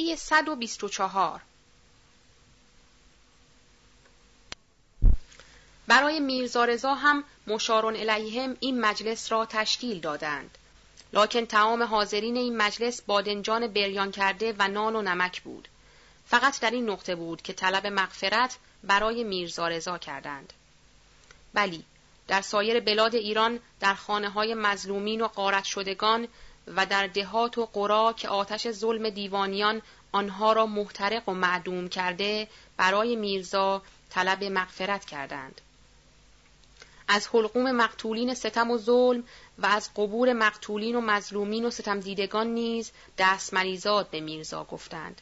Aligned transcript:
صفحه 0.00 0.16
124 0.16 1.40
برای 5.86 6.20
میرزارزا 6.20 6.94
هم 6.94 7.24
مشارون 7.46 7.96
الیهم 7.96 8.56
این 8.60 8.80
مجلس 8.80 9.32
را 9.32 9.46
تشکیل 9.46 10.00
دادند. 10.00 10.58
لکن 11.12 11.46
تمام 11.46 11.82
حاضرین 11.82 12.36
این 12.36 12.56
مجلس 12.56 13.02
بادنجان 13.02 13.66
بریان 13.66 14.10
کرده 14.10 14.54
و 14.58 14.68
نان 14.68 14.96
و 14.96 15.02
نمک 15.02 15.42
بود. 15.42 15.68
فقط 16.26 16.60
در 16.60 16.70
این 16.70 16.90
نقطه 16.90 17.14
بود 17.14 17.42
که 17.42 17.52
طلب 17.52 17.86
مغفرت 17.86 18.58
برای 18.84 19.24
میرزارزا 19.24 19.98
کردند. 19.98 20.52
بلی، 21.54 21.84
در 22.28 22.40
سایر 22.40 22.80
بلاد 22.80 23.14
ایران 23.14 23.60
در 23.80 23.94
خانه 23.94 24.28
های 24.28 24.54
مظلومین 24.54 25.20
و 25.20 25.28
قارت 25.28 25.64
شدگان 25.64 26.28
و 26.76 26.86
در 26.86 27.06
دهات 27.06 27.58
و 27.58 27.66
قرا 27.66 28.12
که 28.12 28.28
آتش 28.28 28.70
ظلم 28.70 29.10
دیوانیان 29.10 29.82
آنها 30.12 30.52
را 30.52 30.66
محترق 30.66 31.28
و 31.28 31.32
معدوم 31.32 31.88
کرده 31.88 32.48
برای 32.76 33.16
میرزا 33.16 33.82
طلب 34.10 34.44
مغفرت 34.44 35.04
کردند. 35.04 35.60
از 37.08 37.28
حلقوم 37.32 37.70
مقتولین 37.72 38.34
ستم 38.34 38.70
و 38.70 38.78
ظلم 38.78 39.24
و 39.58 39.66
از 39.66 39.90
قبور 39.94 40.32
مقتولین 40.32 40.96
و 40.96 41.00
مظلومین 41.00 41.64
و 41.64 41.70
ستم 41.70 42.00
دیدگان 42.00 42.46
نیز 42.46 42.90
دست 43.18 43.54
مریزاد 43.54 44.10
به 44.10 44.20
میرزا 44.20 44.64
گفتند. 44.64 45.20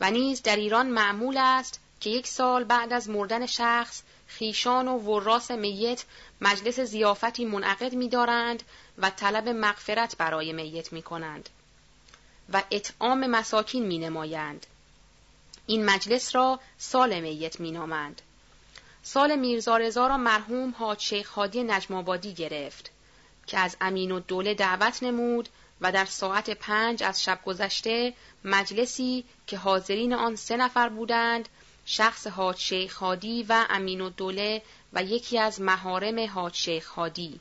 و 0.00 0.10
نیز 0.10 0.42
در 0.42 0.56
ایران 0.56 0.86
معمول 0.86 1.36
است 1.36 1.80
که 2.00 2.10
یک 2.10 2.26
سال 2.26 2.64
بعد 2.64 2.92
از 2.92 3.08
مردن 3.08 3.46
شخص 3.46 4.02
خیشان 4.26 4.88
و 4.88 4.98
وراس 4.98 5.50
میت 5.50 6.04
مجلس 6.40 6.80
زیافتی 6.80 7.44
منعقد 7.44 7.94
می‌دارند 7.94 8.62
و 9.00 9.10
طلب 9.10 9.48
مغفرت 9.48 10.16
برای 10.16 10.52
میت 10.52 10.92
می 10.92 11.02
کنند 11.02 11.48
و 12.52 12.62
اطعام 12.70 13.26
مساکین 13.26 13.86
می 13.86 13.98
نمایند. 13.98 14.66
این 15.66 15.84
مجلس 15.84 16.34
را 16.34 16.60
سال 16.78 17.20
میت 17.20 17.60
می 17.60 17.70
نامند. 17.70 18.22
سال 19.02 19.36
میرزارزا 19.36 20.06
را 20.06 20.16
مرحوم 20.16 20.74
حاج 20.78 21.00
شیخ 21.00 21.30
هادی 21.30 21.62
نجمابادی 21.62 22.34
گرفت 22.34 22.90
که 23.46 23.58
از 23.58 23.76
امین 23.80 24.12
و 24.12 24.20
دوله 24.20 24.54
دعوت 24.54 25.02
نمود 25.02 25.48
و 25.80 25.92
در 25.92 26.04
ساعت 26.04 26.50
پنج 26.50 27.02
از 27.02 27.22
شب 27.22 27.40
گذشته 27.44 28.14
مجلسی 28.44 29.24
که 29.46 29.56
حاضرین 29.56 30.14
آن 30.14 30.36
سه 30.36 30.56
نفر 30.56 30.88
بودند 30.88 31.48
شخص 31.84 32.26
حاج 32.26 32.56
شیخ 32.56 32.96
هادی 32.96 33.46
و 33.48 33.66
امین 33.70 34.00
و 34.00 34.10
دوله 34.10 34.62
و 34.92 35.02
یکی 35.02 35.38
از 35.38 35.60
مهارم 35.60 36.28
حاج 36.28 36.54
شیخ 36.54 36.88
هادی 36.88 37.40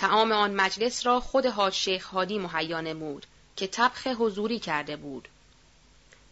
تعام 0.00 0.32
آن 0.32 0.54
مجلس 0.54 1.06
را 1.06 1.20
خود 1.20 1.46
حاج 1.46 1.72
شیخ 1.72 2.06
هادی 2.06 2.38
مهیا 2.38 2.80
نمود 2.80 3.26
که 3.56 3.66
طبخ 3.66 4.06
حضوری 4.06 4.58
کرده 4.58 4.96
بود 4.96 5.28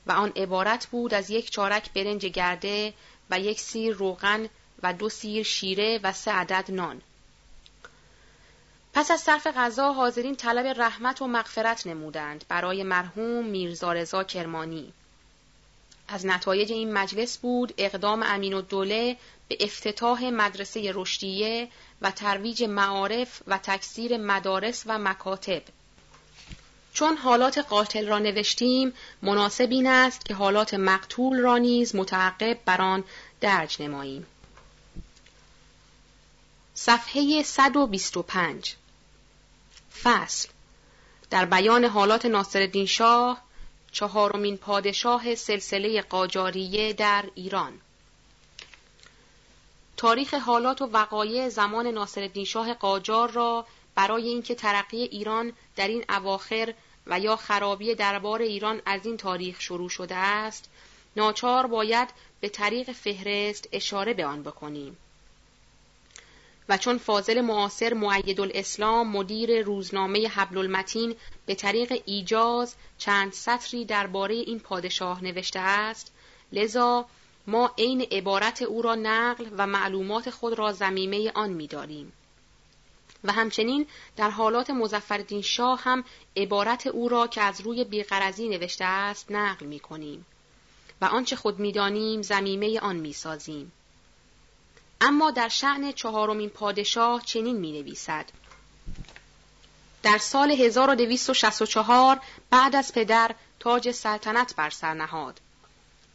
و 0.07 0.13
آن 0.13 0.33
عبارت 0.37 0.87
بود 0.87 1.15
از 1.15 1.31
یک 1.31 1.51
چارک 1.51 1.93
برنج 1.93 2.27
گرده 2.27 2.95
و 3.31 3.41
یک 3.41 3.61
سیر 3.61 3.95
روغن 3.95 4.49
و 4.83 4.93
دو 4.93 5.09
سیر 5.09 5.43
شیره 5.43 6.01
و 6.03 6.13
سه 6.13 6.31
عدد 6.31 6.65
نان. 6.69 7.03
پس 8.95 9.11
از 9.11 9.21
صرف 9.21 9.47
غذا 9.47 9.93
حاضرین 9.93 10.37
طلب 10.37 10.81
رحمت 10.81 11.23
و 11.23 11.27
مغفرت 11.27 11.87
نمودند 11.87 12.45
برای 12.49 12.83
مرحوم 12.83 13.45
میرزا 13.45 14.25
کرمانی. 14.25 14.93
از 16.09 16.27
نتایج 16.27 16.73
این 16.73 16.93
مجلس 16.93 17.39
بود 17.39 17.75
اقدام 17.79 18.23
امین 18.23 18.55
و 18.55 18.61
دوله 18.61 19.17
به 19.49 19.57
افتتاح 19.61 20.25
مدرسه 20.25 20.93
رشدیه 20.95 21.69
و 22.03 22.11
ترویج 22.11 22.63
معارف 22.63 23.43
و 23.47 23.59
تکثیر 23.59 24.17
مدارس 24.17 24.83
و 24.87 24.99
مکاتب. 24.99 25.63
چون 26.93 27.17
حالات 27.17 27.59
قاتل 27.59 28.09
را 28.09 28.19
نوشتیم 28.19 28.93
مناسب 29.23 29.69
این 29.71 29.87
است 29.87 30.25
که 30.25 30.35
حالات 30.35 30.75
مقتول 30.75 31.39
را 31.39 31.59
نیز 31.59 31.97
متعقب 31.97 32.59
بر 32.65 32.81
آن 32.81 33.05
درج 33.41 33.83
نماییم. 33.83 34.27
صفحه 36.75 37.43
125 37.43 38.77
فصل 40.03 40.49
در 41.31 41.45
بیان 41.45 41.85
حالات 41.85 42.27
ناصرالدین 42.27 42.87
شاه 42.87 43.48
چهارمین 43.93 44.57
پادشاه 44.57 45.35
سلسله 45.35 46.03
قاجاریه 46.03 46.93
در 46.93 47.25
ایران. 47.35 47.81
تاریخ 49.97 50.35
حالات 50.35 50.83
و 50.83 50.87
وقایع 50.87 51.49
زمان 51.49 51.87
ناصرالدین 51.87 52.45
شاه 52.45 52.75
قاجار 52.75 53.31
را 53.31 53.67
برای 53.95 54.29
اینکه 54.29 54.55
ترقی 54.55 55.03
ایران 55.03 55.53
در 55.77 55.89
این 55.89 56.05
اواخر 56.09 56.75
و 57.07 57.21
یا 57.21 57.37
خرابی 57.37 57.95
دربار 57.95 58.43
ایران 58.43 58.83
از 58.87 59.07
این 59.07 59.17
تاریخ 59.17 59.61
شروع 59.61 59.89
شده 59.89 60.15
است 60.15 60.71
ناچار 61.17 61.67
باید 61.67 62.09
به 62.41 62.49
طریق 62.49 62.93
فهرست 62.93 63.69
اشاره 63.73 64.15
به 64.15 64.27
آن 64.27 64.43
بکنیم. 64.43 64.97
و 66.69 66.79
چون 66.79 66.99
فاضل 66.99 67.41
معاصر 67.41 67.95
معید 67.95 68.41
الاسلام 68.41 69.09
مدیر 69.09 69.63
روزنامه 69.63 70.29
حبل 70.29 70.59
المتین 70.59 71.15
به 71.47 71.55
طریق 71.55 72.03
ایجاز 72.07 72.75
چند 72.99 73.33
سطری 73.33 73.85
درباره 73.85 74.35
این 74.35 74.61
پادشاه 74.61 75.25
نوشته 75.25 75.61
است 75.61 76.13
لذا 76.53 77.07
ما 77.47 77.75
عین 77.79 78.01
عبارت 78.01 78.63
او 78.63 78.83
را 78.83 78.95
نقل 78.95 79.47
و 79.59 79.67
معلومات 79.67 80.31
خود 80.31 80.59
را 80.59 80.73
زمیمه 80.73 81.33
آن 81.35 81.51
می‌داریم 81.51 82.13
و 83.25 83.33
همچنین 83.33 83.87
در 84.17 84.31
حالات 84.31 84.71
مزفردین 84.71 85.43
شاه 85.43 85.81
هم 85.83 86.05
عبارت 86.37 86.87
او 86.87 87.09
را 87.09 87.27
که 87.27 87.41
از 87.41 87.61
روی 87.61 87.85
بیقرزی 87.85 88.49
نوشته 88.49 88.85
است 88.85 89.33
نقل 89.33 89.67
می 89.67 89.81
کنیم 89.81 90.27
و 91.01 91.05
آنچه 91.05 91.37
خود 91.37 91.59
می‌دانیم 91.59 92.23
زمیمه 92.23 92.81
آن 92.81 92.97
می‌سازیم. 92.97 93.73
اما 95.01 95.31
در 95.31 95.49
شعن 95.49 95.93
چهارمین 95.93 96.49
پادشاه 96.49 97.23
چنین 97.25 97.57
می 97.57 97.73
نویسد. 97.73 98.25
در 100.03 100.19
سال 100.19 100.51
1264 100.51 102.21
بعد 102.51 102.77
از 102.77 102.93
پدر 102.93 103.35
تاج 103.61 103.91
سلطنت 103.91 104.55
بر 104.57 104.71
سر 104.71 104.95
نهاد. 104.95 105.41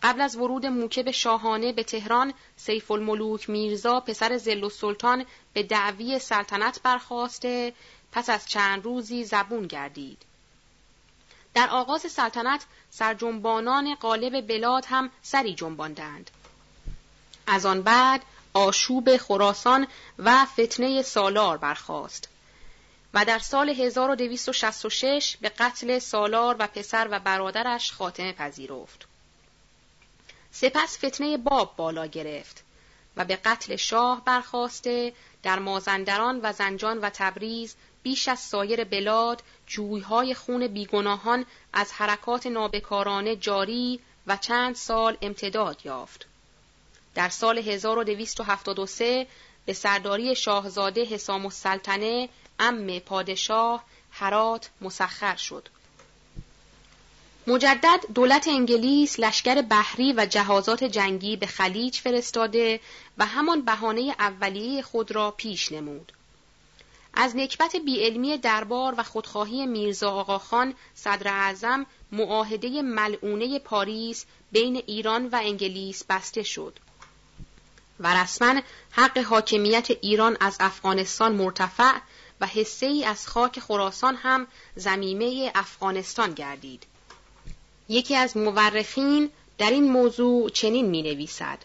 قبل 0.03 0.21
از 0.21 0.35
ورود 0.35 0.65
موکب 0.65 1.11
شاهانه 1.11 1.73
به 1.73 1.83
تهران 1.83 2.33
سیف 2.57 2.91
الملوک 2.91 3.49
میرزا 3.49 3.99
پسر 3.99 4.37
زل 4.37 4.69
سلطان 4.69 5.25
به 5.53 5.63
دعوی 5.63 6.19
سلطنت 6.19 6.81
برخواسته 6.83 7.73
پس 8.11 8.29
از 8.29 8.45
چند 8.45 8.83
روزی 8.83 9.23
زبون 9.23 9.67
گردید. 9.67 10.21
در 11.53 11.69
آغاز 11.69 12.01
سلطنت 12.01 12.65
سرجنبانان 12.89 13.95
قالب 13.95 14.47
بلاد 14.47 14.85
هم 14.85 15.09
سری 15.21 15.55
جنباندند. 15.55 16.31
از 17.47 17.65
آن 17.65 17.81
بعد 17.81 18.21
آشوب 18.53 19.17
خراسان 19.17 19.87
و 20.19 20.45
فتنه 20.45 21.01
سالار 21.01 21.57
برخاست 21.57 22.29
و 23.13 23.25
در 23.25 23.39
سال 23.39 23.69
1266 23.69 25.37
به 25.37 25.49
قتل 25.49 25.99
سالار 25.99 26.55
و 26.59 26.67
پسر 26.67 27.07
و 27.11 27.19
برادرش 27.19 27.91
خاتمه 27.91 28.33
پذیرفت. 28.33 29.07
سپس 30.51 31.05
فتنه 31.05 31.37
باب 31.37 31.75
بالا 31.75 32.05
گرفت 32.05 32.63
و 33.17 33.25
به 33.25 33.35
قتل 33.35 33.75
شاه 33.75 34.25
برخواسته 34.25 35.13
در 35.43 35.59
مازندران 35.59 36.39
و 36.43 36.53
زنجان 36.53 36.97
و 36.97 37.09
تبریز 37.09 37.75
بیش 38.03 38.27
از 38.27 38.39
سایر 38.39 38.83
بلاد 38.83 39.43
جویهای 39.67 40.33
خون 40.33 40.67
بیگناهان 40.67 41.45
از 41.73 41.93
حرکات 41.93 42.47
نابکارانه 42.47 43.35
جاری 43.35 43.99
و 44.27 44.37
چند 44.37 44.75
سال 44.75 45.17
امتداد 45.21 45.85
یافت. 45.85 46.25
در 47.15 47.29
سال 47.29 47.57
1273 47.57 49.27
به 49.65 49.73
سرداری 49.73 50.35
شاهزاده 50.35 51.03
حسام 51.03 51.45
السلطنه 51.45 52.29
ام 52.59 52.99
پادشاه 52.99 53.83
هرات 54.11 54.69
مسخر 54.81 55.35
شد. 55.35 55.69
مجدد 57.47 57.99
دولت 58.15 58.47
انگلیس 58.47 59.19
لشکر 59.19 59.61
بحری 59.61 60.13
و 60.13 60.25
جهازات 60.25 60.83
جنگی 60.83 61.35
به 61.35 61.45
خلیج 61.45 61.97
فرستاده 61.97 62.79
و 63.17 63.25
همان 63.25 63.61
بهانه 63.61 64.15
اولیه 64.19 64.81
خود 64.81 65.11
را 65.11 65.31
پیش 65.31 65.71
نمود. 65.71 66.11
از 67.13 67.35
نکبت 67.35 67.75
بیعلمی 67.75 68.37
دربار 68.37 68.95
و 68.97 69.03
خودخواهی 69.03 69.65
میرزا 69.65 70.11
آقاخان 70.11 70.73
صدر 70.95 71.27
اعظم 71.27 71.85
معاهده 72.11 72.81
ملعونه 72.81 73.59
پاریس 73.59 74.25
بین 74.51 74.75
ایران 74.75 75.27
و 75.27 75.39
انگلیس 75.41 76.03
بسته 76.09 76.43
شد 76.43 76.79
و 77.99 78.13
رسما 78.13 78.61
حق 78.91 79.17
حاکمیت 79.17 79.87
ایران 80.01 80.37
از 80.39 80.57
افغانستان 80.59 81.35
مرتفع 81.35 81.97
و 82.41 82.45
حصه 82.45 82.85
ای 82.85 83.05
از 83.05 83.27
خاک 83.27 83.59
خراسان 83.59 84.15
هم 84.15 84.47
زمیمه 84.75 85.51
افغانستان 85.55 86.33
گردید. 86.33 86.83
یکی 87.89 88.15
از 88.15 88.37
مورخین 88.37 89.29
در 89.57 89.69
این 89.69 89.91
موضوع 89.91 90.49
چنین 90.49 90.85
می 90.85 91.01
نویسد. 91.01 91.57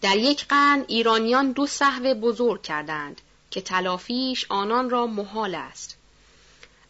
در 0.00 0.16
یک 0.16 0.46
قرن 0.46 0.84
ایرانیان 0.88 1.52
دو 1.52 1.66
صحو 1.66 2.14
بزرگ 2.14 2.62
کردند 2.62 3.20
که 3.50 3.60
تلافیش 3.60 4.46
آنان 4.48 4.90
را 4.90 5.06
محال 5.06 5.54
است. 5.54 5.96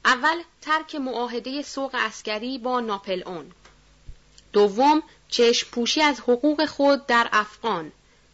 اول 0.04 0.42
ترک 0.62 0.94
معاهده 0.94 1.62
سوق 1.62 1.90
اسکری 1.94 2.58
با 2.58 2.80
ناپل 2.80 3.22
اون 3.26 3.52
دوم 4.52 5.02
چشم 5.28 5.68
پوشی 5.70 6.02
از 6.02 6.20
حقوق 6.20 6.66
خود 6.66 7.06
در 7.06 7.28
افغان 7.32 7.92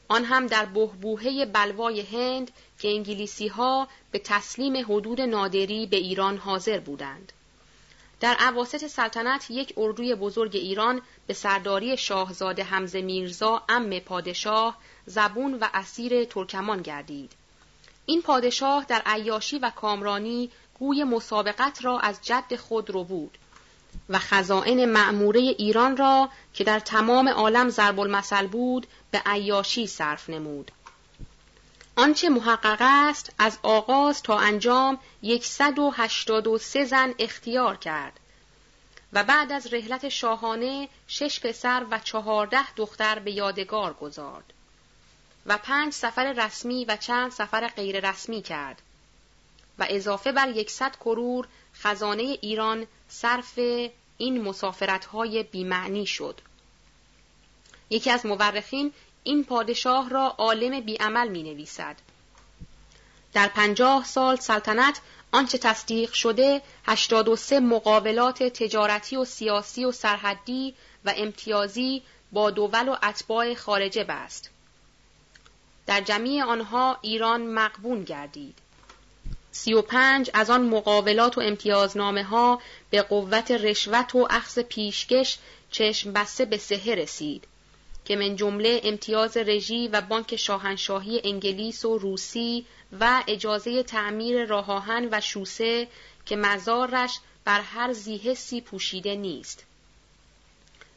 آن 0.09 0.25
هم 0.25 0.47
در 0.47 0.65
بهبوهه 0.65 1.47
بلوای 1.47 2.01
هند 2.01 2.51
که 2.79 2.89
انگلیسی 2.89 3.49
ها 3.49 3.89
به 4.11 4.19
تسلیم 4.19 4.77
حدود 4.77 5.21
نادری 5.21 5.87
به 5.87 5.97
ایران 5.97 6.37
حاضر 6.37 6.79
بودند. 6.81 7.33
در 8.21 8.35
عواست 8.35 8.87
سلطنت 8.87 9.51
یک 9.51 9.75
اردوی 9.77 10.15
بزرگ 10.15 10.57
ایران 10.57 11.03
به 11.27 11.35
سرداری 11.35 11.97
شاهزاده 11.97 12.63
حمزه 12.63 13.03
میرزا 13.03 13.63
ام 13.69 13.99
پادشاه 13.99 14.79
زبون 15.07 15.55
و 15.55 15.69
اسیر 15.75 16.25
ترکمان 16.25 16.83
گردید. 16.83 17.33
این 18.07 18.23
پادشاه 18.23 18.85
در 18.85 19.03
عیاشی 19.07 19.59
و 19.59 19.71
کامرانی 19.71 20.51
گوی 20.79 21.05
مسابقت 21.05 21.85
را 21.85 21.99
از 21.99 22.19
جد 22.23 22.57
خود 22.57 22.91
رو 22.91 23.05
بود 23.05 23.39
و 24.09 24.19
خزائن 24.19 24.85
معموره 24.85 25.41
ایران 25.41 25.97
را 25.97 26.29
که 26.55 26.65
در 26.65 26.81
تمام 26.81 27.29
عالم 27.29 27.69
ضرب 27.69 28.01
المثل 28.01 28.47
بود 28.47 28.87
به 29.11 29.23
عیاشی 29.27 29.87
صرف 29.87 30.31
نمود. 30.31 30.71
آنچه 31.97 32.29
محقق 32.29 32.79
است 32.81 33.33
از 33.39 33.59
آغاز 33.63 34.23
تا 34.23 34.39
انجام 34.39 34.99
یکصد 35.23 35.79
و 35.79 35.91
هشتاد 35.91 36.47
و 36.47 36.59
سه 36.59 36.85
زن 36.85 37.15
اختیار 37.19 37.77
کرد. 37.77 38.21
و 39.13 39.25
بعد 39.25 39.53
از 39.53 39.75
رحلت 39.75 40.09
شاهانه 40.09 40.89
شش 41.09 41.41
پسر 41.41 41.87
و 41.91 41.99
چهارده 41.99 42.75
دختر 42.77 43.19
به 43.19 43.33
یادگار 43.33 43.93
گذارد. 43.93 44.53
و 45.47 45.59
پنج 45.59 45.93
سفر 45.93 46.33
رسمی 46.33 46.85
و 46.85 46.97
چند 46.97 47.31
سفر 47.31 47.69
غیر 47.69 48.11
رسمی 48.11 48.43
کرد. 48.43 48.83
و 49.79 49.87
اضافه 49.91 50.33
بر 50.33 50.49
یکصد 50.49 50.97
کرور 50.97 51.49
خزانه 51.75 52.23
ایران 52.23 52.87
صرف 53.09 53.59
این 54.19 54.43
مسافرتهای 54.43 55.43
بیمعنی 55.43 56.07
شد. 56.07 56.41
یکی 57.91 58.11
از 58.11 58.27
مورخین 58.27 58.93
این 59.25 59.45
پادشاه 59.45 60.11
را 60.11 60.35
عالم 60.39 60.81
بیعمل 60.81 61.29
می 61.29 61.43
نویسد. 61.43 61.97
در 63.33 63.49
پنجاه 63.49 64.05
سال 64.05 64.37
سلطنت 64.37 65.01
آنچه 65.33 65.59
تصدیق 65.59 66.13
شده 66.13 66.63
83 66.87 67.61
مقاولات 67.61 68.43
تجارتی 68.43 69.17
و 69.17 69.25
سیاسی 69.25 69.85
و 69.85 69.93
سرحدی 69.93 70.75
و 71.05 71.13
امتیازی 71.17 72.03
با 72.33 72.51
دول 72.51 72.89
و 72.89 72.97
اتباع 73.03 73.55
خارجه 73.55 74.05
بست. 74.05 74.51
در 75.87 76.01
جمعی 76.01 76.43
آنها 76.43 76.99
ایران 77.03 77.47
مقبون 77.47 78.05
گردید. 78.05 78.59
سی 79.57 79.75
و 79.75 79.83
پنج 79.83 80.31
از 80.35 80.51
آن 80.51 80.69
مقاولات 80.69 81.39
و 81.39 81.41
امتیازنامه 81.41 82.25
ها 82.25 82.63
به 82.91 83.03
قوت 83.03 83.51
رشوت 83.51 84.15
و 84.15 84.27
اخذ 84.31 84.59
پیشکش 84.59 85.39
چشم 85.71 86.13
بسته 86.13 86.45
به 86.45 86.57
سهه 86.59 86.95
رسید 86.95 87.45
که 88.05 88.17
من 88.17 88.37
جمله 88.37 88.81
امتیاز 88.85 89.37
رژی 89.37 89.89
و 89.89 90.01
بانک 90.01 90.37
شاهنشاهی 90.37 91.21
انگلیس 91.25 91.85
و 91.85 91.99
روسی 91.99 92.67
و 93.01 93.23
اجازه 93.27 93.83
تعمیر 93.83 94.45
راهان 94.45 95.09
و 95.13 95.21
شوسه 95.21 95.89
که 96.27 96.37
مزارش 96.37 97.19
بر 97.45 97.61
هر 97.61 97.93
زیهسی 97.93 98.61
پوشیده 98.61 99.15
نیست. 99.15 99.65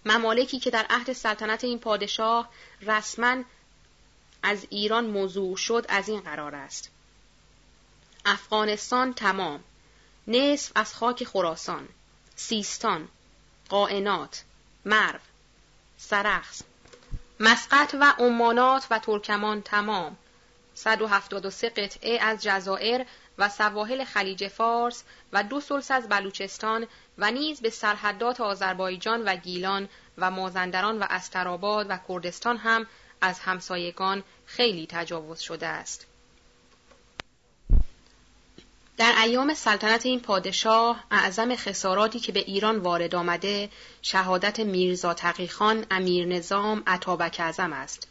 ممالکی 0.05 0.59
که 0.59 0.69
در 0.69 0.85
عهد 0.89 1.13
سلطنت 1.13 1.63
این 1.63 1.79
پادشاه 1.79 2.49
رسما 2.81 3.43
از 4.43 4.67
ایران 4.69 5.05
موضوع 5.05 5.57
شد 5.57 5.85
از 5.89 6.09
این 6.09 6.19
قرار 6.19 6.55
است. 6.55 6.91
افغانستان 8.29 9.13
تمام. 9.13 9.63
نصف 10.27 10.71
از 10.75 10.95
خاک 10.95 11.23
خراسان. 11.23 11.87
سیستان. 12.35 13.07
قائنات. 13.69 14.43
مرو. 14.85 15.19
سرخس. 15.97 16.61
مسقط 17.39 17.95
و 17.99 18.13
عمانات 18.19 18.87
و 18.91 18.99
ترکمان 18.99 19.61
تمام. 19.61 20.17
173 20.73 21.69
قطعه 21.69 22.19
از 22.21 22.43
جزائر 22.43 23.05
و 23.37 23.49
سواحل 23.49 24.03
خلیج 24.03 24.47
فارس 24.47 25.03
و 25.33 25.43
دو 25.43 25.61
سلس 25.61 25.91
از 25.91 26.09
بلوچستان 26.09 26.87
و 27.17 27.31
نیز 27.31 27.61
به 27.61 27.69
سرحدات 27.69 28.41
آذربایجان 28.41 29.23
و 29.23 29.35
گیلان 29.35 29.89
و 30.17 30.31
مازندران 30.31 30.99
و 30.99 31.05
استراباد 31.09 31.85
و 31.89 31.99
کردستان 32.07 32.57
هم 32.57 32.87
از 33.21 33.39
همسایگان 33.39 34.23
خیلی 34.45 34.87
تجاوز 34.89 35.39
شده 35.39 35.67
است. 35.67 36.07
در 38.97 39.13
ایام 39.21 39.53
سلطنت 39.53 40.05
این 40.05 40.19
پادشاه 40.19 41.03
اعظم 41.11 41.55
خساراتی 41.55 42.19
که 42.19 42.31
به 42.31 42.39
ایران 42.39 42.77
وارد 42.77 43.15
آمده 43.15 43.69
شهادت 44.01 44.59
میرزا 44.59 45.13
تقیخان 45.13 45.85
امیر 45.91 46.25
نظام 46.25 46.83
عطابک 46.87 47.35
اعظم 47.39 47.73
است 47.73 48.07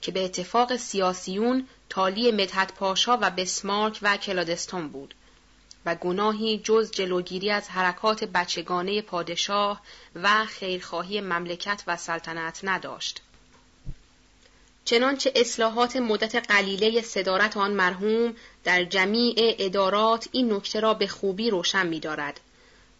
که 0.00 0.12
به 0.12 0.24
اتفاق 0.24 0.76
سیاسیون 0.76 1.68
تالی 1.88 2.32
مدحت 2.32 2.72
پاشا 2.72 3.18
و 3.20 3.30
بسمارک 3.30 3.98
و 4.02 4.16
کلادستان 4.16 4.88
بود 4.88 5.14
و 5.86 5.94
گناهی 5.94 6.58
جز 6.58 6.90
جلوگیری 6.90 7.50
از 7.50 7.68
حرکات 7.68 8.24
بچگانه 8.24 9.02
پادشاه 9.02 9.80
و 10.14 10.44
خیرخواهی 10.44 11.20
مملکت 11.20 11.82
و 11.86 11.96
سلطنت 11.96 12.60
نداشت. 12.62 13.22
چنانچه 14.88 15.32
اصلاحات 15.36 15.96
مدت 15.96 16.50
قلیله 16.50 17.02
صدارت 17.02 17.56
آن 17.56 17.72
مرحوم 17.72 18.34
در 18.64 18.84
جمیع 18.84 19.34
ادارات 19.58 20.28
این 20.32 20.52
نکته 20.52 20.80
را 20.80 20.94
به 20.94 21.06
خوبی 21.06 21.50
روشن 21.50 21.86
می 21.86 22.00
دارد 22.00 22.40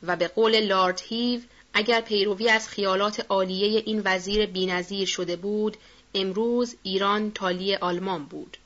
و 0.02 0.16
به 0.16 0.28
قول 0.28 0.60
لارد 0.60 1.02
هیو 1.08 1.40
اگر 1.74 2.00
پیروی 2.00 2.48
از 2.48 2.68
خیالات 2.68 3.26
عالیه 3.28 3.82
این 3.86 4.02
وزیر 4.04 4.46
بینظیر 4.46 5.06
شده 5.06 5.36
بود 5.36 5.76
امروز 6.14 6.76
ایران 6.82 7.30
تالی 7.30 7.74
آلمان 7.74 8.24
بود. 8.24 8.56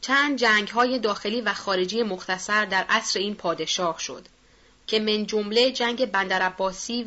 چند 0.00 0.38
جنگ 0.38 0.68
های 0.68 0.98
داخلی 0.98 1.40
و 1.40 1.52
خارجی 1.52 2.02
مختصر 2.02 2.64
در 2.64 2.84
عصر 2.88 3.20
این 3.20 3.34
پادشاه 3.34 3.98
شد 3.98 4.26
که 4.86 4.98
من 4.98 5.26
جمله 5.26 5.72
جنگ 5.72 6.06
بندر 6.06 6.52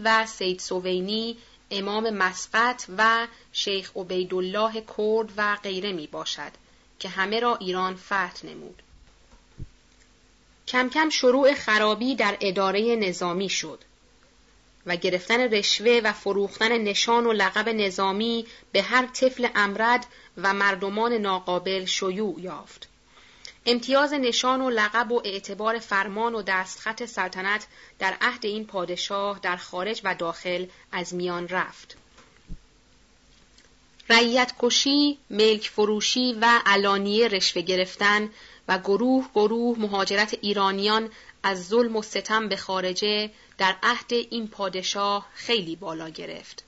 و 0.03 0.25
سید 0.25 0.59
سوینی 0.59 1.37
امام 1.71 2.09
مسقط 2.09 2.85
و 2.97 3.27
شیخ 3.53 3.91
عبیدالله 3.95 4.83
کرد 4.97 5.29
و 5.37 5.57
غیره 5.63 5.91
می 5.91 6.07
باشد 6.07 6.51
که 6.99 7.09
همه 7.09 7.39
را 7.39 7.55
ایران 7.55 7.95
فتح 7.95 8.45
نمود. 8.45 8.81
کم 10.67 10.89
کم 10.89 11.09
شروع 11.09 11.53
خرابی 11.53 12.15
در 12.15 12.37
اداره 12.41 12.95
نظامی 12.95 13.49
شد 13.49 13.79
و 14.85 14.95
گرفتن 14.95 15.39
رشوه 15.39 16.01
و 16.03 16.13
فروختن 16.13 16.77
نشان 16.77 17.25
و 17.25 17.31
لقب 17.33 17.69
نظامی 17.69 18.45
به 18.71 18.81
هر 18.81 19.05
طفل 19.05 19.47
امرد 19.55 20.05
و 20.37 20.53
مردمان 20.53 21.13
ناقابل 21.13 21.85
شیوع 21.85 22.39
یافت. 22.39 22.90
امتیاز 23.65 24.13
نشان 24.13 24.61
و 24.61 24.69
لقب 24.69 25.11
و 25.11 25.21
اعتبار 25.25 25.79
فرمان 25.79 26.35
و 26.35 26.41
دستخط 26.41 27.05
سلطنت 27.05 27.67
در 27.99 28.17
عهد 28.21 28.45
این 28.45 28.65
پادشاه 28.65 29.39
در 29.39 29.57
خارج 29.57 30.01
و 30.03 30.15
داخل 30.15 30.65
از 30.91 31.13
میان 31.13 31.47
رفت. 31.47 31.97
رعیت 34.09 34.53
کشی، 34.59 35.17
ملک 35.29 35.69
فروشی 35.69 36.33
و 36.41 36.61
علانیه 36.65 37.27
رشوه 37.27 37.61
گرفتن 37.61 38.29
و 38.67 38.79
گروه 38.79 39.29
گروه 39.35 39.79
مهاجرت 39.79 40.37
ایرانیان 40.41 41.09
از 41.43 41.67
ظلم 41.67 41.95
و 41.95 42.01
ستم 42.01 42.49
به 42.49 42.55
خارجه 42.55 43.31
در 43.57 43.75
عهد 43.83 44.13
این 44.13 44.47
پادشاه 44.47 45.27
خیلی 45.33 45.75
بالا 45.75 46.09
گرفت. 46.09 46.63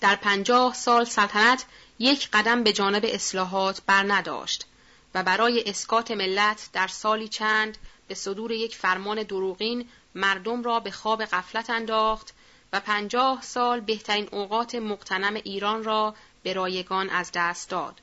در 0.00 0.16
پنجاه 0.16 0.74
سال 0.74 1.04
سلطنت 1.04 1.64
یک 1.98 2.28
قدم 2.32 2.62
به 2.62 2.72
جانب 2.72 3.04
اصلاحات 3.08 3.82
بر 3.86 4.12
نداشت 4.12 4.66
و 5.14 5.22
برای 5.22 5.62
اسکات 5.66 6.10
ملت 6.10 6.68
در 6.72 6.86
سالی 6.86 7.28
چند 7.28 7.78
به 8.08 8.14
صدور 8.14 8.52
یک 8.52 8.76
فرمان 8.76 9.22
دروغین 9.22 9.88
مردم 10.14 10.62
را 10.62 10.80
به 10.80 10.90
خواب 10.90 11.24
غفلت 11.24 11.70
انداخت 11.70 12.34
و 12.72 12.80
پنجاه 12.80 13.42
سال 13.42 13.80
بهترین 13.80 14.28
اوقات 14.32 14.74
مقتنم 14.74 15.34
ایران 15.34 15.84
را 15.84 16.14
به 16.42 16.52
رایگان 16.52 17.10
از 17.10 17.30
دست 17.34 17.70
داد. 17.70 18.00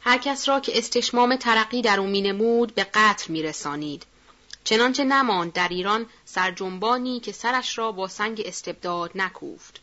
هر 0.00 0.18
کس 0.18 0.48
را 0.48 0.60
که 0.60 0.78
استشمام 0.78 1.36
ترقی 1.36 1.82
در 1.82 2.00
او 2.00 2.06
مینمود 2.06 2.74
به 2.74 2.84
قتل 2.94 3.32
میرسانید. 3.32 4.06
چنانچه 4.64 5.04
نماند 5.04 5.52
در 5.52 5.68
ایران 5.68 6.06
سرجنبانی 6.24 7.20
که 7.20 7.32
سرش 7.32 7.78
را 7.78 7.92
با 7.92 8.08
سنگ 8.08 8.42
استبداد 8.46 9.10
نکوفت. 9.14 9.80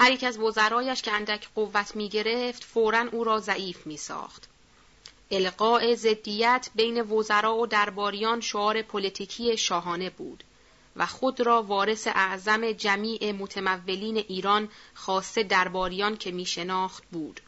هر 0.00 0.12
یک 0.12 0.24
از 0.24 0.38
وزرایش 0.38 1.02
که 1.02 1.12
اندک 1.12 1.48
قوت 1.54 1.96
می 1.96 2.08
گرفت 2.08 2.64
فورا 2.64 3.04
او 3.12 3.24
را 3.24 3.38
ضعیف 3.38 3.86
می 3.86 3.96
ساخت. 3.96 4.48
القاء 5.30 5.94
ضدیت 5.94 6.70
بین 6.74 7.00
وزرا 7.00 7.56
و 7.56 7.66
درباریان 7.66 8.40
شعار 8.40 8.82
پلیتیکی 8.82 9.56
شاهانه 9.56 10.10
بود 10.10 10.44
و 10.96 11.06
خود 11.06 11.40
را 11.40 11.62
وارث 11.62 12.06
اعظم 12.06 12.72
جمیع 12.72 13.32
متمولین 13.32 14.16
ایران 14.16 14.68
خاصه 14.94 15.42
درباریان 15.42 16.16
که 16.16 16.30
می 16.30 16.46
شناخت 16.46 17.02
بود. 17.12 17.40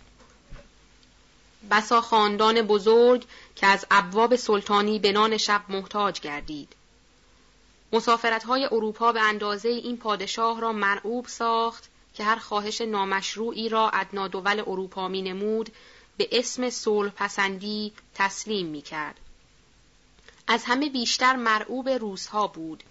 بسا 1.71 2.01
خاندان 2.01 2.63
بزرگ 2.63 3.25
که 3.57 3.67
از 3.67 3.87
ابواب 3.91 4.37
سلطانی 4.37 4.99
به 4.99 5.13
نان 5.13 5.37
شب 5.37 5.63
محتاج 5.69 6.21
گردید. 6.21 6.73
مسافرت 7.93 8.45
های 8.45 8.65
اروپا 8.65 9.13
به 9.13 9.21
اندازه 9.21 9.69
این 9.69 9.97
پادشاه 9.97 10.61
را 10.61 10.73
مرعوب 10.73 11.27
ساخت 11.27 11.90
که 12.15 12.25
هر 12.25 12.37
خواهش 12.37 12.81
نامشروعی 12.81 13.69
را 13.69 13.91
ادنا 13.91 14.29
دول 14.29 14.61
اروپا 14.61 15.09
می 15.09 15.23
نمود 15.23 15.73
به 16.17 16.29
اسم 16.33 16.71
صلح 16.71 17.11
پسندی 17.17 17.93
تسلیم 18.15 18.67
می 18.67 18.83
کرد. 18.83 19.21
از 20.47 20.65
همه 20.65 20.91
بیشتر 20.91 21.37
مرعوب 21.37 21.89
روزها 21.89 22.47
بود 22.47 22.85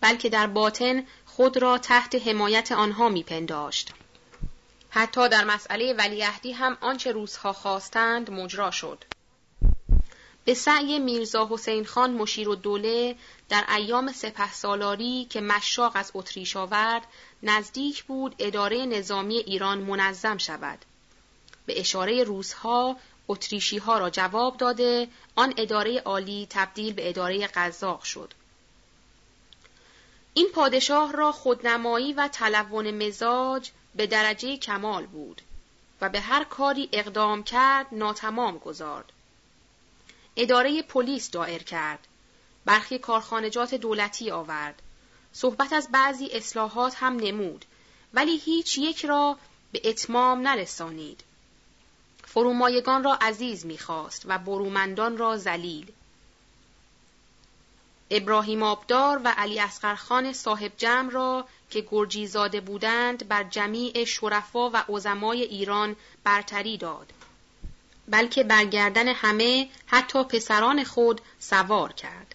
بلکه 0.00 0.28
در 0.28 0.46
باطن 0.46 1.06
خود 1.26 1.56
را 1.56 1.78
تحت 1.78 2.14
حمایت 2.14 2.72
آنها 2.72 3.08
میپنداشت. 3.08 3.92
حتی 4.90 5.28
در 5.28 5.44
مسئله 5.44 5.92
ولیعهدی 5.92 6.52
هم 6.52 6.78
آنچه 6.80 7.12
روزها 7.12 7.52
خواستند 7.52 8.30
مجرا 8.30 8.70
شد. 8.70 9.04
به 10.48 10.54
سعی 10.54 10.98
میرزا 10.98 11.48
حسین 11.50 11.84
خان 11.84 12.10
مشیر 12.10 12.48
و 12.48 12.54
دوله 12.54 13.16
در 13.48 13.64
ایام 13.74 14.12
سپه 14.12 14.52
سالاری 14.52 15.26
که 15.30 15.40
مشاق 15.40 15.92
از 15.94 16.10
اتریش 16.14 16.56
آورد 16.56 17.02
نزدیک 17.42 18.04
بود 18.04 18.34
اداره 18.38 18.86
نظامی 18.86 19.36
ایران 19.36 19.78
منظم 19.78 20.38
شود. 20.38 20.78
به 21.66 21.80
اشاره 21.80 22.24
روزها 22.24 22.96
اتریشی 23.28 23.78
ها 23.78 23.98
را 23.98 24.10
جواب 24.10 24.56
داده 24.56 25.08
آن 25.36 25.54
اداره 25.56 25.98
عالی 25.98 26.46
تبدیل 26.50 26.92
به 26.92 27.08
اداره 27.08 27.46
قزاق 27.46 28.02
شد. 28.02 28.34
این 30.34 30.48
پادشاه 30.54 31.12
را 31.12 31.32
خودنمایی 31.32 32.12
و 32.12 32.28
تلون 32.28 33.06
مزاج 33.06 33.70
به 33.94 34.06
درجه 34.06 34.56
کمال 34.56 35.06
بود 35.06 35.42
و 36.00 36.08
به 36.08 36.20
هر 36.20 36.44
کاری 36.44 36.88
اقدام 36.92 37.42
کرد 37.42 37.86
ناتمام 37.92 38.58
گذارد. 38.58 39.12
اداره 40.38 40.82
پلیس 40.82 41.30
دایر 41.30 41.62
کرد. 41.62 42.06
برخی 42.64 42.98
کارخانجات 42.98 43.74
دولتی 43.74 44.30
آورد. 44.30 44.82
صحبت 45.32 45.72
از 45.72 45.88
بعضی 45.92 46.26
اصلاحات 46.32 46.94
هم 46.96 47.16
نمود 47.16 47.64
ولی 48.14 48.36
هیچ 48.36 48.78
یک 48.78 49.04
را 49.04 49.38
به 49.72 49.80
اتمام 49.84 50.48
نرسانید. 50.48 51.20
فرومایگان 52.24 53.04
را 53.04 53.14
عزیز 53.14 53.66
می‌خواست 53.66 54.22
و 54.26 54.38
برومندان 54.38 55.18
را 55.18 55.36
زلیل. 55.36 55.92
ابراهیم 58.10 58.62
آبدار 58.62 59.20
و 59.24 59.34
علی 59.36 59.60
خان 59.96 60.32
صاحب 60.32 60.72
جمع 60.76 61.10
را 61.10 61.44
که 61.70 61.86
گرجی 61.90 62.26
زاده 62.26 62.60
بودند 62.60 63.28
بر 63.28 63.44
جمیع 63.44 64.04
شرفا 64.04 64.70
و 64.70 64.84
عظمای 64.88 65.42
ایران 65.42 65.96
برتری 66.24 66.76
داد. 66.76 67.12
بلکه 68.10 68.44
برگردن 68.44 69.08
همه 69.08 69.68
حتی 69.86 70.24
پسران 70.24 70.84
خود 70.84 71.20
سوار 71.38 71.92
کرد. 71.92 72.34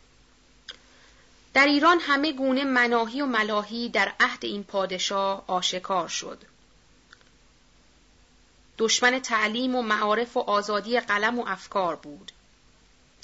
در 1.53 1.65
ایران 1.65 1.99
همه 1.99 2.31
گونه 2.31 2.63
مناهی 2.63 3.21
و 3.21 3.25
ملاهی 3.25 3.89
در 3.89 4.13
عهد 4.19 4.45
این 4.45 4.63
پادشاه 4.63 5.43
آشکار 5.47 6.07
شد. 6.07 6.41
دشمن 8.77 9.19
تعلیم 9.19 9.75
و 9.75 9.81
معارف 9.81 10.37
و 10.37 10.39
آزادی 10.39 10.99
قلم 10.99 11.39
و 11.39 11.43
افکار 11.47 11.95
بود. 11.95 12.31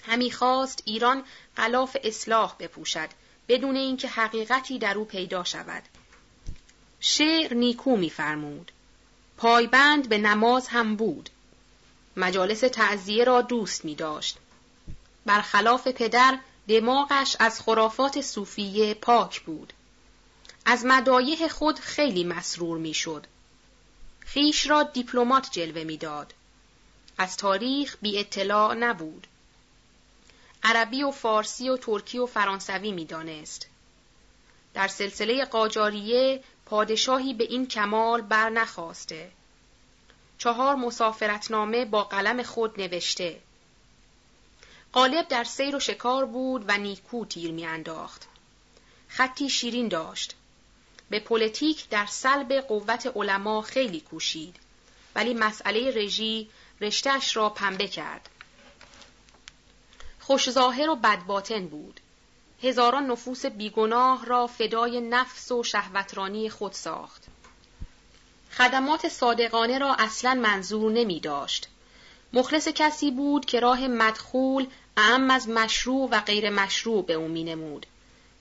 همی 0.03 0.31
خواست 0.31 0.83
ایران 0.85 1.23
غلاف 1.57 1.97
اصلاح 2.03 2.55
بپوشد 2.59 3.09
بدون 3.47 3.75
اینکه 3.75 4.07
حقیقتی 4.07 4.79
در 4.79 4.97
او 4.97 5.05
پیدا 5.05 5.43
شود. 5.43 5.83
شعر 6.99 7.53
نیکو 7.53 7.95
میفرمود. 7.95 8.71
پایبند 9.37 10.09
به 10.09 10.17
نماز 10.17 10.67
هم 10.67 10.95
بود. 10.95 11.29
مجالس 12.19 12.59
تعذیه 12.59 13.23
را 13.23 13.41
دوست 13.41 13.85
می 13.85 13.95
داشت. 13.95 14.37
برخلاف 15.25 15.87
پدر 15.87 16.39
دماغش 16.67 17.35
از 17.39 17.61
خرافات 17.61 18.21
صوفیه 18.21 18.93
پاک 18.93 19.41
بود. 19.41 19.73
از 20.65 20.85
مدایح 20.85 21.47
خود 21.47 21.79
خیلی 21.79 22.23
مسرور 22.23 22.77
می‌شد. 22.77 23.25
خیش 24.19 24.69
را 24.69 24.83
دیپلمات 24.83 25.51
جلوه 25.51 25.83
می‌داد. 25.83 26.33
از 27.17 27.37
تاریخ 27.37 27.97
بی 28.01 28.19
اطلاع 28.19 28.73
نبود. 28.73 29.27
عربی 30.63 31.03
و 31.03 31.11
فارسی 31.11 31.69
و 31.69 31.77
ترکی 31.77 32.17
و 32.17 32.25
فرانسوی 32.25 32.91
می‌دانست. 32.91 33.67
در 34.73 34.87
سلسله 34.87 35.45
قاجاریه 35.45 36.43
پادشاهی 36.65 37.33
به 37.33 37.43
این 37.43 37.67
کمال 37.67 38.21
بر 38.21 38.49
نخواسته. 38.49 39.31
چهار 40.39 40.75
مسافرتنامه 40.75 41.85
با 41.85 42.03
قلم 42.03 42.43
خود 42.43 42.81
نوشته. 42.81 43.39
قالب 44.93 45.27
در 45.27 45.43
سیر 45.43 45.75
و 45.75 45.79
شکار 45.79 46.25
بود 46.25 46.65
و 46.67 46.77
نیکو 46.77 47.25
تیر 47.25 47.51
میانداخت. 47.51 48.27
خطی 49.07 49.49
شیرین 49.49 49.87
داشت. 49.87 50.35
به 51.09 51.19
پلیتیک 51.19 51.89
در 51.89 52.05
سلب 52.05 52.53
قوت 52.53 53.11
علما 53.15 53.61
خیلی 53.61 53.99
کوشید 53.99 54.55
ولی 55.15 55.33
مسئله 55.33 55.91
رژی 55.91 56.49
رشتهش 56.81 57.37
را 57.37 57.49
پنبه 57.49 57.87
کرد. 57.87 58.29
خوش 60.19 60.49
ظاهر 60.49 60.89
و 60.89 60.95
بدباطن 60.95 61.67
بود. 61.67 61.99
هزاران 62.63 63.05
نفوس 63.05 63.45
بیگناه 63.45 64.25
را 64.25 64.47
فدای 64.47 65.01
نفس 65.01 65.51
و 65.51 65.63
شهوترانی 65.63 66.49
خود 66.49 66.73
ساخت. 66.73 67.25
خدمات 68.59 69.07
صادقانه 69.07 69.77
را 69.77 69.95
اصلا 69.95 70.33
منظور 70.33 70.91
نمی 70.91 71.19
داشت. 71.19 71.67
مخلص 72.33 72.67
کسی 72.67 73.11
بود 73.11 73.45
که 73.45 73.59
راه 73.59 73.87
مدخول 73.87 74.67
اعم 74.97 75.31
از 75.31 75.49
مشروع 75.49 76.09
و 76.11 76.19
غیر 76.19 76.49
مشروع 76.49 77.05
به 77.05 77.13
او 77.13 77.27
می 77.27 77.43
نمود. 77.43 77.85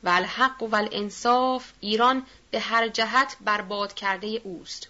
و 0.05 0.09
الحق 0.09 0.63
و 0.63 0.77
الانصاف 0.77 1.73
ایران 1.81 2.27
به 2.51 2.61
هر 2.61 2.89
جهت 2.89 3.37
برباد 3.41 3.95
کرده 3.95 4.27
اوست. 4.45 4.89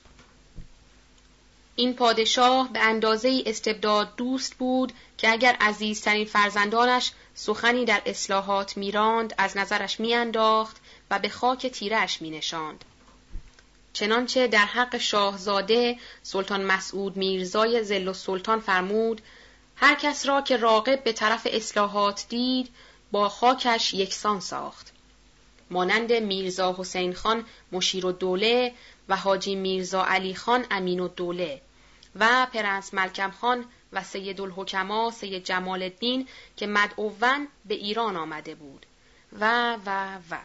این 1.77 1.95
پادشاه 1.95 2.73
به 2.73 2.79
اندازه 2.79 3.43
استبداد 3.47 4.17
دوست 4.17 4.55
بود 4.55 4.93
که 5.19 5.33
اگر 5.33 5.57
عزیزترین 5.61 6.27
فرزندانش 6.27 7.13
سخنی 7.35 7.85
در 7.85 8.03
اصلاحات 8.07 8.77
میراند 8.77 9.35
از 9.39 9.57
نظرش 9.57 10.01
میانداخت 10.01 10.77
و 11.11 11.19
به 11.19 11.29
خاک 11.29 11.67
تیرش 11.67 12.23
مینشاند. 12.23 12.85
چنانچه 13.99 14.47
در 14.47 14.65
حق 14.65 14.99
شاهزاده 14.99 15.99
سلطان 16.23 16.65
مسعود 16.65 17.17
میرزای 17.17 17.85
زل 17.85 18.09
و 18.09 18.13
سلطان 18.13 18.61
فرمود 18.61 19.23
هر 19.77 19.95
کس 19.95 20.27
را 20.27 20.41
که 20.43 20.57
راقب 20.57 21.05
به 21.05 21.13
طرف 21.13 21.47
اصلاحات 21.51 22.27
دید 22.29 22.71
با 23.13 23.29
خاکش 23.29 23.95
یکسان 23.95 24.41
ساخت. 24.41 24.93
مانند 25.71 26.13
میرزا 26.13 26.77
حسین 26.79 27.15
خان 27.15 27.45
مشیر 27.73 28.07
و 28.07 28.13
دوله 28.13 28.75
و 29.09 29.17
حاجی 29.17 29.55
میرزا 29.55 30.05
علی 30.05 30.35
خان 30.35 30.67
امین 30.71 31.01
و 31.01 31.09
دوله 31.09 31.61
و 32.17 32.47
پرنس 32.53 32.95
ملکم 32.95 33.31
خان 33.31 33.65
و 33.93 34.05
سید 34.05 34.41
الحکما 34.41 35.11
سید 35.11 35.45
جمال 35.45 35.83
الدین 35.83 36.29
که 36.57 36.67
مدعوون 36.67 37.49
به 37.65 37.75
ایران 37.75 38.17
آمده 38.17 38.55
بود 38.55 38.87
و 39.41 39.77
و 39.87 40.19
و 40.31 40.39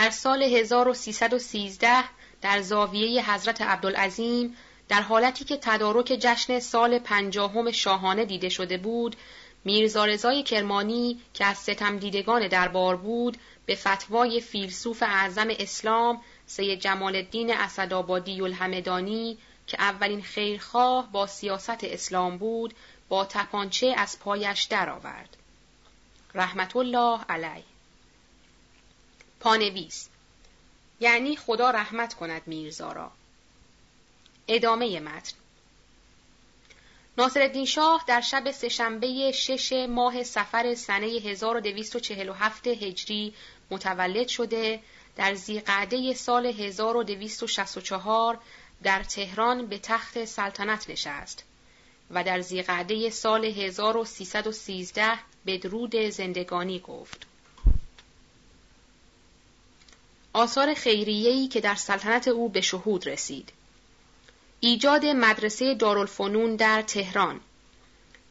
در 0.00 0.10
سال 0.10 0.42
1313 0.42 2.04
در 2.42 2.60
زاویه 2.60 3.32
حضرت 3.32 3.62
عبدالعظیم 3.62 4.56
در 4.88 5.02
حالتی 5.02 5.44
که 5.44 5.56
تدارک 5.56 6.06
جشن 6.06 6.58
سال 6.58 6.98
پنجاهم 6.98 7.70
شاهانه 7.70 8.24
دیده 8.24 8.48
شده 8.48 8.78
بود 8.78 9.16
میرزا 9.64 10.04
رضای 10.04 10.42
کرمانی 10.42 11.20
که 11.34 11.44
از 11.44 11.58
ستم 11.58 11.98
دیدگان 11.98 12.48
دربار 12.48 12.96
بود 12.96 13.36
به 13.66 13.74
فتوای 13.74 14.40
فیلسوف 14.40 15.02
اعظم 15.02 15.48
اسلام 15.58 16.20
سید 16.46 16.80
جمال 16.80 17.16
الدین 17.16 17.54
اسدآبادی 17.54 18.40
الحمدانی 18.40 19.38
که 19.66 19.82
اولین 19.82 20.22
خیرخواه 20.22 21.12
با 21.12 21.26
سیاست 21.26 21.84
اسلام 21.84 22.38
بود 22.38 22.74
با 23.08 23.24
تپانچه 23.24 23.94
از 23.96 24.18
پایش 24.18 24.62
درآورد. 24.62 25.36
رحمت 26.34 26.76
الله 26.76 27.20
علیه 27.28 27.69
پانویس. 29.40 30.08
یعنی 31.00 31.36
خدا 31.36 31.70
رحمت 31.70 32.14
کند 32.14 32.42
میرزا 32.46 32.92
را. 32.92 33.10
ادامه 34.48 35.00
متن. 35.00 35.34
ناصرالدین 37.18 37.64
شاه 37.64 38.04
در 38.06 38.20
شب 38.20 38.50
سهشنبه 38.50 39.32
شش 39.32 39.72
ماه 39.72 40.22
سفر 40.22 40.74
سنه 40.74 41.06
1247 41.06 42.66
هجری 42.66 43.34
متولد 43.70 44.28
شده 44.28 44.80
در 45.16 45.34
زیقعده 45.34 46.14
سال 46.14 46.46
1264 46.46 48.38
در 48.82 49.02
تهران 49.02 49.66
به 49.66 49.78
تخت 49.78 50.24
سلطنت 50.24 50.90
نشست 50.90 51.44
و 52.10 52.24
در 52.24 52.40
زیقعده 52.40 53.10
سال 53.10 53.44
1313 53.44 55.18
بدرود 55.46 55.96
زندگانی 55.96 56.78
گفت. 56.78 57.29
آثار 60.32 60.74
خیریه‌ای 60.74 61.48
که 61.48 61.60
در 61.60 61.74
سلطنت 61.74 62.28
او 62.28 62.48
به 62.48 62.60
شهود 62.60 63.06
رسید. 63.06 63.52
ایجاد 64.60 65.06
مدرسه 65.06 65.74
دارالفنون 65.74 66.56
در 66.56 66.82
تهران. 66.82 67.40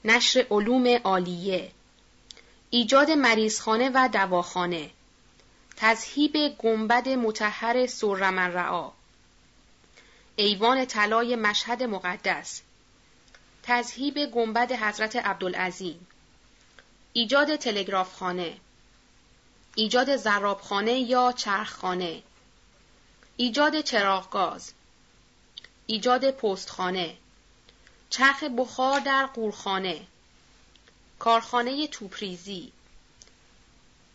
نشر 0.05 0.45
علوم 0.51 0.87
عالیه. 1.03 1.71
ایجاد 2.69 3.11
مریضخانه 3.11 3.91
و 3.93 4.09
دواخانه. 4.13 4.89
تذهیب 5.75 6.57
گنبد 6.57 7.09
متحر 7.09 7.87
سرمن 7.87 8.53
رعا 8.53 8.91
ایوان 10.35 10.85
طلای 10.85 11.35
مشهد 11.35 11.83
مقدس. 11.83 12.61
تذهیب 13.63 14.25
گنبد 14.25 14.71
حضرت 14.71 15.15
عبدالعظیم. 15.15 16.07
ایجاد 17.13 17.55
تلگرافخانه 17.55 18.57
ایجاد 19.79 20.15
زرابخانه 20.15 20.99
یا 20.99 21.33
چرخخانه. 21.37 22.23
ایجاد 23.37 23.81
چراغ 23.81 24.29
گاز 24.29 24.73
ایجاد 25.87 26.31
پستخانه. 26.31 27.17
چرخ 28.09 28.43
بخار 28.43 28.99
در 28.99 29.25
قورخانه. 29.25 30.07
کارخانه 31.19 31.87
توپریزی. 31.87 32.71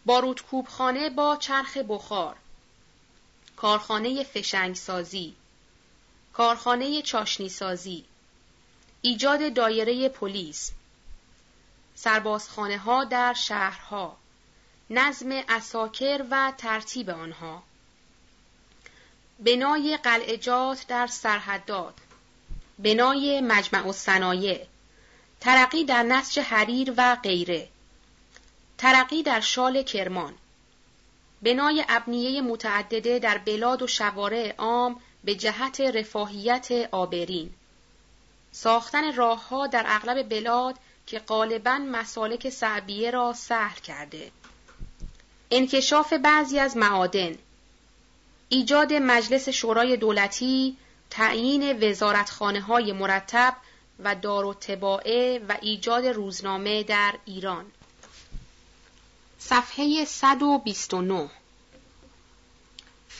باروتکوبخانه 0.04 1.10
با 1.10 1.36
چرخ 1.36 1.76
بخار. 1.76 2.36
کارخانه 3.56 4.24
فشنگسازی. 4.24 5.34
کارخانه 6.32 7.02
چاشنی 7.02 7.48
سازی 7.48 8.04
ایجاد 9.02 9.54
دایره 9.54 10.08
پلیس. 10.08 10.70
سربازخانه 11.94 12.78
ها 12.78 13.04
در 13.04 13.34
شهرها. 13.34 14.23
نظم 14.90 15.42
اساکر 15.48 16.24
و 16.30 16.52
ترتیب 16.58 17.10
آنها. 17.10 17.62
بنای 19.38 19.96
قلعجات 19.96 20.86
در 20.86 21.06
سرحدات. 21.06 21.94
بنای 22.78 23.40
مجمع 23.40 23.86
الصنایع. 23.86 24.66
ترقی 25.40 25.84
در 25.84 26.02
نسج 26.02 26.38
حریر 26.38 26.94
و 26.96 27.16
غیره. 27.16 27.68
ترقی 28.78 29.22
در 29.22 29.40
شال 29.40 29.82
کرمان. 29.82 30.34
بنای 31.42 31.84
ابنیه 31.88 32.42
متعدده 32.42 33.18
در 33.18 33.38
بلاد 33.38 33.82
و 33.82 33.86
شوارع 33.86 34.54
عام 34.58 35.00
به 35.24 35.34
جهت 35.34 35.80
رفاهیت 35.80 36.88
آبرین. 36.92 37.54
ساختن 38.52 39.14
راهها 39.14 39.66
در 39.66 39.84
اغلب 39.86 40.28
بلاد 40.28 40.78
که 41.06 41.18
غالبا 41.18 41.78
مسالک 41.78 42.50
صعبیه 42.50 43.10
را 43.10 43.32
سهل 43.32 43.80
کرده. 43.80 44.30
انکشاف 45.56 46.12
بعضی 46.12 46.58
از 46.58 46.76
معادن. 46.76 47.34
ایجاد 48.48 48.92
مجلس 48.92 49.48
شورای 49.48 49.96
دولتی 49.96 50.76
تعیین 51.10 51.90
وزارتخانه 51.90 52.60
های 52.60 52.92
مرتب 52.92 53.56
و 54.04 54.14
دار 54.14 54.44
و 54.44 54.54
تباعه 54.54 55.40
و 55.48 55.56
ایجاد 55.62 56.06
روزنامه 56.06 56.82
در 56.82 57.14
ایران. 57.24 57.64
صفحه 59.38 60.04
129 60.04 61.30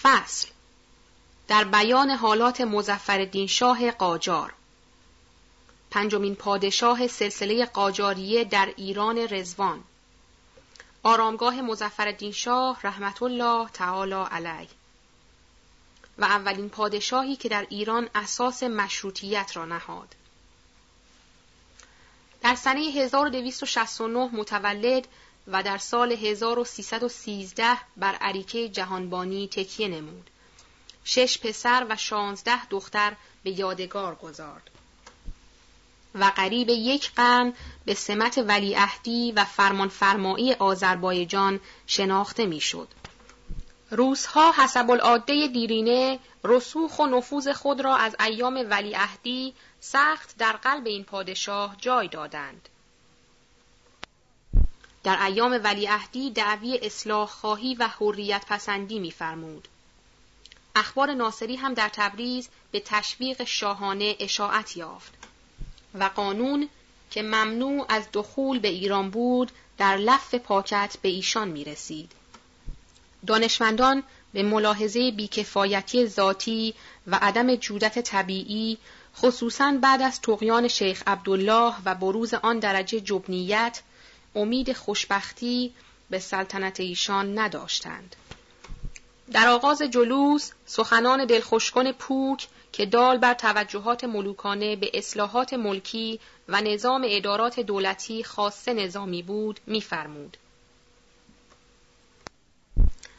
فصل. 0.02 0.48
در 1.48 1.64
بیان 1.64 2.10
حالات 2.10 2.60
مزفر 2.60 3.46
شاه 3.46 3.90
قاجار. 3.90 4.52
پنجمین 5.90 6.34
پادشاه 6.34 7.06
سلسله 7.06 7.64
قاجاریه 7.64 8.44
در 8.44 8.72
ایران 8.76 9.18
رزوان 9.18 9.84
آرامگاه 11.06 11.61
مزفر 11.61 12.30
شاه 12.30 12.80
رحمت 12.82 13.23
الله 13.23 13.68
تعالی 13.68 14.25
علیه 14.30 14.68
و 16.18 16.25
اولین 16.25 16.68
پادشاهی 16.68 17.37
که 17.37 17.49
در 17.49 17.66
ایران 17.70 18.09
اساس 18.14 18.62
مشروطیت 18.62 19.57
را 19.57 19.64
نهاد. 19.64 20.14
در 22.42 22.55
سنه 22.55 22.81
1269 22.81 24.31
متولد 24.33 25.09
و 25.46 25.62
در 25.62 25.78
سال 25.78 26.12
1313 26.12 27.76
بر 27.96 28.14
عریکه 28.14 28.68
جهانبانی 28.68 29.48
تکیه 29.48 29.88
نمود. 29.88 30.31
شش 31.05 31.38
پسر 31.38 31.87
و 31.88 31.96
شانزده 31.96 32.66
دختر 32.66 33.16
به 33.44 33.50
یادگار 33.50 34.14
گذارد. 34.14 34.70
و 36.14 36.33
قریب 36.37 36.68
یک 36.68 37.12
قرن 37.16 37.53
به 37.85 37.94
سمت 37.94 38.38
ولیعهدی 38.38 39.33
و 39.33 39.44
فرمانفرمایی 39.44 40.53
آذربایجان 40.53 41.61
شناخته 41.87 42.46
می‌شد. 42.46 42.88
روسها 43.90 44.53
حسب 44.57 44.90
العاده 44.90 45.48
دیرینه 45.48 46.18
رسوخ 46.44 46.98
و 46.98 47.07
نفوذ 47.07 47.48
خود 47.48 47.81
را 47.81 47.96
از 47.96 48.16
ایام 48.20 48.66
ولیعهدی 48.70 49.55
سخت 49.81 50.37
در 50.38 50.53
قلب 50.53 50.87
این 50.87 51.05
پادشاه 51.05 51.77
جای 51.79 52.09
دادند. 52.09 52.68
در 55.05 55.22
ایام 55.22 55.61
ولیعهدی 55.64 56.31
دعوی 56.31 56.79
اصلاح 56.83 57.29
خواهی 57.29 57.74
و 57.74 57.88
حریت 57.88 58.44
پسندی 58.48 58.98
می‌فرمود. 58.98 59.68
اخبار 60.77 61.14
ناصری 61.14 61.57
هم 61.57 61.74
در 61.74 61.88
تبریز 61.88 62.48
به 62.70 62.81
تشویق 62.81 63.44
شاهانه 63.44 64.16
اشاعت 64.20 64.77
یافت 64.77 65.23
و 65.94 66.04
قانون 66.04 66.68
که 67.11 67.22
ممنوع 67.22 67.87
از 67.88 68.04
دخول 68.12 68.59
به 68.59 68.68
ایران 68.68 69.11
بود 69.11 69.52
در 69.78 69.96
لف 69.96 70.35
پاکت 70.35 70.96
به 71.02 71.09
ایشان 71.09 71.48
می 71.48 71.64
رسید. 71.64 72.12
دانشمندان 73.26 74.02
به 74.33 74.42
ملاحظه 74.42 75.11
بیکفایتی 75.11 76.07
ذاتی 76.07 76.74
و 77.07 77.18
عدم 77.22 77.57
جودت 77.57 77.98
طبیعی 77.98 78.78
خصوصا 79.16 79.78
بعد 79.83 80.02
از 80.02 80.20
تقیان 80.20 80.68
شیخ 80.68 81.02
عبدالله 81.07 81.74
و 81.85 81.94
بروز 81.94 82.35
آن 82.35 82.59
درجه 82.59 83.00
جبنیت 83.00 83.83
امید 84.35 84.72
خوشبختی 84.72 85.74
به 86.11 86.18
سلطنت 86.18 86.80
ایشان 86.80 87.38
نداشتند. 87.38 88.16
در 89.33 89.48
آغاز 89.48 89.83
جلوس 89.83 90.50
سخنان 90.66 91.24
دلخوشکن 91.24 91.92
پوک 91.92 92.48
که 92.74 92.87
دال 92.87 93.18
بر 93.18 93.34
توجهات 93.34 94.04
ملوکانه 94.04 94.76
به 94.76 94.90
اصلاحات 94.94 95.54
ملکی 95.54 96.20
و 96.48 96.60
نظام 96.60 97.02
ادارات 97.08 97.60
دولتی 97.60 98.24
خاصه 98.24 98.72
نظامی 98.72 99.22
بود 99.22 99.60
می‌فرمود. 99.66 100.37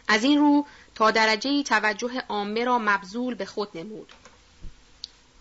از 0.07 0.23
این 0.23 0.39
رو 0.39 0.65
تا 0.95 1.11
درجه 1.11 1.63
توجه 1.63 2.23
عامه 2.29 2.63
را 2.63 2.77
مبذول 2.77 3.35
به 3.35 3.45
خود 3.45 3.69
نمود. 3.75 4.13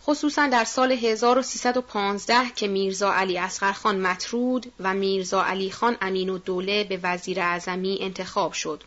خصوصا 0.03 0.47
در 0.47 0.65
سال 0.65 0.93
1315 0.93 2.51
که 2.57 2.69
میرزا 2.69 3.13
علی 3.13 3.41
خان 3.73 4.01
مطرود 4.01 4.73
و 4.81 4.95
میرزا 4.95 5.45
علی 5.45 5.71
خان 5.71 5.97
امین 6.01 6.29
و 6.29 6.39
دوله 6.39 6.85
به 6.85 7.01
وزیر 7.03 7.41
اعظمی 7.41 7.99
انتخاب 8.01 8.53
شد. 8.53 8.83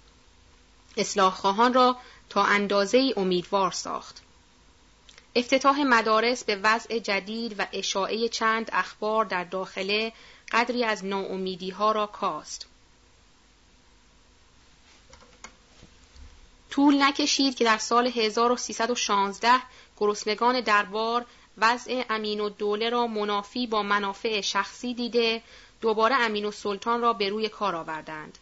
اصلاح 0.97 1.71
را 1.73 1.97
تا 2.29 2.43
اندازه 2.43 3.13
امیدوار 3.17 3.71
ساخت. 3.71 4.26
افتتاح 5.37 5.79
مدارس 5.83 6.43
به 6.43 6.55
وضع 6.55 6.99
جدید 6.99 7.55
و 7.59 7.67
اشاعه 7.73 8.29
چند 8.29 8.69
اخبار 8.73 9.25
در 9.25 9.43
داخله 9.43 10.13
قدری 10.51 10.83
از 10.83 11.05
ناامیدی 11.05 11.69
ها 11.69 11.91
را 11.91 12.07
کاست. 12.07 12.67
طول 16.69 17.03
نکشید 17.03 17.55
که 17.55 17.63
در 17.63 17.77
سال 17.77 18.07
1316 18.07 19.53
گرسنگان 19.97 20.61
دربار 20.61 21.25
وضع 21.57 22.03
امین 22.09 22.39
و 22.39 22.49
دوله 22.49 22.89
را 22.89 23.07
منافی 23.07 23.67
با 23.67 23.83
منافع 23.83 24.41
شخصی 24.41 24.93
دیده 24.93 25.41
دوباره 25.81 26.15
امین 26.15 26.45
و 26.45 26.51
سلطان 26.51 27.01
را 27.01 27.13
به 27.13 27.29
روی 27.29 27.49
کار 27.49 27.75
آوردند 27.75 28.37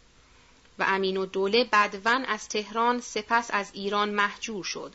و 0.79 0.85
امین 0.87 1.17
و 1.17 1.25
دوله 1.25 1.63
بدون 1.63 2.25
از 2.25 2.49
تهران 2.49 3.01
سپس 3.01 3.49
از 3.53 3.69
ایران 3.73 4.09
محجور 4.09 4.63
شد 4.63 4.93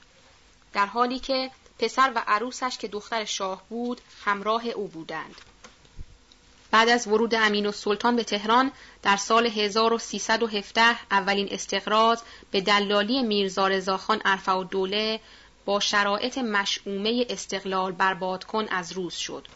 در 0.73 0.87
حالی 0.87 1.19
که 1.19 1.51
پسر 1.81 2.13
و 2.15 2.23
عروسش 2.27 2.79
که 2.79 2.89
دختر 2.89 3.25
شاه 3.25 3.63
بود 3.69 4.01
همراه 4.25 4.67
او 4.67 4.89
بودند 4.89 5.35
بعد 6.71 6.89
از 6.89 7.07
ورود 7.07 7.35
امین 7.35 7.67
و 7.67 7.73
سلطان 7.73 8.17
به 8.17 8.25
تهران 8.25 8.73
در 9.03 9.17
سال 9.17 9.47
1317 9.47 10.83
اولین 11.11 11.49
استقراض 11.51 12.21
به 12.51 12.61
دلالی 12.61 13.23
میرزا 13.23 13.67
رضاخان 13.67 14.23
ارفع 14.25 14.53
و 14.53 14.65
دوله 14.65 15.21
با 15.65 15.81
شرایط 15.81 16.39
مشعومه 16.39 17.27
استقلال 17.29 17.93
برباد 17.93 18.45
کن 18.45 18.67
از 18.71 18.93
روز 18.93 19.15
شد. 19.15 19.49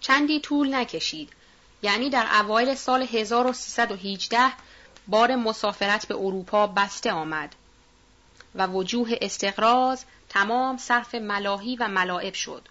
چندی 0.00 0.40
طول 0.40 0.74
نکشید 0.74 1.32
یعنی 1.82 2.10
در 2.10 2.40
اوایل 2.40 2.74
سال 2.74 3.02
1318 3.02 4.38
بار 5.08 5.36
مسافرت 5.36 6.06
به 6.06 6.14
اروپا 6.14 6.66
بسته 6.66 7.12
آمد 7.12 7.54
و 8.54 8.66
وجوه 8.66 9.10
استقراض 9.20 10.04
تمام 10.32 10.76
صرف 10.76 11.14
ملاهی 11.14 11.76
و 11.76 11.88
ملاعب 11.88 12.34
شد. 12.34 12.62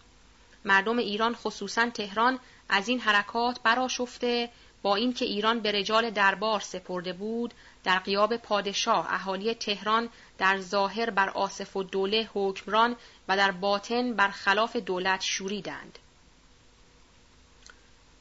مردم 0.65 0.97
ایران 0.97 1.35
خصوصا 1.35 1.89
تهران 1.89 2.39
از 2.69 2.87
این 2.87 2.99
حرکات 2.99 3.59
براشفته 3.63 4.49
با 4.81 4.95
اینکه 4.95 5.25
ایران 5.25 5.59
به 5.59 5.71
رجال 5.71 6.09
دربار 6.09 6.59
سپرده 6.59 7.13
بود 7.13 7.53
در 7.83 7.99
قیاب 7.99 8.37
پادشاه. 8.37 9.13
اهالی 9.13 9.53
تهران 9.53 10.09
در 10.37 10.61
ظاهر 10.61 11.09
بر 11.09 11.29
آصف 11.29 11.77
و 11.77 11.83
دوله 11.83 12.29
حکمران 12.33 12.95
و 13.27 13.37
در 13.37 13.51
باطن 13.51 14.13
بر 14.13 14.29
خلاف 14.29 14.75
دولت 14.75 15.21
شوریدند. 15.21 15.99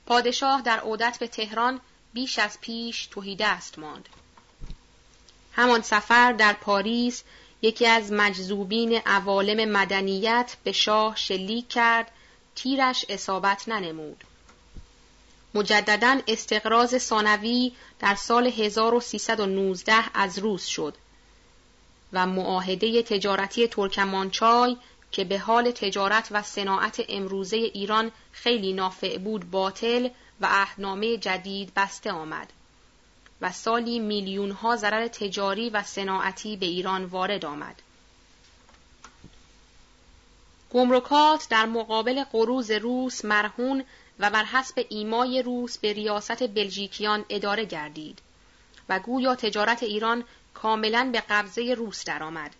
پادشاه 0.07 0.63
در 0.63 0.81
عودت 0.81 1.19
به 1.21 1.29
تهران 1.29 1.81
بیش 2.13 2.39
از 2.39 2.61
پیش 2.61 3.07
توهی 3.07 3.37
دست 3.37 3.79
ماند. 3.79 4.09
همان 5.53 5.83
سفر 5.83 6.33
در 6.33 6.53
پاریس 6.53 7.23
یکی 7.63 7.87
از 7.87 8.13
مجذوبین 8.13 9.01
عوالم 9.07 9.71
مدنیت 9.71 10.57
به 10.65 10.73
شاه 10.73 11.17
شلیک 11.17 11.69
کرد 11.69 12.11
تیرش 12.55 13.05
اصابت 13.09 13.69
ننمود. 13.69 14.25
مجددا 15.55 16.21
استقراض 16.29 16.99
ثانوی 16.99 17.73
در 17.99 18.15
سال 18.15 18.47
1319 18.47 19.95
از 20.15 20.39
روس 20.39 20.67
شد 20.67 20.95
و 22.13 22.27
معاهده 22.27 23.03
تجارتی 23.03 23.69
ترکمانچای 23.69 24.77
که 25.13 25.25
به 25.25 25.39
حال 25.39 25.71
تجارت 25.71 26.29
و 26.31 26.43
صناعت 26.43 27.05
امروزه 27.09 27.57
ایران 27.57 28.11
خیلی 28.33 28.73
نافع 28.73 29.19
بود 29.19 29.51
باطل 29.51 30.09
و 30.41 30.47
عهدنامه 30.51 31.17
جدید 31.17 31.73
بسته 31.77 32.13
آمد. 32.13 32.53
و 33.41 33.53
سالی 33.53 33.99
میلیون 33.99 34.51
ها 34.51 34.77
ضرر 34.77 35.09
تجاری 35.09 35.71
و 35.71 35.83
صناعتی 35.83 36.57
به 36.57 36.67
ایران 36.67 37.05
وارد 37.05 37.45
آمد. 37.45 37.83
گمرکات 40.71 41.49
در 41.49 41.67
مقابل 41.67 42.25
قروز 42.25 42.71
روس 42.71 43.25
مرهون 43.25 43.85
و 44.19 44.31
بر 44.31 44.45
حسب 44.45 44.87
ایمای 44.89 45.43
روس 45.43 45.79
به 45.79 45.93
ریاست 45.93 46.43
بلژیکیان 46.43 47.25
اداره 47.29 47.65
گردید 47.65 48.19
و 48.89 48.99
گویا 48.99 49.35
تجارت 49.35 49.83
ایران 49.83 50.25
کاملا 50.55 51.11
به 51.13 51.23
قبضه 51.29 51.75
روس 51.75 52.05
درآمد. 52.05 52.55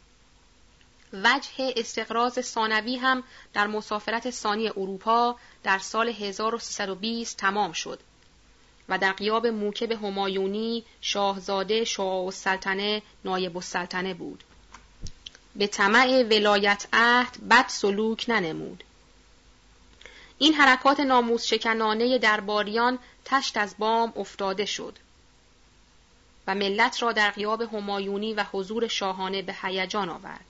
وجه 1.13 1.75
استقراض 1.77 2.41
ثانوی 2.41 2.97
هم 2.97 3.23
در 3.55 3.67
مسافرت 3.67 4.31
ثانی 4.31 4.69
اروپا 4.69 5.37
در 5.63 5.79
سال 5.79 6.09
1320 6.09 7.37
تمام 7.37 7.73
شد 7.73 8.01
و 8.91 8.99
در 8.99 9.13
قیاب 9.13 9.47
موکب 9.47 9.93
همایونی 9.93 10.85
شاهزاده 11.01 11.85
شاه 11.85 12.25
السلطنه 12.25 13.03
نایب 13.25 13.57
السلطنه 13.57 14.15
بود. 14.15 14.45
به 15.57 15.67
طمع 15.67 16.23
ولایت 16.23 16.87
عهد 16.93 17.49
بد 17.51 17.65
سلوک 17.69 18.25
ننمود. 18.29 18.85
این 20.39 20.55
حرکات 20.55 21.01
ناموس 21.01 21.47
شکنانه 21.47 22.19
درباریان 22.19 22.99
تشت 23.25 23.57
از 23.57 23.75
بام 23.79 24.13
افتاده 24.17 24.65
شد 24.65 24.99
و 26.47 26.55
ملت 26.55 27.03
را 27.03 27.13
در 27.13 27.31
قیاب 27.31 27.63
همایونی 27.63 28.35
و 28.35 28.45
حضور 28.53 28.89
شاهانه 28.89 29.43
به 29.43 29.57
هیجان 29.63 30.09
آورد. 30.09 30.45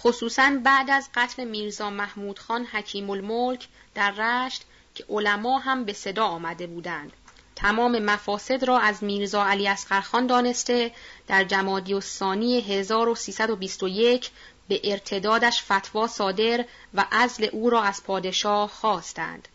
خصوصا 0.00 0.60
بعد 0.64 0.90
از 0.90 1.08
قتل 1.14 1.44
میرزا 1.44 1.90
محمود 1.90 2.38
خان 2.38 2.64
حکیم 2.64 3.10
الملک 3.10 3.68
در 3.94 4.10
رشت 4.10 4.64
که 5.00 5.06
علما 5.08 5.58
هم 5.58 5.84
به 5.84 5.92
صدا 5.92 6.24
آمده 6.24 6.66
بودند. 6.66 7.12
تمام 7.56 7.98
مفاسد 7.98 8.64
را 8.64 8.78
از 8.78 9.04
میرزا 9.04 9.44
علی 9.44 9.74
خان 9.74 10.26
دانسته 10.26 10.92
در 11.26 11.44
جمادی 11.44 11.94
الثانی 11.94 12.60
1321 12.60 14.30
به 14.68 14.80
ارتدادش 14.84 15.62
فتوا 15.62 16.06
صادر 16.06 16.64
و 16.94 17.04
ازل 17.10 17.48
او 17.52 17.70
را 17.70 17.82
از 17.82 18.04
پادشاه 18.04 18.68
خواستند 18.68 19.48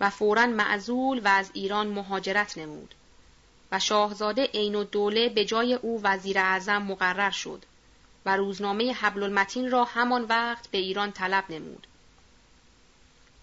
و 0.00 0.10
فورا 0.10 0.46
معزول 0.46 1.20
و 1.24 1.28
از 1.28 1.50
ایران 1.54 1.86
مهاجرت 1.86 2.58
نمود 2.58 2.94
و 3.72 3.78
شاهزاده 3.78 4.44
عین 4.44 4.76
الدوله 4.76 5.28
به 5.28 5.44
جای 5.44 5.74
او 5.74 6.00
وزیر 6.02 6.38
اعظم 6.38 6.82
مقرر 6.82 7.30
شد 7.30 7.64
و 8.26 8.36
روزنامه 8.36 8.92
حبل 8.92 9.22
المتین 9.22 9.70
را 9.70 9.84
همان 9.84 10.24
وقت 10.24 10.70
به 10.70 10.78
ایران 10.78 11.12
طلب 11.12 11.44
نمود. 11.50 11.86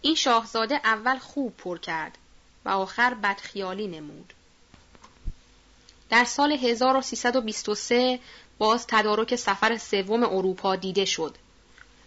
این 0.01 0.15
شاهزاده 0.15 0.75
اول 0.83 1.17
خوب 1.17 1.57
پر 1.57 1.77
کرد 1.77 2.17
و 2.65 2.69
آخر 2.69 3.13
بدخیالی 3.13 3.87
نمود. 3.87 4.33
در 6.09 6.23
سال 6.23 6.51
1323 6.51 8.19
باز 8.57 8.87
تدارک 8.87 9.35
سفر 9.35 9.77
سوم 9.77 10.23
اروپا 10.23 10.75
دیده 10.75 11.05
شد 11.05 11.35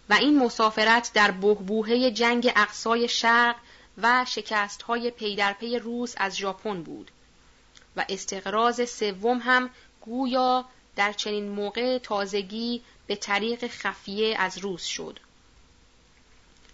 و 0.09 0.13
این 0.13 0.39
مسافرت 0.39 1.11
در 1.13 1.31
بهبوهه 1.31 2.11
جنگ 2.11 2.51
اقصای 2.55 3.07
شرق 3.07 3.55
و 3.97 4.25
شکست 4.27 4.81
های 4.81 5.11
پی 5.11 5.35
در 5.35 5.53
پی 5.53 5.79
روس 5.79 6.13
از 6.17 6.37
ژاپن 6.37 6.83
بود 6.83 7.11
و 7.95 8.05
استقراض 8.09 8.89
سوم 8.89 9.37
هم 9.37 9.69
گویا 10.01 10.65
در 10.95 11.13
چنین 11.13 11.49
موقع 11.49 11.97
تازگی 11.97 12.81
به 13.07 13.15
طریق 13.15 13.67
خفیه 13.67 14.35
از 14.39 14.57
روس 14.57 14.85
شد. 14.85 15.19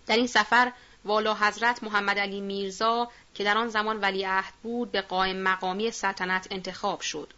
در 0.07 0.15
این 0.15 0.27
سفر 0.27 0.71
والا 1.07 1.33
حضرت 1.33 1.83
محمد 1.83 2.19
علی 2.19 2.41
میرزا 2.41 3.11
که 3.33 3.43
در 3.43 3.57
آن 3.57 3.69
زمان 3.69 3.99
ولیعهد 3.99 4.53
بود 4.63 4.91
به 4.91 5.01
قائم 5.01 5.37
مقامی 5.37 5.91
سلطنت 5.91 6.47
انتخاب 6.51 7.01
شد. 7.01 7.33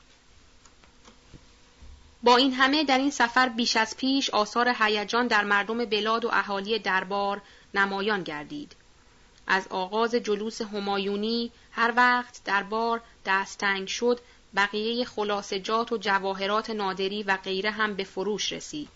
با 2.23 2.37
این 2.37 2.53
همه 2.53 2.83
در 2.83 2.97
این 2.97 3.11
سفر 3.11 3.49
بیش 3.49 3.77
از 3.77 3.97
پیش 3.97 4.29
آثار 4.29 4.75
هیجان 4.79 5.27
در 5.27 5.43
مردم 5.43 5.85
بلاد 5.85 6.25
و 6.25 6.29
اهالی 6.33 6.79
دربار 6.79 7.41
نمایان 7.73 8.23
گردید. 8.23 8.75
از 9.47 9.67
آغاز 9.69 10.15
جلوس 10.15 10.61
همایونی 10.61 11.51
هر 11.71 11.93
وقت 11.95 12.41
دربار 12.45 13.01
دستنگ 13.25 13.87
شد 13.87 14.19
بقیه 14.55 15.05
خلاصجات 15.05 15.91
و 15.91 15.97
جواهرات 15.97 16.69
نادری 16.69 17.23
و 17.23 17.37
غیره 17.37 17.71
هم 17.71 17.93
به 17.93 18.03
فروش 18.03 18.51
رسید. 18.51 18.89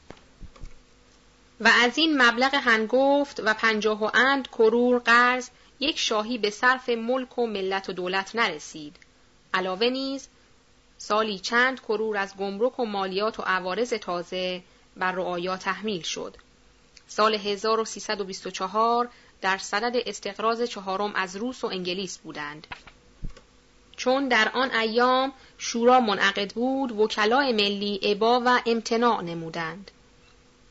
و 1.63 1.67
از 1.67 1.97
این 1.97 2.21
مبلغ 2.21 2.55
هنگفت 2.55 3.39
و 3.43 3.53
پنجاه 3.53 4.03
و 4.03 4.09
اند 4.13 4.47
کرور 4.47 4.99
قرض 4.99 5.49
یک 5.79 5.99
شاهی 5.99 6.37
به 6.37 6.49
صرف 6.49 6.89
ملک 6.89 7.37
و 7.37 7.47
ملت 7.47 7.89
و 7.89 7.93
دولت 7.93 8.35
نرسید. 8.35 8.95
علاوه 9.53 9.89
نیز 9.89 10.27
سالی 10.97 11.39
چند 11.39 11.79
کرور 11.79 12.17
از 12.17 12.35
گمرک 12.37 12.79
و 12.79 12.85
مالیات 12.85 13.39
و 13.39 13.43
عوارض 13.43 13.93
تازه 13.93 14.63
بر 14.97 15.11
رعایا 15.11 15.57
تحمیل 15.57 16.01
شد. 16.01 16.35
سال 17.07 17.35
1324 17.35 19.09
در 19.41 19.57
صدد 19.57 20.03
استقراض 20.05 20.61
چهارم 20.61 21.13
از 21.15 21.35
روس 21.35 21.63
و 21.63 21.67
انگلیس 21.67 22.17
بودند. 22.17 22.67
چون 23.95 24.27
در 24.27 24.51
آن 24.53 24.71
ایام 24.71 25.33
شورا 25.57 25.99
منعقد 25.99 26.53
بود 26.53 26.91
وکلای 26.91 27.53
ملی 27.53 27.95
عبا 27.95 28.41
و 28.45 28.61
امتناع 28.65 29.21
نمودند. 29.21 29.91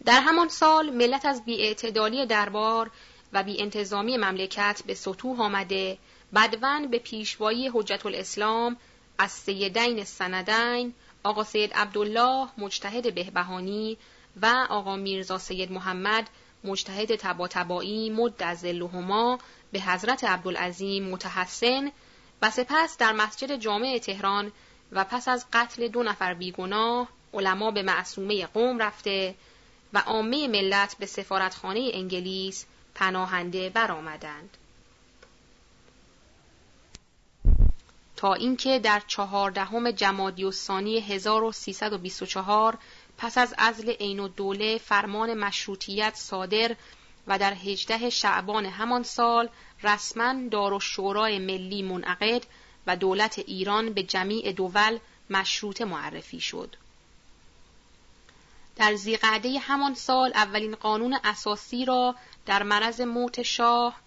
در 0.05 0.21
همان 0.21 0.49
سال 0.49 0.91
ملت 0.91 1.27
از 1.27 1.45
بیاعتدالی 1.45 2.27
دربار 2.27 2.91
و 3.33 3.43
بی 3.43 3.63
انتظامی 3.63 4.17
مملکت 4.17 4.83
به 4.87 4.95
سطوح 4.95 5.41
آمده 5.41 5.99
بدون 6.35 6.87
به 6.87 6.99
پیشوایی 6.99 7.71
حجت 7.75 8.07
الاسلام 8.07 8.77
از 9.19 9.31
سیدین 9.31 10.05
سندین 10.05 10.95
آقا 11.25 11.45
سید 11.45 11.75
عبدالله 11.75 12.49
مجتهد 12.59 13.15
بهبهانی 13.15 13.99
و 14.43 14.67
آقا 14.71 14.97
میرزا 14.97 15.39
سید 15.39 15.73
محمد 15.73 16.31
مجتهد 16.65 17.17
تبا 17.17 17.49
تبایی 17.49 18.11
مد 18.11 18.43
از 18.43 18.65
به 19.73 19.81
حضرت 19.81 20.25
عبدالعظیم 20.25 21.09
متحسن 21.09 21.93
و 22.43 22.51
سپس 22.51 22.99
در 22.99 23.13
مسجد 23.13 23.57
جامع 23.57 23.99
تهران 23.99 24.53
و 24.93 25.05
پس 25.05 25.29
از 25.29 25.47
قتل 25.53 25.89
دو 25.89 26.03
نفر 26.03 26.35
بیگناه 26.35 27.09
علما 27.35 27.71
به 27.71 27.83
معصومه 27.83 28.47
قوم 28.47 28.79
رفته 28.79 29.35
و 29.93 29.99
عامه 29.99 30.49
ملت 30.49 30.97
به 30.99 31.07
سفارتخانه 31.07 31.91
انگلیس 31.95 32.67
پناهنده 32.95 33.71
برآمدند. 33.71 34.57
تا 38.17 38.35
اینکه 38.35 38.79
در 38.79 39.03
چهاردهم 39.07 39.91
جمادی 39.91 40.45
الثانی 40.45 41.01
1324 41.01 42.79
پس 43.19 43.39
از 43.39 43.55
ازل 43.59 43.91
عین 43.91 44.21
الدوله 44.21 44.79
فرمان 44.79 45.35
مشروطیت 45.35 46.15
صادر 46.15 46.77
و 47.27 47.39
در 47.39 47.55
هجده 47.55 48.11
شعبان 48.11 48.67
همان 48.67 49.03
سال 49.03 49.49
رسما 49.83 50.49
دارالشورای 50.51 51.39
ملی 51.39 51.83
منعقد 51.83 52.43
و 52.87 52.97
دولت 52.97 53.39
ایران 53.39 53.93
به 53.93 54.03
جمیع 54.03 54.53
دول 54.53 54.99
مشروطه 55.31 55.85
معرفی 55.85 56.41
شد. 56.41 56.77
در 58.77 58.95
زیقعده 58.95 59.59
همان 59.59 59.95
سال 59.95 60.33
اولین 60.35 60.75
قانون 60.75 61.19
اساسی 61.25 61.85
را 61.85 62.15
در 62.47 62.63
مرض 62.63 63.01
موت 63.01 63.43
شاه 63.43 64.01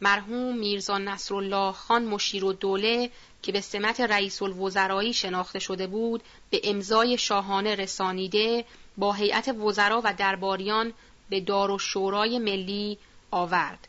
مرحوم 0.00 0.56
میرزا 0.56 0.98
نصرالله 0.98 1.72
خان 1.72 2.04
مشیر 2.04 2.44
و 2.44 2.52
دوله 2.52 3.10
که 3.42 3.52
به 3.52 3.60
سمت 3.60 4.00
رئیس 4.00 4.42
الوزرایی 4.42 5.12
شناخته 5.12 5.58
شده 5.58 5.86
بود 5.86 6.22
به 6.50 6.60
امضای 6.64 7.18
شاهانه 7.18 7.74
رسانیده 7.74 8.64
با 8.96 9.12
هیئت 9.12 9.48
وزرا 9.48 10.00
و 10.04 10.14
درباریان 10.14 10.92
به 11.30 11.40
دار 11.40 11.70
و 11.70 11.78
شورای 11.78 12.38
ملی 12.38 12.98
آورد. 13.30 13.88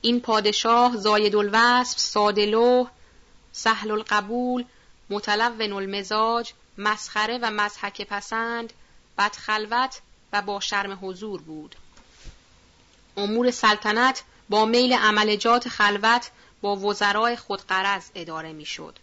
این 0.00 0.20
پادشاه 0.20 0.96
زاید 0.96 1.36
الوصف 1.36 1.98
سادلوه 1.98 2.90
سهل 3.52 3.90
القبول 3.90 4.64
متلون 5.10 5.72
المزاج 5.72 6.52
مسخره 6.78 7.38
و 7.42 7.50
مزحک 7.50 8.02
پسند 8.02 8.72
بدخلوت 9.18 10.00
و 10.32 10.42
با 10.42 10.60
شرم 10.60 10.98
حضور 11.02 11.42
بود 11.42 11.76
امور 13.16 13.50
سلطنت 13.50 14.22
با 14.48 14.64
میل 14.64 14.92
عملجات 14.92 15.68
خلوت 15.68 16.30
با 16.60 16.76
وزرای 16.76 17.36
خود 17.36 17.62
قرض 17.62 18.10
اداره 18.14 18.52
می‌شد. 18.52 18.98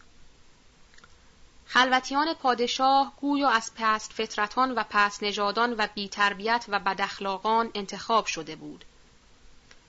خلوتیان 1.68 2.34
پادشاه 2.34 3.14
گویا 3.22 3.50
از 3.50 3.72
پست 3.76 4.14
فطرتان 4.14 4.72
و 4.72 4.84
پست 4.90 5.24
نژادان 5.24 5.76
و 5.78 5.88
بیتربیت 5.96 6.66
و 6.68 6.80
بداخلاقان 6.80 7.72
انتخاب 7.74 8.26
شده 8.26 8.56
بود 8.56 8.86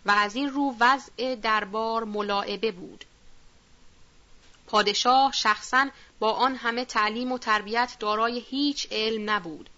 و 0.06 0.10
از 0.10 0.34
این 0.34 0.50
رو 0.50 0.74
وضع 0.80 1.34
دربار 1.34 2.04
ملاعبه 2.04 2.72
بود. 2.72 3.04
پادشاه 4.66 5.32
شخصا 5.32 5.88
با 6.18 6.32
آن 6.32 6.56
همه 6.56 6.84
تعلیم 6.84 7.32
و 7.32 7.38
تربیت 7.38 7.96
دارای 8.00 8.44
هیچ 8.50 8.88
علم 8.90 9.30
نبود 9.30 9.70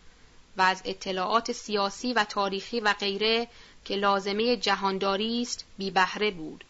و 0.57 0.63
از 0.63 0.83
اطلاعات 0.85 1.53
سیاسی 1.53 2.13
و 2.13 2.25
تاریخی 2.25 2.81
و 2.81 2.93
غیره 2.93 3.49
که 3.85 3.97
لازمه 3.97 4.57
جهانداری 4.57 5.43
است 5.43 5.65
بی 5.79 5.91
بهره 5.91 6.31
بود. 6.31 6.65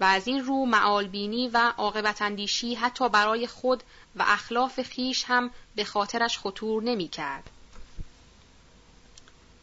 و 0.00 0.04
از 0.04 0.28
این 0.28 0.44
رو 0.44 0.66
معالبینی 0.66 1.48
و 1.48 1.72
عاقبت 1.78 2.22
اندیشی 2.22 2.74
حتی 2.74 3.08
برای 3.08 3.46
خود 3.46 3.82
و 4.16 4.24
اخلاف 4.26 4.82
خیش 4.82 5.24
هم 5.26 5.50
به 5.76 5.84
خاطرش 5.84 6.38
خطور 6.38 6.82
نمی 6.82 7.08
کرد. 7.08 7.50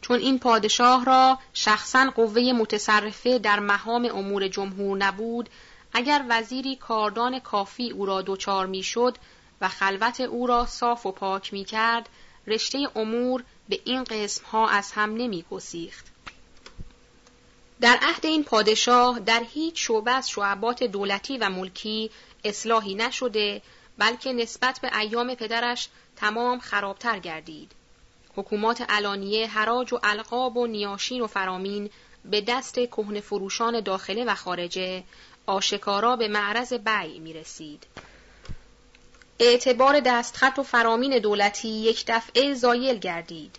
چون 0.00 0.20
این 0.20 0.38
پادشاه 0.38 1.04
را 1.04 1.38
شخصا 1.54 2.12
قوه 2.16 2.52
متصرفه 2.52 3.38
در 3.38 3.60
مهام 3.60 4.04
امور 4.04 4.48
جمهور 4.48 4.98
نبود 4.98 5.48
اگر 5.94 6.24
وزیری 6.28 6.76
کاردان 6.76 7.38
کافی 7.38 7.90
او 7.90 8.06
را 8.06 8.22
دچار 8.22 8.66
می‌شد 8.66 9.18
و 9.60 9.68
خلوت 9.68 10.20
او 10.20 10.46
را 10.46 10.66
صاف 10.66 11.06
و 11.06 11.12
پاک 11.12 11.52
می 11.52 11.64
کرد 11.64 12.08
رشته 12.46 12.88
امور 12.96 13.44
به 13.68 13.80
این 13.84 14.04
قسم 14.04 14.44
ها 14.44 14.68
از 14.68 14.92
هم 14.92 15.14
نمی 15.14 15.44
گسیخت. 15.50 16.06
در 17.80 17.98
عهد 18.02 18.26
این 18.26 18.44
پادشاه 18.44 19.18
در 19.18 19.42
هیچ 19.52 19.86
شعبه 19.86 20.10
از 20.10 20.30
شعبات 20.30 20.82
دولتی 20.82 21.38
و 21.38 21.50
ملکی 21.50 22.10
اصلاحی 22.44 22.94
نشده 22.94 23.62
بلکه 23.98 24.32
نسبت 24.32 24.80
به 24.80 24.98
ایام 24.98 25.34
پدرش 25.34 25.88
تمام 26.16 26.58
خرابتر 26.58 27.18
گردید. 27.18 27.72
حکومات 28.36 28.80
علانیه 28.88 29.46
حراج 29.46 29.92
و 29.92 29.98
القاب 30.02 30.56
و 30.56 30.66
نیاشین 30.66 31.20
و 31.20 31.26
فرامین 31.26 31.90
به 32.24 32.40
دست 32.40 32.74
کهن 32.74 33.20
فروشان 33.20 33.80
داخله 33.80 34.24
و 34.24 34.34
خارجه 34.34 35.04
آشکارا 35.46 36.16
به 36.16 36.28
معرض 36.28 36.72
بیع 36.72 37.18
می 37.18 37.32
رسید. 37.32 37.86
اعتبار 39.38 40.00
دستخط 40.00 40.58
و 40.58 40.62
فرامین 40.62 41.18
دولتی 41.18 41.68
یک 41.68 42.04
دفعه 42.08 42.54
زایل 42.54 42.98
گردید. 42.98 43.58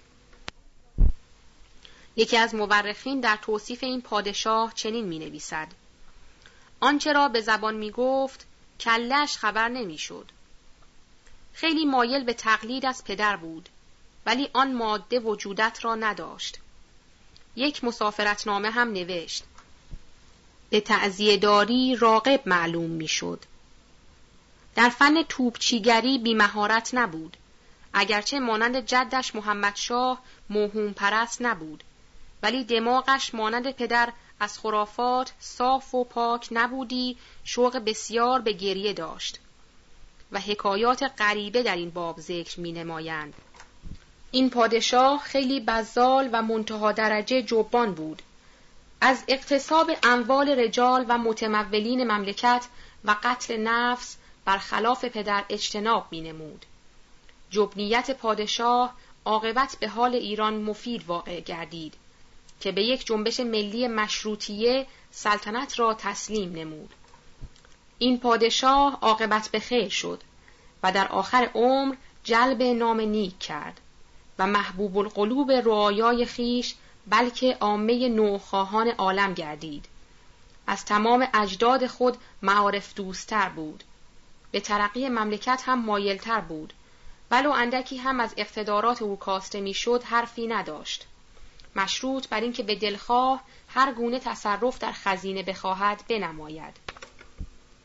یکی 2.15 2.38
از 2.38 2.56
مورخین 2.56 3.19
در 3.19 3.38
توصیف 3.41 3.84
این 3.84 4.02
پادشاه 4.02 4.74
چنین 4.74 5.06
می 5.06 5.19
نویسد. 5.19 5.67
آنچه 6.80 7.13
را 7.13 7.28
به 7.28 7.41
زبان 7.41 7.76
می 7.76 7.91
گفت 7.91 8.45
کلش 8.80 9.38
خبر 9.38 9.69
نمی 9.69 9.98
شد. 9.98 10.26
خیلی 11.54 11.86
مایل 11.86 12.24
به 12.24 12.34
تقلید 12.34 12.86
از 12.86 13.04
پدر 13.04 13.36
بود 13.36 13.69
ولی 14.26 14.50
آن 14.54 14.74
ماده 14.74 15.19
وجودت 15.19 15.80
را 15.82 15.95
نداشت. 15.95 16.60
یک 17.56 17.84
مسافرتنامه 17.84 18.69
هم 18.69 18.91
نوشت. 18.91 19.43
به 20.76 20.82
تعذیه 20.82 21.38
داری 21.38 21.96
راقب 22.00 22.42
معلوم 22.46 22.90
می 22.90 23.08
شد. 23.08 23.40
در 24.76 24.90
فن 24.90 25.24
توپچیگری 25.24 26.18
بیمهارت 26.18 26.90
نبود. 26.94 27.38
اگرچه 27.94 28.40
مانند 28.40 28.86
جدش 28.86 29.36
محمد 29.36 29.76
شاه 29.76 30.22
موهوم 30.50 30.94
پرست 30.94 31.42
نبود 31.42 31.84
ولی 32.44 32.64
دماغش 32.64 33.36
مانند 33.36 33.72
پدر 33.72 34.10
از 34.40 34.60
خرافات 34.60 35.34
صاف 35.40 35.96
و 35.96 36.04
پاک 36.04 36.48
نبودی 36.52 37.18
شوق 37.44 37.78
بسیار 37.78 38.42
به 38.42 38.54
گریه 38.54 38.94
داشت 38.94 39.40
و 40.32 40.40
حکایات 40.40 41.12
غریبه 41.18 41.64
در 41.64 41.76
این 41.76 41.90
باب 41.90 42.20
ذکر 42.20 42.60
می 42.60 42.72
نمایند. 42.72 43.34
این 44.32 44.50
پادشاه 44.50 45.22
خیلی 45.24 45.60
بزال 45.60 46.30
و 46.32 46.42
منتها 46.42 46.92
درجه 46.92 47.42
جبان 47.42 47.94
بود. 47.94 48.22
از 49.02 49.24
اقتصاب 49.28 49.92
اموال 50.04 50.50
رجال 50.50 51.06
و 51.10 51.18
متمولین 51.18 52.12
مملکت 52.12 52.66
و 53.06 53.16
قتل 53.24 53.58
نفس 53.58 54.18
برخلاف 54.46 55.06
پدر 55.06 55.46
اجتناب 55.50 56.08
می 56.12 56.22
نمود. 56.22 56.66
جبنیت 57.50 58.12
پادشاه 58.12 58.94
عاقبت 59.26 59.78
به 59.80 59.88
حال 59.88 60.16
ایران 60.16 60.54
مفید 60.62 61.06
واقع 61.08 61.40
گردید 61.40 61.94
که 62.60 62.72
به 62.72 62.84
یک 62.84 63.06
جنبش 63.06 63.40
ملی 63.40 63.88
مشروطیه 63.88 64.88
سلطنت 65.12 65.80
را 65.80 65.94
تسلیم 65.94 66.52
نمود. 66.52 66.94
این 68.00 68.20
پادشاه 68.20 68.98
عاقبت 69.02 69.50
به 69.52 69.60
خیر 69.60 69.90
شد 69.90 70.22
و 70.84 70.92
در 70.92 71.08
آخر 71.08 71.50
عمر 71.54 71.96
جلب 72.24 72.64
نام 72.64 73.00
نیک 73.02 73.40
کرد 73.40 73.82
و 74.40 74.48
محبوب 74.48 74.98
القلوب 74.98 75.52
رعایای 75.52 76.26
خیش 76.26 76.76
بلکه 77.08 77.58
عامه 77.62 78.10
نوخواهان 78.10 78.88
عالم 78.88 79.34
گردید. 79.34 79.86
از 80.68 80.86
تمام 80.86 81.28
اجداد 81.34 81.88
خود 81.88 82.18
معارف 82.41 82.94
دوستتر 82.94 83.50
بود. 83.50 83.84
به 84.52 84.60
ترقی 84.60 85.10
مملکت 85.10 85.63
هم 85.65 85.86
مایلتر 85.86 86.41
بود. 86.41 86.74
ولو 87.32 87.52
اندکی 87.52 87.98
هم 87.98 88.20
از 88.20 88.34
اقتدارات 88.38 89.02
او 89.02 89.15
کاسته 89.20 89.62
می‌شد 89.62 90.04
حرفی 90.04 90.48
نداشت. 90.48 91.08
مشروط 91.76 92.28
بر 92.28 92.41
اینکه 92.41 92.63
به 92.63 92.76
دلخواه 92.76 93.41
هر 93.68 93.94
گونه 93.94 94.20
تصرف 94.20 94.80
در 94.80 94.91
خزینه 94.91 95.44
بخواهد 95.44 96.04
بنماید. 96.10 96.74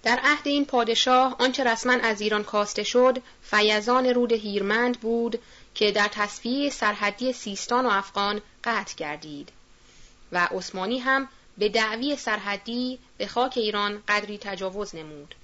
در 0.02 0.20
عهد 0.22 0.48
این 0.48 0.64
پادشاه 0.64 1.36
آنچه 1.38 1.64
رسما 1.64 1.92
از 1.92 2.20
ایران 2.20 2.44
کاسته 2.44 2.82
شد 2.82 3.22
فیضان 3.42 4.06
رود 4.06 4.32
هیرمند 4.32 5.00
بود 5.00 5.38
که 5.74 5.92
در 5.92 6.08
تصفیه 6.08 6.70
سرحدی 6.70 7.32
سیستان 7.32 7.86
و 7.86 7.88
افغان 7.88 8.40
قطع 8.64 8.94
گردید 8.94 9.52
و 10.32 10.48
عثمانی 10.50 10.98
هم 10.98 11.28
به 11.58 11.68
دعوی 11.68 12.16
سرحدی 12.16 12.98
به 13.18 13.26
خاک 13.26 13.58
ایران 13.58 14.02
قدری 14.08 14.38
تجاوز 14.38 14.94
نمود. 14.94 15.34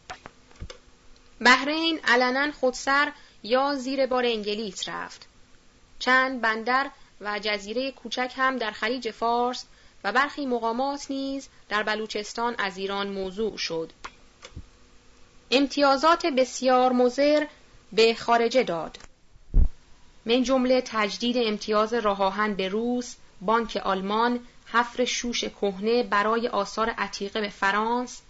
بحرین 1.41 2.01
علنا 2.05 2.53
خودسر 2.53 3.13
یا 3.43 3.75
زیر 3.75 4.07
بار 4.07 4.25
انگلیس 4.27 4.89
رفت. 4.89 5.27
چند 5.99 6.41
بندر 6.41 6.91
و 7.21 7.39
جزیره 7.39 7.93
کوچک 7.93 8.33
هم 8.37 8.57
در 8.57 8.71
خلیج 8.71 9.11
فارس 9.11 9.65
و 10.05 10.13
برخی 10.13 10.47
مقامات 10.47 11.11
نیز 11.11 11.49
در 11.69 11.83
بلوچستان 11.83 12.55
از 12.59 12.79
ایران 12.79 13.09
موضوع 13.09 13.57
شد. 13.57 13.93
امتیازات 15.51 16.27
بسیار 16.27 16.93
مزر 16.93 17.47
به 17.93 18.15
خارجه 18.15 18.63
داد. 18.63 18.99
من 20.27 20.43
جمله 20.43 20.83
تجدید 20.87 21.37
امتیاز 21.39 21.95
راهان 21.95 22.55
به 22.55 22.69
روس، 22.69 23.17
بانک 23.41 23.77
آلمان، 23.77 24.41
حفر 24.67 25.05
شوش 25.05 25.45
کهنه 25.45 26.03
برای 26.03 26.49
آثار 26.49 26.91
عتیقه 26.91 27.41
به 27.41 27.49
فرانس، 27.49 28.21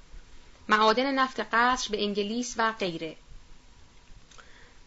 معادن 0.69 1.15
نفت 1.15 1.41
قصر 1.53 1.89
به 1.91 2.05
انگلیس 2.05 2.55
و 2.59 2.73
غیره. 2.73 3.17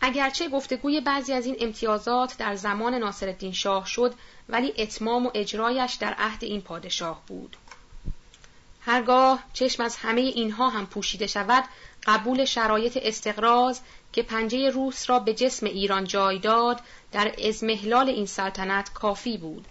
اگرچه 0.02 0.50
گفتگوی 0.50 1.02
بعضی 1.02 1.34
از 1.34 1.46
این 1.46 1.56
امتیازات 1.60 2.38
در 2.38 2.56
زمان 2.56 2.94
ناصرالدین 2.94 3.54
شاه 3.54 3.86
شد 3.86 4.14
ولی 4.50 4.74
اتمام 4.78 5.26
و 5.26 5.32
اجرایش 5.34 5.94
در 5.94 6.14
عهد 6.14 6.44
این 6.44 6.62
پادشاه 6.62 7.22
بود. 7.28 7.58
هرگاه 8.82 9.44
چشم 9.54 9.84
از 9.84 9.96
همه 9.96 10.22
اینها 10.22 10.70
هم 10.70 10.86
پوشیده 10.86 11.28
شود 11.28 11.64
قبول 12.06 12.46
شرایط 12.46 13.00
استقراض 13.02 13.80
که 14.14 14.24
پنجه 14.24 14.70
روس 14.70 15.10
را 15.10 15.20
به 15.20 15.34
جسم 15.34 15.66
ایران 15.66 16.04
جای 16.04 16.40
داد 16.40 16.82
در 17.12 17.36
ازمهلال 17.48 18.10
این 18.10 18.26
سلطنت 18.26 18.94
کافی 18.94 19.38
بود. 19.38 19.68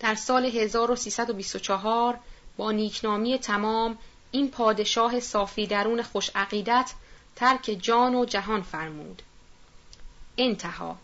در 0.00 0.14
سال 0.14 0.44
1324 0.44 2.18
با 2.56 2.72
نیکنامی 2.72 3.38
تمام 3.38 3.98
این 4.30 4.50
پادشاه 4.50 5.20
صافی 5.20 5.66
درون 5.66 6.02
خوش 6.02 6.30
عقیدت 6.34 6.92
ترک 7.36 7.78
جان 7.82 8.14
و 8.14 8.24
جهان 8.24 8.62
فرمود. 8.62 9.22
انتها 10.38 10.96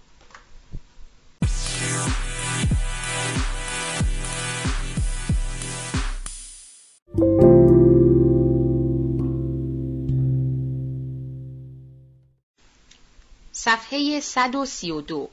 صفحه 13.64 14.20
132 14.20 15.28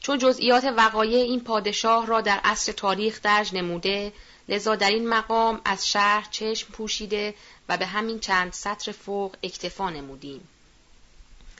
چون 0.00 0.18
جزئیات 0.18 0.64
وقایع 0.64 1.18
این 1.18 1.40
پادشاه 1.40 2.06
را 2.06 2.20
در 2.20 2.40
عصر 2.44 2.72
تاریخ 2.72 3.22
درج 3.22 3.54
نموده 3.54 4.12
لذا 4.48 4.76
در 4.76 4.90
این 4.90 5.08
مقام 5.08 5.60
از 5.64 5.88
شهر 5.88 6.28
چشم 6.30 6.72
پوشیده 6.72 7.34
و 7.68 7.76
به 7.76 7.86
همین 7.86 8.20
چند 8.20 8.52
سطر 8.52 8.92
فوق 8.92 9.36
اکتفا 9.42 9.90
نمودیم. 9.90 10.48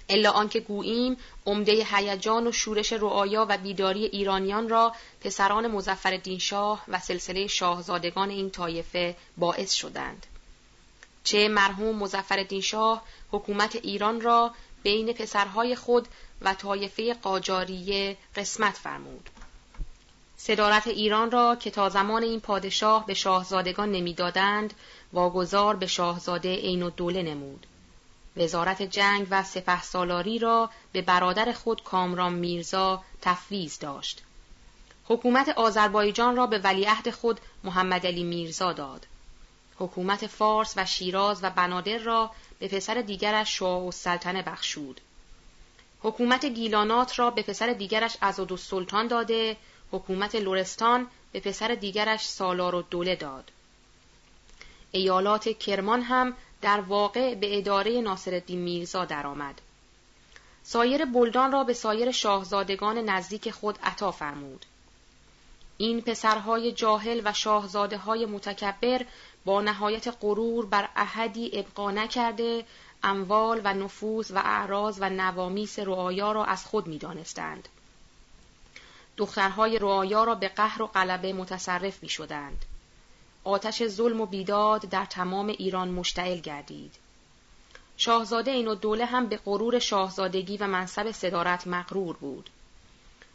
الا 0.08 0.30
آنکه 0.30 0.60
گوییم 0.60 1.16
عمده 1.46 1.86
هیجان 1.90 2.46
و 2.46 2.52
شورش 2.52 2.92
رعایا 2.92 3.46
و 3.48 3.58
بیداری 3.58 4.04
ایرانیان 4.04 4.68
را 4.68 4.92
پسران 5.20 5.66
مزفر 5.66 6.38
شاه 6.38 6.84
و 6.88 7.00
سلسله 7.00 7.46
شاهزادگان 7.46 8.30
این 8.30 8.50
طایفه 8.50 9.16
باعث 9.36 9.72
شدند. 9.72 10.26
چه 11.24 11.48
مرحوم 11.48 11.96
مزفر 11.96 12.60
شاه 12.60 13.02
حکومت 13.30 13.76
ایران 13.76 14.20
را 14.20 14.54
بین 14.86 15.12
پسرهای 15.12 15.76
خود 15.76 16.08
و 16.42 16.54
طایفه 16.54 17.14
قاجاریه 17.14 18.16
قسمت 18.36 18.74
فرمود 18.74 19.30
صدارت 20.36 20.86
ایران 20.86 21.30
را 21.30 21.56
که 21.56 21.70
تا 21.70 21.88
زمان 21.88 22.22
این 22.22 22.40
پادشاه 22.40 23.06
به 23.06 23.14
شاهزادگان 23.14 23.92
نمی‌دادند 23.92 24.74
واگذار 25.12 25.76
به 25.76 25.86
شاهزاده 25.86 26.56
عین 26.56 26.82
الدوله 26.82 27.22
نمود 27.22 27.66
وزارت 28.36 28.82
جنگ 28.82 29.26
و 29.30 29.42
سپه 29.42 29.82
سالاری 29.82 30.38
را 30.38 30.70
به 30.92 31.02
برادر 31.02 31.52
خود 31.52 31.82
کامران 31.82 32.32
میرزا 32.32 33.02
تفویض 33.22 33.78
داشت. 33.78 34.22
حکومت 35.04 35.48
آذربایجان 35.48 36.36
را 36.36 36.46
به 36.46 36.58
ولیعهد 36.58 37.10
خود 37.10 37.40
محمد 37.64 38.06
علی 38.06 38.24
میرزا 38.24 38.72
داد. 38.72 39.06
حکومت 39.78 40.26
فارس 40.26 40.74
و 40.76 40.86
شیراز 40.86 41.44
و 41.44 41.50
بنادر 41.50 41.98
را 41.98 42.30
به 42.58 42.68
پسر 42.68 42.94
دیگرش 42.94 43.58
شاه 43.58 43.86
و 43.86 43.92
سلطنه 43.92 44.42
بخشود. 44.42 45.00
حکومت 46.02 46.46
گیلانات 46.46 47.18
را 47.18 47.30
به 47.30 47.42
پسر 47.42 47.72
دیگرش 47.72 48.16
سلطان 48.56 49.06
داده، 49.06 49.56
حکومت 49.92 50.34
لورستان 50.34 51.06
به 51.32 51.40
پسر 51.40 51.74
دیگرش 51.74 52.28
سالار 52.28 52.74
و 52.74 52.82
دوله 52.82 53.16
داد. 53.16 53.50
ایالات 54.92 55.48
کرمان 55.48 56.02
هم 56.02 56.36
در 56.62 56.80
واقع 56.80 57.34
به 57.34 57.58
اداره 57.58 58.00
ناصرالدین 58.00 58.58
میرزا 58.58 59.04
درآمد. 59.04 59.60
سایر 60.62 61.04
بلدان 61.04 61.52
را 61.52 61.64
به 61.64 61.72
سایر 61.72 62.10
شاهزادگان 62.10 62.98
نزدیک 62.98 63.50
خود 63.50 63.78
عطا 63.82 64.10
فرمود. 64.10 64.66
این 65.78 66.00
پسرهای 66.00 66.72
جاهل 66.72 67.20
و 67.24 67.32
شاهزاده 67.32 67.98
های 67.98 68.26
متکبر 68.26 69.06
با 69.46 69.60
نهایت 69.60 70.08
غرور 70.20 70.66
بر 70.66 70.88
احدی 70.96 71.50
ابقا 71.58 71.90
نکرده 71.90 72.64
اموال 73.02 73.60
و 73.64 73.74
نفوذ 73.74 74.30
و 74.30 74.38
اعراض 74.38 74.98
و 75.00 75.10
نوامیس 75.10 75.78
رعایا 75.78 76.32
را 76.32 76.44
از 76.44 76.66
خود 76.66 76.86
می 76.86 76.98
دانستند. 76.98 77.68
دخترهای 79.16 79.78
رعایا 79.78 80.24
را 80.24 80.34
به 80.34 80.48
قهر 80.48 80.82
و 80.82 80.86
غلبه 80.86 81.32
متصرف 81.32 82.02
می 82.02 82.08
شدند. 82.08 82.64
آتش 83.44 83.86
ظلم 83.86 84.20
و 84.20 84.26
بیداد 84.26 84.80
در 84.80 85.04
تمام 85.04 85.46
ایران 85.46 85.88
مشتعل 85.88 86.38
گردید. 86.38 86.94
شاهزاده 87.96 88.50
این 88.50 88.74
دوله 88.74 89.04
هم 89.04 89.26
به 89.26 89.36
غرور 89.36 89.78
شاهزادگی 89.78 90.56
و 90.56 90.66
منصب 90.66 91.10
صدارت 91.10 91.66
مغرور 91.66 92.16
بود. 92.16 92.50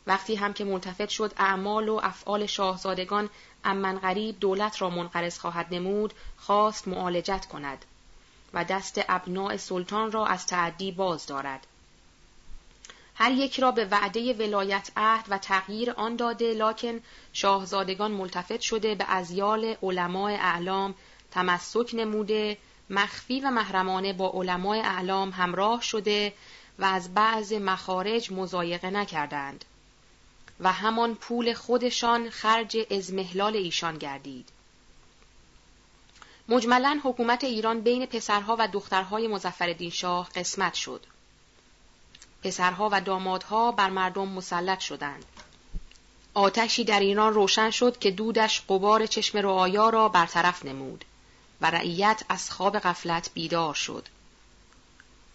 وقتی 0.08 0.36
هم 0.36 0.54
که 0.54 0.64
ملتفت 0.64 1.10
شد 1.10 1.34
اعمال 1.38 1.90
و 1.90 2.00
افعال 2.04 2.46
شاهزادگان 2.46 3.30
امن 3.64 4.00
غریب 4.00 4.40
دولت 4.40 4.82
را 4.82 4.90
منقرض 4.90 5.40
خواهد 5.40 5.68
نمود 5.72 6.14
خواست 6.38 6.88
معالجت 6.88 7.46
کند 7.46 7.86
و 8.54 8.64
دست 8.64 9.02
ابناع 9.10 9.58
سلطان 9.58 10.12
را 10.12 10.26
از 10.26 10.48
تعدی 10.48 10.92
باز 10.92 11.26
دارد. 11.26 11.68
هر 13.16 13.32
یک 13.32 13.60
را 13.60 13.72
به 13.72 13.86
وعده 13.86 14.34
ولایت 14.34 14.92
عهد 14.98 15.26
و 15.30 15.38
تغییر 15.38 15.92
آن 15.92 16.16
داده 16.16 16.54
لکن 16.54 17.00
شاهزادگان 17.34 18.12
ملتفت 18.12 18.62
شده 18.62 18.96
به 18.96 19.06
ازیال 19.08 19.76
علماء 19.84 20.32
اعلام 20.32 20.96
تمسک 21.32 21.90
نموده 21.94 22.58
مخفی 22.90 23.40
و 23.40 23.52
محرمانه 23.52 24.14
با 24.14 24.32
علماء 24.34 24.78
اعلام 24.78 25.30
همراه 25.30 25.82
شده 25.82 26.34
و 26.80 26.86
از 26.86 27.14
بعض 27.14 27.54
مخارج 27.54 28.34
مزایقه 28.34 28.90
نکردند. 28.90 29.66
و 30.62 30.72
همان 30.72 31.16
پول 31.16 31.54
خودشان 31.54 32.30
خرج 32.30 32.78
ازمهلال 32.92 33.56
ایشان 33.56 33.98
گردید. 33.98 34.50
مجملا 36.50 37.00
حکومت 37.04 37.44
ایران 37.44 37.82
بین 37.82 38.06
پسرها 38.06 38.56
و 38.60 38.68
دخترهای 38.68 39.28
مزفر 39.28 39.90
شاه 39.90 40.30
قسمت 40.36 40.74
شد. 40.74 41.06
پسرها 42.44 42.90
و 42.92 43.02
دامادها 43.02 43.72
بر 43.72 43.90
مردم 43.90 44.28
مسلط 44.28 44.80
شدند. 44.80 45.26
آتشی 46.34 46.84
در 46.84 47.00
ایران 47.00 47.34
روشن 47.34 47.70
شد 47.70 48.00
که 48.00 48.12
دودش 48.12 48.62
قبار 48.70 49.06
چشم 49.06 49.38
رعایا 49.38 49.90
را 49.90 50.10
برطرف 50.10 50.66
نمود 50.66 51.06
و 51.62 51.72
رعیت 51.72 52.24
از 52.30 52.52
خواب 52.52 52.80
غفلت 52.80 53.30
بیدار 53.34 53.74
شد. 53.74 54.08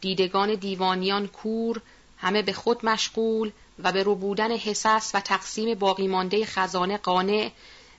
دیدگان 0.00 0.54
دیوانیان 0.54 1.26
کور 1.26 1.80
همه 2.18 2.42
به 2.42 2.52
خود 2.52 2.86
مشغول 2.86 3.52
و 3.78 3.92
به 3.92 4.02
روبودن 4.02 4.56
حساس 4.56 5.14
و 5.14 5.20
تقسیم 5.20 5.78
باقی 5.78 6.08
مانده 6.08 6.46
خزانه 6.46 6.96
قانع 6.96 7.50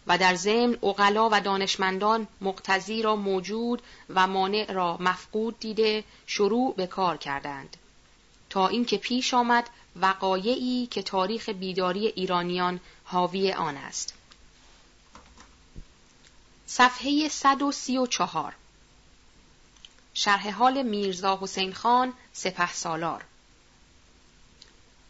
و 0.07 0.17
در 0.17 0.35
ضمن 0.35 0.77
اغلا 0.83 1.29
و 1.31 1.41
دانشمندان 1.41 2.27
مقتضی 2.41 3.01
را 3.01 3.15
موجود 3.15 3.81
و 4.09 4.27
مانع 4.27 4.71
را 4.71 4.97
مفقود 4.99 5.59
دیده 5.59 6.03
شروع 6.27 6.75
به 6.75 6.87
کار 6.87 7.17
کردند. 7.17 7.77
تا 8.49 8.67
اینکه 8.67 8.97
پیش 8.97 9.33
آمد 9.33 9.69
وقایعی 9.95 10.87
که 10.91 11.03
تاریخ 11.03 11.49
بیداری 11.49 12.07
ایرانیان 12.07 12.79
حاوی 13.03 13.51
آن 13.51 13.77
است. 13.77 14.13
صفحه 16.65 17.29
134 17.29 18.55
شرح 20.13 20.49
حال 20.51 20.83
میرزا 20.83 21.39
حسین 21.41 21.73
خان 21.73 22.13
سپه 22.33 22.73
سالار 22.73 23.23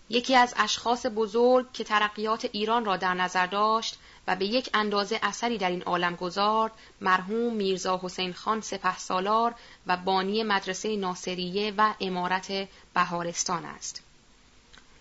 یکی 0.10 0.36
از 0.36 0.54
اشخاص 0.58 1.06
بزرگ 1.16 1.72
که 1.72 1.84
ترقیات 1.84 2.50
ایران 2.52 2.86
را 2.86 2.98
در 2.98 3.14
نظر 3.14 3.46
داشت 3.46 4.00
و 4.28 4.36
به 4.36 4.46
یک 4.46 4.70
اندازه 4.74 5.20
اثری 5.24 5.58
در 5.58 5.70
این 5.70 5.84
عالم 5.84 6.16
گذارد 6.16 6.72
مرحوم 7.02 7.54
میرزا 7.54 8.00
حسین 8.04 8.34
خان 8.34 8.62
سپه 8.62 8.98
سالار 8.98 9.56
و 9.88 9.98
بانی 9.98 10.44
مدرسه 10.44 10.96
ناصریه 10.96 11.74
و 11.78 11.94
امارت 12.00 12.68
بهارستان 12.94 13.66
است. 13.66 14.04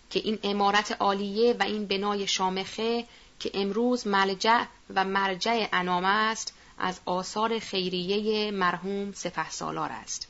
که 0.09 0.19
این 0.19 0.39
امارت 0.43 1.01
عالیه 1.01 1.55
و 1.59 1.63
این 1.63 1.85
بنای 1.85 2.27
شامخه 2.27 3.05
که 3.39 3.51
امروز 3.53 4.07
ملجع 4.07 4.63
و 4.95 5.03
مرجع 5.03 5.67
انام 5.73 6.05
است 6.05 6.53
از 6.77 6.99
آثار 7.05 7.59
خیریه 7.59 8.51
مرحوم 8.51 9.11
سپه 9.11 9.49
سالار 9.49 9.91
است. 9.91 10.27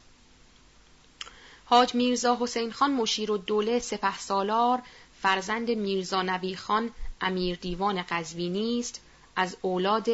حاج 1.69 1.95
میرزا 1.95 2.37
حسین 2.41 2.71
خان 2.71 2.91
مشیر 2.91 3.31
و 3.31 3.37
دوله 3.37 3.79
سپه 3.79 4.17
سالار 4.17 4.81
فرزند 5.21 5.71
میرزا 5.71 6.21
نبی 6.21 6.55
خان 6.55 6.91
امیر 7.21 7.55
دیوان 7.55 8.01
قزوینی 8.09 8.79
است 8.79 9.01
از 9.35 9.57
اولاد 9.61 10.09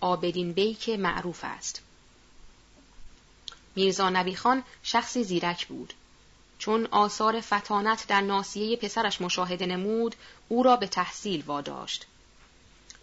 آبدین 0.00 0.52
بیک 0.52 0.88
معروف 0.88 1.40
است. 1.42 1.82
میرزا 3.76 4.10
نبی 4.10 4.34
خان 4.34 4.62
شخصی 4.82 5.24
زیرک 5.24 5.66
بود. 5.66 5.94
چون 6.58 6.86
آثار 6.90 7.40
فتانت 7.40 8.06
در 8.08 8.20
ناسیه 8.20 8.76
پسرش 8.76 9.20
مشاهده 9.20 9.66
نمود، 9.66 10.14
او 10.48 10.62
را 10.62 10.76
به 10.76 10.86
تحصیل 10.86 11.42
واداشت. 11.46 12.06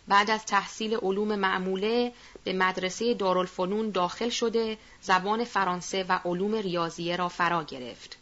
بعد 0.07 0.31
از 0.31 0.45
تحصیل 0.45 0.95
علوم 0.95 1.35
معموله 1.35 2.13
به 2.43 2.53
مدرسه 2.53 3.13
دارالفنون 3.13 3.89
داخل 3.89 4.29
شده 4.29 4.77
زبان 5.01 5.43
فرانسه 5.43 6.05
و 6.09 6.19
علوم 6.25 6.55
ریاضیه 6.55 7.15
را 7.15 7.29
فرا 7.29 7.63
گرفت. 7.63 8.17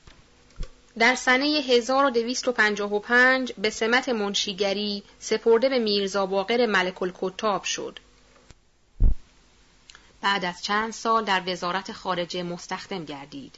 در 1.00 1.16
سنه 1.16 1.46
1255 1.46 3.54
به 3.54 3.70
سمت 3.70 4.10
منشیگری 4.10 5.04
سپرده 5.20 5.70
به 5.70 5.80
میرزا 5.80 6.26
باقر 6.26 6.66
ملک 6.66 7.04
الکتاب 7.04 7.64
شد. 7.64 8.00
بعد 10.22 10.46
از 10.46 10.64
چند 10.64 10.94
سال 10.94 11.24
در 11.24 11.44
وزارت 11.48 11.92
خارجه 11.92 12.44
مستخدم 12.44 13.06
گردید. 13.06 13.56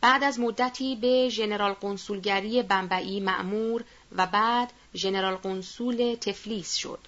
بعد 0.00 0.24
از 0.24 0.40
مدتی 0.40 0.96
به 0.96 1.28
ژنرال 1.28 1.72
قنسولگری 1.72 2.62
بمبئی 2.62 3.20
معمور 3.20 3.84
و 4.16 4.26
بعد 4.26 4.72
ژنرال 4.96 5.36
قنسول 5.36 6.14
تفلیس 6.14 6.74
شد. 6.74 6.98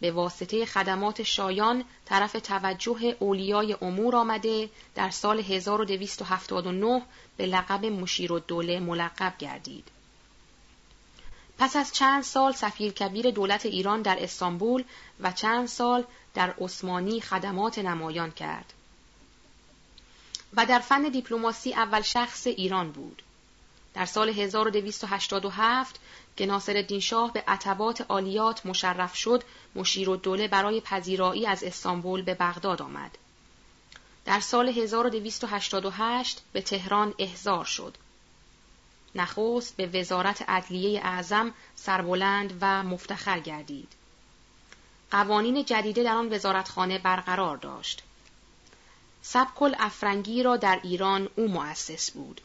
به 0.00 0.10
واسطه 0.10 0.66
خدمات 0.66 1.22
شایان 1.22 1.84
طرف 2.04 2.32
توجه 2.32 3.16
اولیای 3.18 3.76
امور 3.82 4.16
آمده 4.16 4.70
در 4.94 5.10
سال 5.10 5.40
1279 5.40 7.02
به 7.36 7.46
لقب 7.46 7.84
مشیر 7.84 8.32
و 8.32 8.38
دوله 8.38 8.80
ملقب 8.80 9.34
گردید. 9.38 9.88
پس 11.58 11.76
از 11.76 11.94
چند 11.94 12.22
سال 12.22 12.52
سفیر 12.52 12.92
کبیر 12.92 13.30
دولت 13.30 13.66
ایران 13.66 14.02
در 14.02 14.24
استانبول 14.24 14.84
و 15.20 15.32
چند 15.32 15.68
سال 15.68 16.04
در 16.34 16.54
عثمانی 16.60 17.20
خدمات 17.20 17.78
نمایان 17.78 18.30
کرد. 18.30 18.72
و 20.56 20.66
در 20.66 20.78
فن 20.78 21.02
دیپلماسی 21.02 21.74
اول 21.74 22.02
شخص 22.02 22.46
ایران 22.46 22.92
بود. 22.92 23.22
در 23.94 24.06
سال 24.06 24.28
1287 24.28 26.00
که 26.38 26.46
ناصر 26.46 26.98
شاه 26.98 27.32
به 27.32 27.44
عتبات 27.48 28.00
عالیات 28.00 28.66
مشرف 28.66 29.16
شد 29.16 29.42
مشیر 29.74 30.10
و 30.10 30.16
دوله 30.16 30.48
برای 30.48 30.80
پذیرایی 30.80 31.46
از 31.46 31.64
استانبول 31.64 32.22
به 32.22 32.34
بغداد 32.34 32.82
آمد. 32.82 33.18
در 34.24 34.40
سال 34.40 34.68
1288 34.68 36.42
به 36.52 36.62
تهران 36.62 37.14
احضار 37.18 37.64
شد. 37.64 37.96
نخست 39.14 39.76
به 39.76 39.86
وزارت 39.86 40.48
عدلیه 40.48 41.00
اعظم 41.04 41.54
سربلند 41.74 42.58
و 42.60 42.82
مفتخر 42.82 43.40
گردید. 43.40 43.92
قوانین 45.10 45.64
جدیده 45.64 46.02
در 46.02 46.14
آن 46.14 46.34
وزارتخانه 46.34 46.98
برقرار 46.98 47.56
داشت. 47.56 48.02
سبکل 49.22 49.74
افرنگی 49.78 50.42
را 50.42 50.56
در 50.56 50.80
ایران 50.82 51.28
او 51.36 51.48
مؤسس 51.48 52.10
بود. 52.10 52.40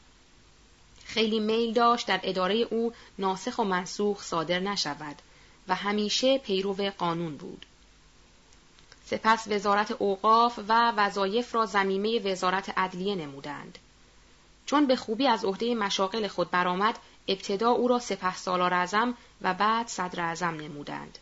خیلی 1.14 1.40
میل 1.40 1.74
داشت 1.74 2.08
در 2.08 2.20
اداره 2.24 2.56
او 2.56 2.94
ناسخ 3.20 3.60
و 3.60 3.64
منسوخ 3.64 4.24
صادر 4.24 4.60
نشود 4.60 5.16
و 5.68 5.76
همیشه 5.76 6.38
پیرو 6.38 6.74
قانون 6.98 7.38
بود. 7.38 7.66
سپس 9.06 9.48
وزارت 9.48 9.92
اوقاف 9.92 10.60
و 10.68 10.92
وظایف 10.98 11.56
را 11.56 11.66
زمیمه 11.66 12.20
وزارت 12.20 12.78
عدلیه 12.78 13.16
نمودند. 13.16 13.78
چون 14.66 14.88
به 14.88 14.96
خوبی 14.96 15.28
از 15.28 15.46
عهده 15.46 15.76
مشاغل 15.76 16.28
خود 16.28 16.52
برآمد، 16.52 17.00
ابتدا 17.28 17.70
او 17.70 17.88
را 17.88 18.00
سپه 18.00 18.36
سالار 18.36 18.74
اعظم 18.74 19.14
و 19.42 19.54
بعد 19.54 19.88
صدر 19.88 20.22
اعظم 20.22 20.56
نمودند. 20.56 21.18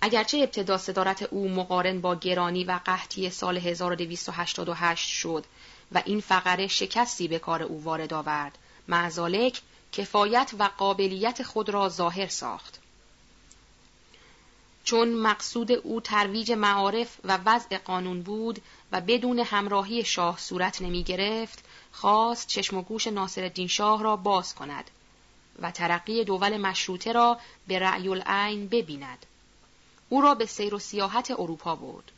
اگرچه 0.00 0.38
ابتدا 0.38 0.78
صدارت 0.78 1.22
او 1.22 1.48
مقارن 1.48 2.00
با 2.00 2.14
گرانی 2.14 2.64
و 2.64 2.80
قحطی 2.84 3.30
سال 3.30 3.58
1288 3.58 5.08
شد 5.08 5.44
و 5.92 6.02
این 6.04 6.20
فقره 6.20 6.66
شکستی 6.66 7.28
به 7.28 7.38
کار 7.38 7.62
او 7.62 7.84
وارد 7.84 8.14
آورد، 8.14 8.58
معزالک 8.88 9.60
کفایت 9.92 10.54
و 10.58 10.70
قابلیت 10.78 11.42
خود 11.42 11.68
را 11.68 11.88
ظاهر 11.88 12.26
ساخت. 12.26 12.78
چون 14.84 15.14
مقصود 15.14 15.72
او 15.72 16.00
ترویج 16.00 16.52
معارف 16.52 17.16
و 17.24 17.38
وضع 17.46 17.78
قانون 17.78 18.22
بود 18.22 18.62
و 18.92 19.00
بدون 19.00 19.38
همراهی 19.38 20.04
شاه 20.04 20.38
صورت 20.38 20.82
نمی 20.82 21.02
گرفت، 21.02 21.64
خواست 21.92 22.46
چشم 22.46 22.76
و 22.76 22.82
گوش 22.82 23.06
ناصر 23.06 23.66
شاه 23.68 24.02
را 24.02 24.16
باز 24.16 24.54
کند 24.54 24.90
و 25.62 25.70
ترقی 25.70 26.24
دول 26.24 26.56
مشروطه 26.56 27.12
را 27.12 27.38
به 27.68 27.78
رأی 27.78 28.08
العین 28.08 28.68
ببیند. 28.68 29.26
او 30.08 30.20
را 30.20 30.34
به 30.34 30.46
سیر 30.46 30.74
و 30.74 30.78
سیاحت 30.78 31.30
اروپا 31.30 31.76
برد. 31.76 32.12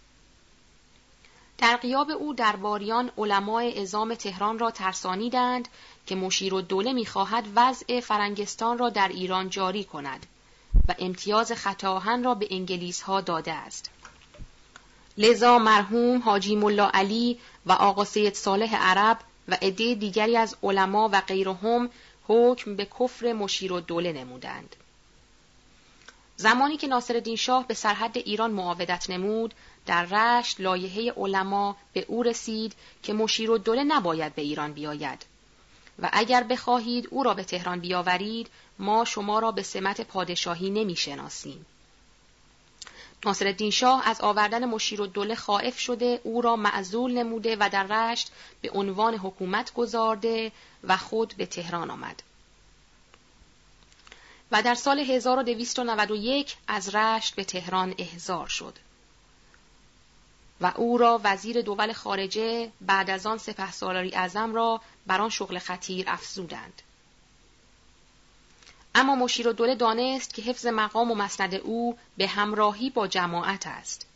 در 1.61 1.77
قیاب 1.77 2.11
او 2.11 2.35
درباریان 2.35 3.11
علمای 3.19 3.83
ازام 3.83 4.15
تهران 4.15 4.59
را 4.59 4.71
ترسانیدند 4.71 5.69
که 6.07 6.17
مشیر 6.17 6.55
و 6.55 6.61
دوله 6.61 6.93
می‌خواهد 6.93 7.45
وضع 7.57 8.01
فرنگستان 8.01 8.79
را 8.79 8.91
در 8.91 9.09
ایران 9.09 9.51
جاری 9.51 9.85
کند 9.85 10.27
و 10.89 10.95
امتیاز 10.99 11.53
خطاهن 11.53 12.25
را 12.25 12.35
به 12.35 12.49
انگلیس 12.51 13.03
ها 13.03 13.21
داده 13.21 13.53
است. 13.53 13.91
لذا 15.19 15.59
مرحوم 15.59 16.23
حاجی 16.23 16.57
ملا 16.57 16.91
علی 16.95 17.39
و 17.67 17.73
آقا 17.73 18.05
سید 18.05 18.35
صالح 18.35 18.77
عرب 18.77 19.19
و 19.49 19.57
عده 19.63 19.95
دیگری 19.95 20.37
از 20.37 20.57
علما 20.63 21.09
و 21.13 21.21
غیرهم 21.21 21.91
حکم 22.29 22.77
به 22.77 22.89
کفر 23.01 23.33
مشیر 23.33 23.73
و 23.73 23.81
دوله 23.81 24.13
نمودند. 24.13 24.77
زمانی 26.37 26.77
که 26.77 26.87
ناصرالدین 26.87 27.37
شاه 27.37 27.67
به 27.67 27.75
سرحد 27.75 28.19
ایران 28.19 28.51
معاودت 28.51 29.11
نمود، 29.11 29.55
در 29.91 30.05
رشت 30.05 30.61
لایحه 30.61 31.13
علما 31.13 31.77
به 31.93 32.05
او 32.09 32.23
رسید 32.23 32.75
که 33.03 33.13
مشیر 33.13 33.51
و 33.51 33.59
دوله 33.59 33.85
نباید 33.85 34.35
به 34.35 34.43
ایران 34.43 34.73
بیاید 34.73 35.27
و 36.03 36.11
اگر 36.13 36.43
بخواهید 36.43 37.09
او 37.11 37.23
را 37.23 37.35
به 37.35 37.45
تهران 37.45 37.81
بیاورید 37.81 38.51
ما 38.79 39.05
شما 39.05 39.39
را 39.39 39.53
به 39.53 39.63
سمت 39.63 40.01
پادشاهی 40.01 40.71
نمی 40.71 40.97
شناسیم. 40.97 41.67
ناصرالدین 43.25 43.71
شاه 43.71 44.09
از 44.09 44.21
آوردن 44.21 44.65
مشیر 44.65 45.01
و 45.01 45.07
دوله 45.07 45.35
خائف 45.35 45.79
شده 45.79 46.21
او 46.25 46.41
را 46.41 46.57
معزول 46.57 47.13
نموده 47.13 47.57
و 47.61 47.69
در 47.73 47.87
رشت 47.87 48.33
به 48.61 48.71
عنوان 48.71 49.15
حکومت 49.15 49.75
گذارده 49.75 50.53
و 50.85 50.97
خود 50.97 51.35
به 51.37 51.47
تهران 51.47 51.91
آمد. 51.91 52.23
و 54.53 54.63
در 54.63 54.75
سال 54.75 54.99
1291 54.99 56.57
از 56.69 56.95
رشت 56.95 57.35
به 57.35 57.45
تهران 57.45 57.95
احضار 57.99 58.47
شد. 58.47 58.79
و 60.61 60.73
او 60.77 60.99
را 60.99 61.21
وزیر 61.25 61.63
دول 61.63 61.93
خارجه 61.93 62.71
بعد 62.81 63.11
از 63.11 63.27
آن 63.27 63.39
سپه 63.39 63.73
سالاری 63.73 64.15
اعظم 64.15 64.55
را 64.55 64.81
بر 65.07 65.21
آن 65.21 65.31
شغل 65.31 65.59
خطیر 65.59 66.11
افزودند. 66.11 66.83
اما 68.95 69.15
مشیر 69.15 69.49
و 69.49 69.53
دوله 69.53 69.75
دانست 69.75 70.35
که 70.35 70.43
حفظ 70.43 70.67
مقام 70.67 71.11
و 71.11 71.15
مسند 71.15 71.55
او 71.55 71.99
به 72.17 72.27
همراهی 72.27 72.91
با 72.91 73.07
جماعت 73.07 73.67
است. 73.67 74.07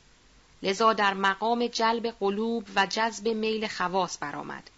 لذا 0.62 0.92
در 0.92 1.14
مقام 1.14 1.66
جلب 1.66 2.06
قلوب 2.20 2.68
و 2.76 2.86
جذب 2.86 3.28
میل 3.28 3.68
خواص 3.68 4.18
برآمد. 4.20 4.70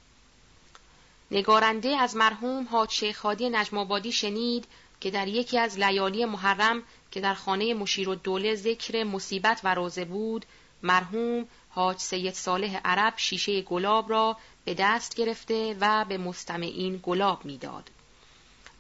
نگارنده 1.30 1.88
از 1.88 2.16
مرحوم 2.16 2.68
حاج 2.70 2.90
شیخ 2.90 3.20
هادی 3.20 3.48
نجم 3.48 4.10
شنید 4.10 4.66
که 5.00 5.10
در 5.10 5.28
یکی 5.28 5.58
از 5.58 5.78
لیالی 5.78 6.24
محرم 6.24 6.82
که 7.10 7.20
در 7.20 7.34
خانه 7.34 7.74
مشیر 7.74 8.08
و 8.08 8.14
دوله 8.14 8.54
ذکر 8.54 9.04
مصیبت 9.04 9.60
و 9.64 9.74
روزه 9.74 10.04
بود 10.04 10.46
مرحوم 10.86 11.46
حاج 11.70 11.98
سید 11.98 12.34
صالح 12.34 12.80
عرب 12.84 13.14
شیشه 13.16 13.62
گلاب 13.62 14.10
را 14.10 14.36
به 14.64 14.74
دست 14.74 15.14
گرفته 15.14 15.76
و 15.80 16.04
به 16.04 16.18
مستمعین 16.18 17.00
گلاب 17.02 17.44
می‌داد 17.44 17.90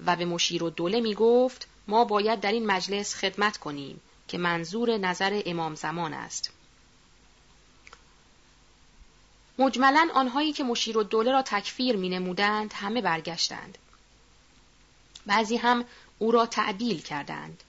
و 0.06 0.16
به 0.16 0.24
مشیر 0.24 0.64
و 0.64 0.70
دوله 0.70 1.00
می 1.00 1.14
گفت 1.14 1.68
ما 1.88 2.04
باید 2.04 2.40
در 2.40 2.52
این 2.52 2.66
مجلس 2.66 3.14
خدمت 3.14 3.56
کنیم 3.56 4.00
که 4.28 4.38
منظور 4.38 4.96
نظر 4.96 5.42
امام 5.46 5.74
زمان 5.74 6.14
است. 6.14 6.50
مجملا 9.58 10.08
آنهایی 10.14 10.52
که 10.52 10.64
مشیر 10.64 10.98
و 10.98 11.02
دوله 11.02 11.32
را 11.32 11.42
تکفیر 11.42 11.96
می 11.96 12.08
نمودند 12.08 12.72
همه 12.72 13.00
برگشتند. 13.00 13.78
بعضی 15.26 15.56
هم 15.56 15.84
او 16.18 16.30
را 16.30 16.46
تعبیل 16.46 17.02
کردند. 17.02 17.62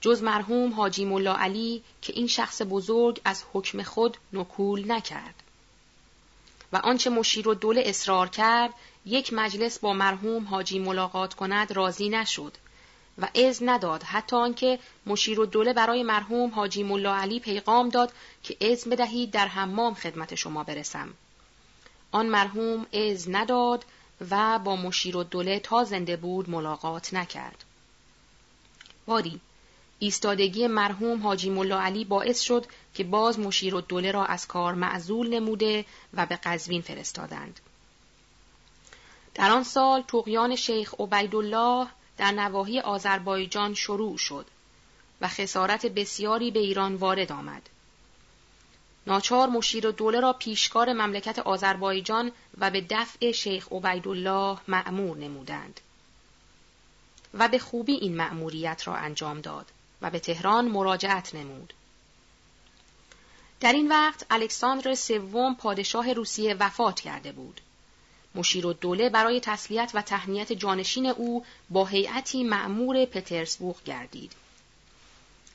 جز 0.00 0.22
مرحوم 0.22 0.72
حاجی 0.72 1.04
ملا 1.04 1.34
علی 1.34 1.82
که 2.02 2.12
این 2.12 2.26
شخص 2.26 2.62
بزرگ 2.70 3.20
از 3.24 3.44
حکم 3.52 3.82
خود 3.82 4.16
نکول 4.32 4.92
نکرد. 4.92 5.34
و 6.72 6.76
آنچه 6.76 7.10
مشیر 7.10 7.48
و 7.48 7.54
دوله 7.54 7.82
اصرار 7.86 8.28
کرد 8.28 8.74
یک 9.06 9.32
مجلس 9.32 9.78
با 9.78 9.92
مرحوم 9.92 10.44
حاجی 10.44 10.78
ملاقات 10.78 11.34
کند 11.34 11.72
راضی 11.72 12.08
نشد 12.08 12.52
و 13.18 13.28
از 13.46 13.62
نداد 13.62 14.02
حتی 14.02 14.36
آنکه 14.36 14.78
مشیر 15.06 15.40
و 15.40 15.46
دوله 15.46 15.72
برای 15.72 16.02
مرحوم 16.02 16.50
حاجی 16.50 16.82
ملا 16.82 17.16
علی 17.16 17.40
پیغام 17.40 17.88
داد 17.88 18.12
که 18.42 18.70
از 18.72 18.84
بدهید 18.84 19.30
در 19.30 19.48
حمام 19.48 19.94
خدمت 19.94 20.34
شما 20.34 20.64
برسم. 20.64 21.14
آن 22.12 22.26
مرحوم 22.26 22.86
از 22.92 23.30
نداد 23.30 23.84
و 24.30 24.58
با 24.58 24.76
مشیر 24.76 25.16
و 25.16 25.24
دوله 25.24 25.60
تا 25.60 25.84
زنده 25.84 26.16
بود 26.16 26.50
ملاقات 26.50 27.14
نکرد. 27.14 27.64
باری 29.06 29.40
ایستادگی 29.98 30.66
مرحوم 30.66 31.22
حاجی 31.22 31.50
ملا 31.50 31.80
علی 31.80 32.04
باعث 32.04 32.40
شد 32.40 32.66
که 32.94 33.04
باز 33.04 33.38
مشیر 33.38 33.74
و 33.74 33.80
دوله 33.80 34.10
را 34.10 34.24
از 34.24 34.46
کار 34.46 34.74
معزول 34.74 35.34
نموده 35.34 35.84
و 36.14 36.26
به 36.26 36.36
قزوین 36.36 36.82
فرستادند. 36.82 37.60
در 39.34 39.50
آن 39.50 39.64
سال 39.64 40.02
توقیان 40.02 40.56
شیخ 40.56 40.94
عبیدالله 40.98 41.86
در 42.16 42.30
نواحی 42.30 42.80
آذربایجان 42.80 43.74
شروع 43.74 44.16
شد 44.16 44.46
و 45.20 45.28
خسارت 45.28 45.86
بسیاری 45.86 46.50
به 46.50 46.60
ایران 46.60 46.94
وارد 46.94 47.32
آمد. 47.32 47.68
ناچار 49.06 49.48
مشیر 49.48 49.86
و 49.86 49.92
دوله 49.92 50.20
را 50.20 50.32
پیشکار 50.32 50.92
مملکت 50.92 51.38
آذربایجان 51.38 52.32
و 52.58 52.70
به 52.70 52.86
دفع 52.90 53.32
شیخ 53.32 53.72
عبیدالله 53.72 54.58
معمور 54.68 55.16
نمودند. 55.16 55.80
و 57.34 57.48
به 57.48 57.58
خوبی 57.58 57.92
این 57.92 58.16
مأموریت 58.16 58.82
را 58.86 58.96
انجام 58.96 59.40
داد 59.40 59.66
و 60.02 60.10
به 60.10 60.18
تهران 60.18 60.68
مراجعت 60.68 61.34
نمود. 61.34 61.74
در 63.60 63.72
این 63.72 63.88
وقت 63.88 64.26
الکساندر 64.30 64.94
سوم 64.94 65.54
پادشاه 65.54 66.12
روسیه 66.12 66.54
وفات 66.54 67.00
کرده 67.00 67.32
بود. 67.32 67.60
مشیر 68.34 68.66
و 68.66 68.72
دوله 68.72 69.08
برای 69.08 69.40
تسلیت 69.40 69.90
و 69.94 70.02
تهنیت 70.02 70.52
جانشین 70.52 71.06
او 71.06 71.44
با 71.70 71.84
هیئتی 71.84 72.44
معمور 72.44 73.04
پترزبورگ 73.04 73.76
گردید. 73.84 74.32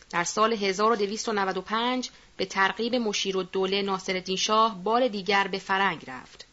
در 0.09 0.23
سال 0.23 0.53
1295 0.53 2.09
به 2.37 2.45
ترغیب 2.45 2.95
مشیر 2.95 3.37
و 3.37 3.43
دوله 3.43 3.81
ناصر 3.81 4.35
شاه 4.35 4.83
بار 4.83 5.07
دیگر 5.07 5.47
به 5.47 5.59
فرنگ 5.59 6.03
رفت. 6.07 6.45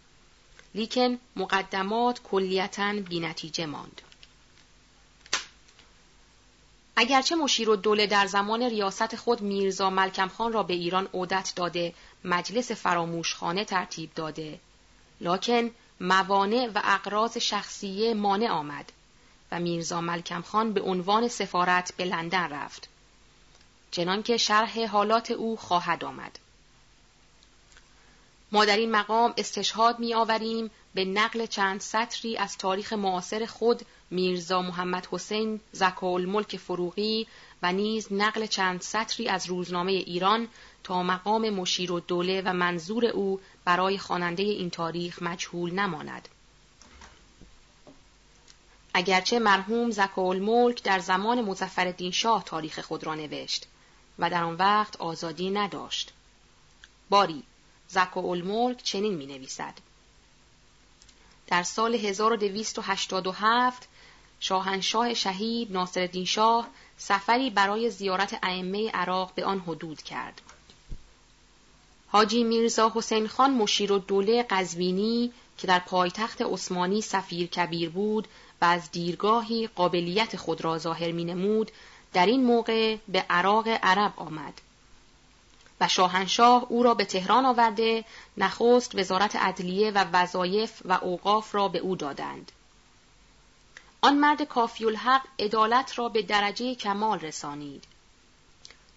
لیکن 0.74 1.18
مقدمات 1.36 2.22
کلیتا 2.22 2.92
بینتیجه 2.92 3.66
ماند. 3.66 4.02
اگرچه 7.00 7.34
مشیر 7.34 7.70
و 7.70 7.76
دوله 7.76 8.06
در 8.06 8.26
زمان 8.26 8.62
ریاست 8.62 9.16
خود 9.16 9.40
میرزا 9.40 9.90
ملکم 9.90 10.28
خان 10.28 10.52
را 10.52 10.62
به 10.62 10.74
ایران 10.74 11.08
عودت 11.14 11.52
داده 11.56 11.94
مجلس 12.24 12.72
فراموشخانه 12.72 13.64
ترتیب 13.64 14.10
داده 14.14 14.60
لکن 15.20 15.70
موانع 16.00 16.70
و 16.74 16.80
اقراض 16.84 17.38
شخصیه 17.38 18.14
مانع 18.14 18.50
آمد 18.50 18.92
و 19.52 19.60
میرزا 19.60 20.00
ملکم 20.00 20.42
خان 20.42 20.72
به 20.72 20.80
عنوان 20.80 21.28
سفارت 21.28 21.94
به 21.96 22.04
لندن 22.04 22.48
رفت. 22.48 22.88
چنانکه 23.90 24.36
شرح 24.36 24.86
حالات 24.86 25.30
او 25.30 25.56
خواهد 25.56 26.04
آمد. 26.04 26.38
ما 28.52 28.64
در 28.64 28.76
این 28.76 28.90
مقام 28.90 29.34
استشهاد 29.36 29.98
می 29.98 30.14
آوریم 30.14 30.70
به 30.94 31.04
نقل 31.04 31.46
چند 31.46 31.80
سطری 31.80 32.36
از 32.36 32.58
تاریخ 32.58 32.92
معاصر 32.92 33.46
خود 33.46 33.82
میرزا 34.10 34.62
محمد 34.62 35.08
حسین 35.10 35.60
زکال 35.72 36.24
ملک 36.24 36.56
فروغی 36.56 37.26
و 37.62 37.72
نیز 37.72 38.12
نقل 38.12 38.46
چند 38.46 38.80
سطری 38.80 39.28
از 39.28 39.46
روزنامه 39.46 39.92
ایران 39.92 40.48
تا 40.84 41.02
مقام 41.02 41.50
مشیر 41.50 41.92
و 41.92 42.00
دوله 42.00 42.42
و 42.44 42.52
منظور 42.52 43.04
او 43.06 43.40
برای 43.64 43.98
خواننده 43.98 44.42
این 44.42 44.70
تاریخ 44.70 45.22
مجهول 45.22 45.72
نماند. 45.72 46.28
اگرچه 48.94 49.38
مرحوم 49.38 49.90
زکال 49.90 50.38
ملک 50.38 50.82
در 50.82 50.98
زمان 50.98 51.40
مزفر 51.40 52.10
شاه 52.10 52.44
تاریخ 52.44 52.78
خود 52.80 53.04
را 53.04 53.14
نوشت 53.14 53.66
و 54.18 54.30
در 54.30 54.44
آن 54.44 54.54
وقت 54.54 54.96
آزادی 54.96 55.50
نداشت. 55.50 56.12
باری 57.10 57.42
زکال 57.88 58.42
ملک 58.42 58.82
چنین 58.82 59.14
می 59.14 59.26
نویسد. 59.26 59.74
در 61.46 61.62
سال 61.62 61.94
1287 61.94 63.88
شاهنشاه 64.40 65.14
شهید 65.14 65.72
ناصرالدین 65.72 66.24
شاه 66.24 66.68
سفری 66.98 67.50
برای 67.50 67.90
زیارت 67.90 68.38
ائمه 68.42 68.90
عراق 68.90 69.32
به 69.34 69.44
آن 69.44 69.60
حدود 69.60 70.02
کرد. 70.02 70.40
حاجی 72.08 72.44
میرزا 72.44 72.92
حسین 72.94 73.28
خان 73.28 73.50
مشیر 73.50 73.98
دوله 73.98 74.42
قزوینی 74.42 75.32
که 75.58 75.66
در 75.66 75.78
پایتخت 75.78 76.42
عثمانی 76.42 77.02
سفیر 77.02 77.46
کبیر 77.46 77.90
بود 77.90 78.28
و 78.60 78.64
از 78.64 78.90
دیرگاهی 78.90 79.66
قابلیت 79.66 80.36
خود 80.36 80.64
را 80.64 80.78
ظاهر 80.78 81.12
می 81.12 81.24
نمود 81.24 81.70
در 82.12 82.26
این 82.26 82.44
موقع 82.44 82.96
به 83.08 83.24
عراق 83.30 83.68
عرب 83.82 84.12
آمد 84.16 84.60
و 85.80 85.88
شاهنشاه 85.88 86.66
او 86.68 86.82
را 86.82 86.94
به 86.94 87.04
تهران 87.04 87.46
آورده 87.46 88.04
نخست 88.36 88.94
وزارت 88.94 89.36
عدلیه 89.36 89.90
و 89.90 90.04
وظایف 90.12 90.82
و 90.84 90.92
اوقاف 90.92 91.54
را 91.54 91.68
به 91.68 91.78
او 91.78 91.96
دادند 91.96 92.52
آن 94.02 94.18
مرد 94.18 94.42
کافی 94.42 94.84
الحق 94.84 95.26
عدالت 95.38 95.98
را 95.98 96.08
به 96.08 96.22
درجه 96.22 96.74
کمال 96.74 97.20
رسانید 97.20 97.84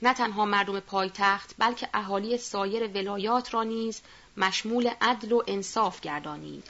نه 0.01 0.13
تنها 0.13 0.45
مردم 0.45 0.79
پایتخت 0.79 1.55
بلکه 1.57 1.89
اهالی 1.93 2.37
سایر 2.37 2.87
ولایات 2.87 3.53
را 3.53 3.63
نیز 3.63 4.01
مشمول 4.37 4.89
عدل 5.01 5.31
و 5.31 5.43
انصاف 5.47 6.01
گردانید 6.01 6.67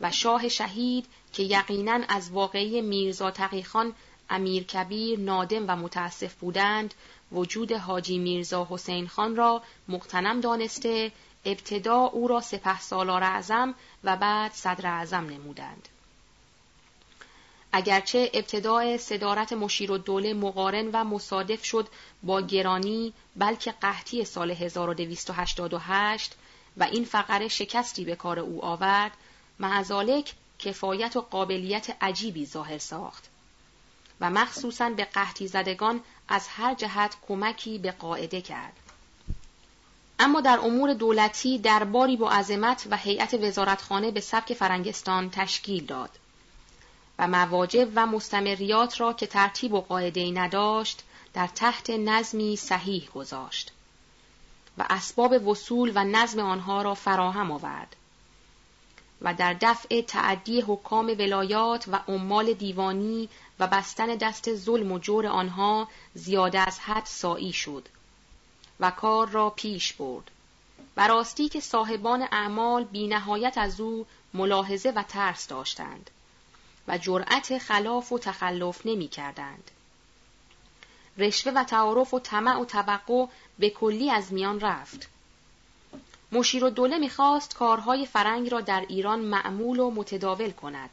و 0.00 0.10
شاه 0.12 0.48
شهید 0.48 1.06
که 1.32 1.42
یقینا 1.42 2.00
از 2.08 2.30
واقعی 2.30 2.80
میرزا 2.80 3.30
تقیخان 3.30 3.92
امیر 4.30 4.64
کبیر 4.64 5.18
نادم 5.18 5.64
و 5.68 5.76
متاسف 5.76 6.34
بودند 6.34 6.94
وجود 7.32 7.72
حاجی 7.72 8.18
میرزا 8.18 8.66
حسین 8.70 9.08
خان 9.08 9.36
را 9.36 9.62
مقتنم 9.88 10.40
دانسته 10.40 11.12
ابتدا 11.44 11.98
او 11.98 12.28
را 12.28 12.40
سپه 12.40 12.80
سالار 12.80 13.22
اعظم 13.22 13.74
و 14.04 14.16
بعد 14.16 14.52
صدر 14.52 14.86
اعظم 14.86 15.24
نمودند. 15.24 15.88
اگرچه 17.76 18.30
ابتدای 18.34 18.98
صدارت 18.98 19.52
مشیر 19.52 19.92
و 19.92 19.98
دوله 19.98 20.34
مقارن 20.34 20.90
و 20.92 21.04
مصادف 21.04 21.64
شد 21.64 21.88
با 22.22 22.40
گرانی 22.40 23.12
بلکه 23.36 23.72
قحطی 23.72 24.24
سال 24.24 24.50
1288 24.50 26.34
و 26.76 26.82
این 26.82 27.04
فقره 27.04 27.48
شکستی 27.48 28.04
به 28.04 28.16
کار 28.16 28.38
او 28.38 28.64
آورد 28.64 29.12
معزالک 29.58 30.32
کفایت 30.58 31.16
و 31.16 31.20
قابلیت 31.20 31.96
عجیبی 32.00 32.46
ظاهر 32.46 32.78
ساخت 32.78 33.24
و 34.20 34.30
مخصوصا 34.30 34.90
به 34.90 35.04
قحطی 35.04 35.48
زدگان 35.48 36.00
از 36.28 36.48
هر 36.48 36.74
جهت 36.74 37.16
کمکی 37.28 37.78
به 37.78 37.90
قاعده 37.90 38.40
کرد. 38.40 38.72
اما 40.18 40.40
در 40.40 40.58
امور 40.58 40.94
دولتی 40.94 41.58
درباری 41.58 42.16
با 42.16 42.30
عظمت 42.30 42.86
و 42.90 42.96
هیئت 42.96 43.34
وزارتخانه 43.34 44.10
به 44.10 44.20
سبک 44.20 44.54
فرنگستان 44.54 45.30
تشکیل 45.30 45.86
داد 45.86 46.10
و 47.18 47.28
مواجب 47.28 47.88
و 47.94 48.06
مستمریات 48.06 49.00
را 49.00 49.12
که 49.12 49.26
ترتیب 49.26 49.72
و 49.72 49.80
قاعده 49.80 50.30
نداشت 50.30 51.02
در 51.34 51.46
تحت 51.46 51.90
نظمی 51.90 52.56
صحیح 52.56 53.08
گذاشت 53.14 53.72
و 54.78 54.86
اسباب 54.90 55.48
وصول 55.48 55.92
و 55.94 56.04
نظم 56.04 56.40
آنها 56.40 56.82
را 56.82 56.94
فراهم 56.94 57.50
آورد 57.50 57.96
و 59.22 59.34
در 59.34 59.56
دفع 59.60 60.00
تعدی 60.00 60.60
حکام 60.60 61.06
ولایات 61.06 61.88
و 61.88 62.00
عمال 62.08 62.52
دیوانی 62.52 63.28
و 63.60 63.66
بستن 63.66 64.06
دست 64.06 64.54
ظلم 64.54 64.92
و 64.92 64.98
جور 64.98 65.26
آنها 65.26 65.88
زیاده 66.14 66.58
از 66.58 66.80
حد 66.80 67.04
سایی 67.04 67.52
شد 67.52 67.88
و 68.80 68.90
کار 68.90 69.28
را 69.28 69.50
پیش 69.50 69.92
برد. 69.92 70.30
و 70.96 71.08
راستی 71.08 71.48
که 71.48 71.60
صاحبان 71.60 72.22
اعمال 72.22 72.84
بی 72.84 73.08
نهایت 73.08 73.58
از 73.58 73.80
او 73.80 74.06
ملاحظه 74.34 74.90
و 74.90 75.02
ترس 75.02 75.48
داشتند. 75.48 76.10
و 76.88 76.98
جرأت 76.98 77.58
خلاف 77.58 78.12
و 78.12 78.18
تخلف 78.18 78.86
نمی 78.86 79.08
کردند. 79.08 79.70
رشوه 81.18 81.52
و 81.52 81.64
تعارف 81.64 82.14
و 82.14 82.20
طمع 82.20 82.60
و 82.60 82.64
توقع 82.64 83.26
به 83.58 83.70
کلی 83.70 84.10
از 84.10 84.32
میان 84.32 84.60
رفت. 84.60 85.08
مشیر 86.32 86.64
و 86.64 86.70
دوله 86.70 86.98
می‌خواست 86.98 87.54
کارهای 87.54 88.06
فرنگ 88.06 88.52
را 88.52 88.60
در 88.60 88.84
ایران 88.88 89.20
معمول 89.20 89.78
و 89.78 89.90
متداول 89.90 90.50
کند 90.50 90.90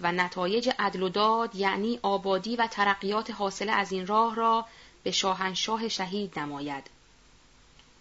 و 0.00 0.12
نتایج 0.12 0.70
عدل 0.78 1.02
و 1.02 1.08
داد 1.08 1.54
یعنی 1.54 1.98
آبادی 2.02 2.56
و 2.56 2.66
ترقیات 2.66 3.30
حاصله 3.30 3.72
از 3.72 3.92
این 3.92 4.06
راه 4.06 4.34
را 4.34 4.66
به 5.02 5.10
شاهنشاه 5.10 5.88
شهید 5.88 6.38
نماید 6.38 6.84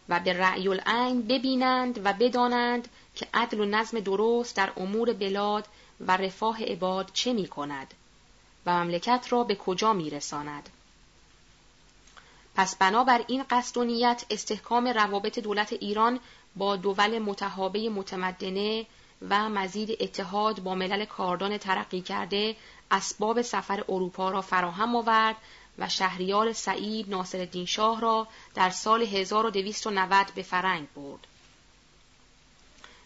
و 0.10 0.20
به 0.20 0.34
رأی 0.34 0.68
العین 0.68 1.22
ببینند 1.22 2.06
و 2.06 2.14
بدانند 2.14 2.88
که 3.16 3.28
عدل 3.34 3.60
و 3.60 3.66
نظم 3.66 3.99
درست 3.99 4.56
در 4.56 4.72
امور 4.78 5.14
بلاد 5.14 5.68
و 6.00 6.18
رفاه 6.18 6.64
عباد 6.64 7.10
چه 7.14 7.34
می 7.34 7.48
کند 7.48 7.93
و 8.66 8.84
مملکت 8.84 9.28
را 9.30 9.43
به 9.43 9.56
کجا 9.56 9.93
می 9.93 10.10
رساند. 10.10 10.70
پس 12.56 12.76
بنابر 12.76 13.24
این 13.28 13.43
قصد 13.50 13.78
و 13.78 13.84
نیت 13.84 14.26
استحکام 14.30 14.88
روابط 14.88 15.39
دولت 15.39 15.74
ایران 15.74 16.20
با 16.56 16.76
دول 16.76 17.20
متحابه 17.20 17.89
متمدنه 17.89 18.86
و 19.30 19.50
مزید 19.50 19.98
اتحاد 20.00 20.60
با 20.60 20.76
ملل 20.76 21.06
کاردان 21.06 21.58
ترقی 21.58 22.02
کرده 22.02 22.56
اسباب 22.91 23.41
سفر 23.41 23.84
اروپا 23.89 24.30
را 24.30 24.41
فراهم 24.41 24.96
آورد 24.96 25.36
و 25.78 25.89
شهریار 25.89 26.54
سعید 26.54 27.10
ناصرالدین 27.10 27.66
شاه 27.66 28.02
را 28.02 28.28
در 28.56 28.70
سال 28.70 29.02
1290 29.02 30.32
به 30.36 30.41
فرنگ 30.41 30.88
برد. 30.96 31.28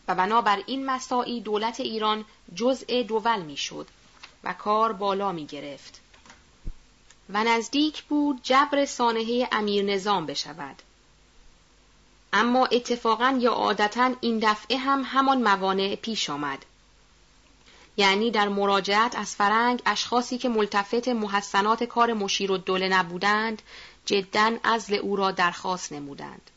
و 0.09 0.15
بنابر 0.15 0.63
این 0.65 0.85
مساعی 0.85 1.41
دولت 1.41 1.79
ایران 1.79 2.25
جزء 2.55 3.03
دول 3.03 3.41
می‌شد 3.41 3.87
و 4.43 4.53
کار 4.53 4.93
بالا 4.93 5.31
می 5.31 5.45
گرفت. 5.45 6.01
و 7.29 7.43
نزدیک 7.43 8.03
بود 8.03 8.39
جبر 8.43 8.85
سانحه 8.85 9.47
امیر 9.51 9.85
نظام 9.85 10.25
بشود. 10.25 10.81
اما 12.33 12.65
اتفاقا 12.65 13.37
یا 13.41 13.51
عادتا 13.51 14.11
این 14.21 14.39
دفعه 14.39 14.77
هم 14.77 15.03
همان 15.05 15.41
موانع 15.41 15.95
پیش 15.95 16.29
آمد. 16.29 16.65
یعنی 17.97 18.31
در 18.31 18.49
مراجعت 18.49 19.15
از 19.15 19.35
فرنگ 19.35 19.81
اشخاصی 19.85 20.37
که 20.37 20.49
ملتفت 20.49 21.07
محسنات 21.07 21.83
کار 21.83 22.13
مشیر 22.13 22.51
و 22.51 22.57
دوله 22.57 22.89
نبودند 22.89 23.61
جدا 24.05 24.57
ازل 24.63 24.95
او 24.95 25.15
را 25.15 25.31
درخواست 25.31 25.93
نمودند. 25.93 26.51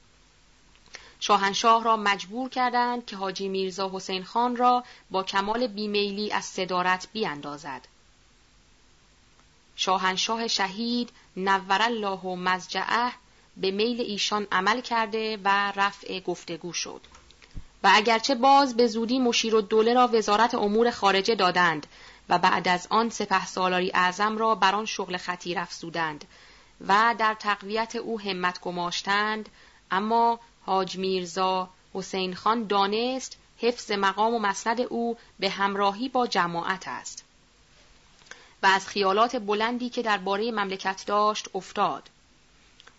شاهنشاه 1.23 1.85
را 1.85 1.97
مجبور 1.97 2.49
کردند 2.49 3.07
که 3.07 3.17
حاجی 3.17 3.49
میرزا 3.49 3.91
حسین 3.95 4.25
خان 4.25 4.57
را 4.57 4.85
با 5.11 5.23
کمال 5.23 5.67
بیمیلی 5.67 6.33
از 6.33 6.45
صدارت 6.45 7.09
بیاندازد. 7.13 7.89
شاهنشاه 9.77 10.49
شهید 10.49 11.11
نور 11.37 11.83
الله 11.83 12.19
و 12.19 12.37
مزجعه 12.37 13.13
به 13.57 13.71
میل 13.71 14.01
ایشان 14.01 14.47
عمل 14.53 14.81
کرده 14.81 15.39
و 15.45 15.73
رفع 15.77 16.21
گفتگو 16.21 16.73
شد. 16.73 17.01
و 17.83 17.91
اگرچه 17.95 18.35
باز 18.35 18.77
به 18.77 18.87
زودی 18.87 19.19
مشیر 19.19 19.55
و 19.55 19.61
دوله 19.61 19.95
را 19.95 20.09
وزارت 20.13 20.55
امور 20.55 20.91
خارجه 20.91 21.35
دادند 21.35 21.87
و 22.29 22.39
بعد 22.39 22.69
از 22.69 22.87
آن 22.91 23.11
سپه 23.11 23.47
سالاری 23.47 23.91
اعظم 23.95 24.39
را 24.39 24.55
بر 24.55 24.75
آن 24.75 24.87
شغل 24.87 25.17
خطیر 25.17 25.59
افزودند 25.59 26.25
و 26.89 27.15
در 27.19 27.35
تقویت 27.35 27.97
او 27.97 28.21
همت 28.21 28.61
گماشتند 28.61 29.49
اما 29.91 30.41
حاج 30.67 30.97
میرزا 30.97 31.69
حسین 31.95 32.35
خان 32.35 32.67
دانست 32.67 33.37
حفظ 33.59 33.91
مقام 33.91 34.35
و 34.35 34.39
مسند 34.39 34.81
او 34.81 35.17
به 35.41 35.51
همراهی 35.51 36.09
با 36.09 36.27
جماعت 36.27 36.89
است 36.89 37.25
و 38.63 38.67
از 38.67 38.89
خیالات 38.89 39.37
بلندی 39.37 39.91
که 39.91 40.03
درباره 40.03 40.51
مملکت 40.51 41.05
داشت 41.07 41.49
افتاد 41.55 42.11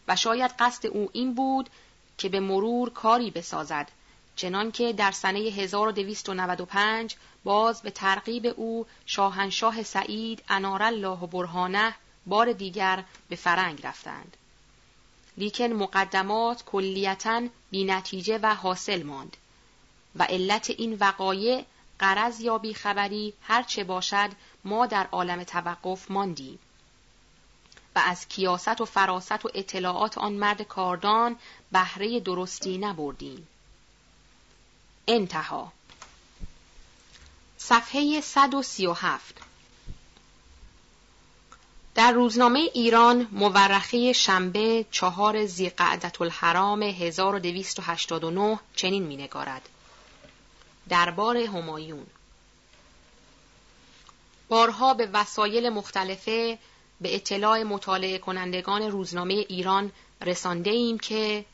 و 0.07 0.15
شاید 0.15 0.51
قصد 0.59 0.87
او 0.87 1.09
این 1.13 1.33
بود 1.33 1.69
که 2.17 2.29
به 2.29 2.39
مرور 2.39 2.89
کاری 2.89 3.31
بسازد 3.31 3.91
چنانکه 4.35 4.93
در 4.93 5.11
سنه 5.11 5.39
1295 5.39 7.15
باز 7.43 7.81
به 7.81 7.91
ترغیب 7.91 8.53
او 8.57 8.85
شاهنشاه 9.05 9.83
سعید 9.83 10.43
انار 10.49 10.83
الله 10.83 11.19
و 11.19 11.27
برهانه 11.27 11.95
بار 12.25 12.53
دیگر 12.53 13.03
به 13.29 13.35
فرنگ 13.35 13.85
رفتند. 13.85 14.37
لیکن 15.37 15.73
مقدمات 15.73 16.63
کلیتا 16.65 17.41
بی 17.71 17.83
نتیجه 17.83 18.39
و 18.43 18.55
حاصل 18.55 19.03
ماند 19.03 19.37
و 20.15 20.23
علت 20.23 20.69
این 20.69 20.97
وقایع 20.99 21.65
قرض 21.99 22.41
یا 22.41 22.57
بیخبری 22.57 23.33
هر 23.41 23.63
چه 23.63 23.83
باشد 23.83 24.29
ما 24.63 24.85
در 24.85 25.07
عالم 25.11 25.43
توقف 25.43 26.11
ماندیم 26.11 26.59
و 27.95 28.01
از 28.05 28.27
کیاست 28.27 28.81
و 28.81 28.85
فراست 28.85 29.45
و 29.45 29.49
اطلاعات 29.53 30.17
آن 30.17 30.33
مرد 30.33 30.61
کاردان 30.61 31.35
بهره 31.71 32.19
درستی 32.19 32.77
نبردیم. 32.77 33.47
انتها 35.07 35.71
صفحه 37.57 38.21
137 38.21 39.52
در 41.95 42.11
روزنامه 42.11 42.59
ایران 42.73 43.27
مورخه 43.31 44.13
شنبه 44.13 44.85
چهار 44.91 45.45
زیقعدت 45.45 46.21
الحرام 46.21 46.83
1289 46.83 48.59
چنین 48.75 49.03
می 49.03 49.17
نگارد. 49.17 49.69
دربار 50.89 51.37
همایون 51.37 52.05
بارها 54.49 54.93
به 54.93 55.09
وسایل 55.13 55.69
مختلفه 55.69 56.57
به 57.01 57.15
اطلاع 57.15 57.63
مطالعه 57.63 58.17
کنندگان 58.17 58.81
روزنامه 58.81 59.33
ایران 59.33 59.91
رسانده 60.21 60.69
ایم 60.69 60.99
که 60.99 61.45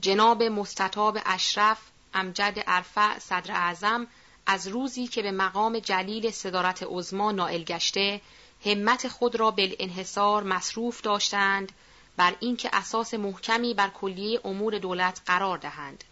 جناب 0.00 0.42
مستطاب 0.42 1.18
اشرف 1.26 1.78
امجد 2.14 2.64
ارفع 2.66 3.18
صدر 3.18 3.52
اعظم 3.52 4.06
از 4.46 4.68
روزی 4.68 5.06
که 5.06 5.22
به 5.22 5.30
مقام 5.30 5.78
جلیل 5.78 6.30
صدارت 6.30 6.82
عزما 6.90 7.32
نائل 7.32 7.62
گشته 7.64 8.20
همت 8.64 9.08
خود 9.08 9.36
را 9.36 9.50
بالانحصار 9.50 10.42
مصروف 10.42 11.00
داشتند 11.00 11.72
بر 12.16 12.36
اینکه 12.40 12.70
اساس 12.72 13.14
محکمی 13.14 13.74
بر 13.74 13.88
کلیه 13.88 14.40
امور 14.44 14.78
دولت 14.78 15.20
قرار 15.26 15.58
دهند 15.58 16.04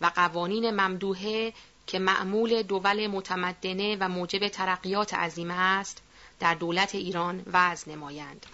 و 0.00 0.06
قوانین 0.14 0.70
ممدوحه 0.70 1.52
که 1.86 1.98
معمول 1.98 2.62
دول 2.62 3.06
متمدنه 3.06 3.96
و 4.00 4.08
موجب 4.08 4.48
ترقیات 4.48 5.14
عظیمه 5.14 5.54
است 5.54 6.02
در 6.40 6.54
دولت 6.54 6.94
ایران 6.94 7.42
وضع 7.52 7.92
نمایند. 7.92 8.46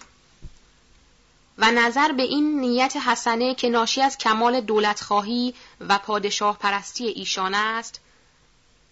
و 1.58 1.70
نظر 1.70 2.12
به 2.12 2.22
این 2.22 2.60
نیت 2.60 2.96
حسنه 2.96 3.54
که 3.54 3.68
ناشی 3.68 4.02
از 4.02 4.18
کمال 4.18 4.60
دولتخواهی 4.60 5.54
و 5.80 5.98
پادشاه 5.98 6.58
پرستی 6.58 7.06
ایشان 7.06 7.54
است 7.54 8.00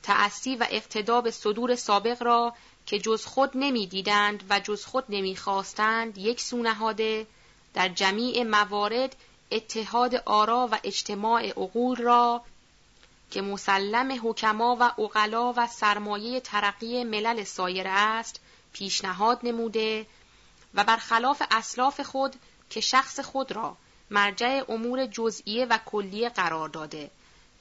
تأسی 0.02 0.56
و 0.56 0.66
اقتدا 0.70 1.20
به 1.20 1.30
صدور 1.30 1.74
سابق 1.74 2.22
را 2.22 2.54
که 2.86 2.98
جز 2.98 3.26
خود 3.26 3.50
نمی‌دیدند 3.54 4.44
و 4.50 4.60
جز 4.60 4.84
خود 4.84 5.04
نمی‌خواستند 5.08 6.18
یک 6.18 6.40
سو 6.40 6.62
نهاده 6.62 7.26
در 7.74 7.88
جمیع 7.88 8.42
موارد 8.42 9.16
اتحاد 9.50 10.14
آرا 10.14 10.68
و 10.72 10.78
اجتماع 10.84 11.48
عقول 11.48 11.96
را 11.96 12.42
که 13.30 13.42
مسلم 13.42 14.20
حکما 14.22 14.76
و 14.80 15.00
اقلا 15.00 15.52
و 15.56 15.66
سرمایه 15.66 16.40
ترقی 16.40 17.04
ملل 17.04 17.44
سایر 17.44 17.86
است 17.88 18.40
پیشنهاد 18.72 19.40
نموده 19.42 20.06
و 20.74 20.84
برخلاف 20.84 21.42
اسلاف 21.50 22.00
خود 22.00 22.36
که 22.70 22.80
شخص 22.80 23.20
خود 23.20 23.52
را 23.52 23.76
مرجع 24.10 24.64
امور 24.68 25.06
جزئیه 25.06 25.66
و 25.66 25.78
کلیه 25.86 26.28
قرار 26.28 26.68
داده 26.68 27.10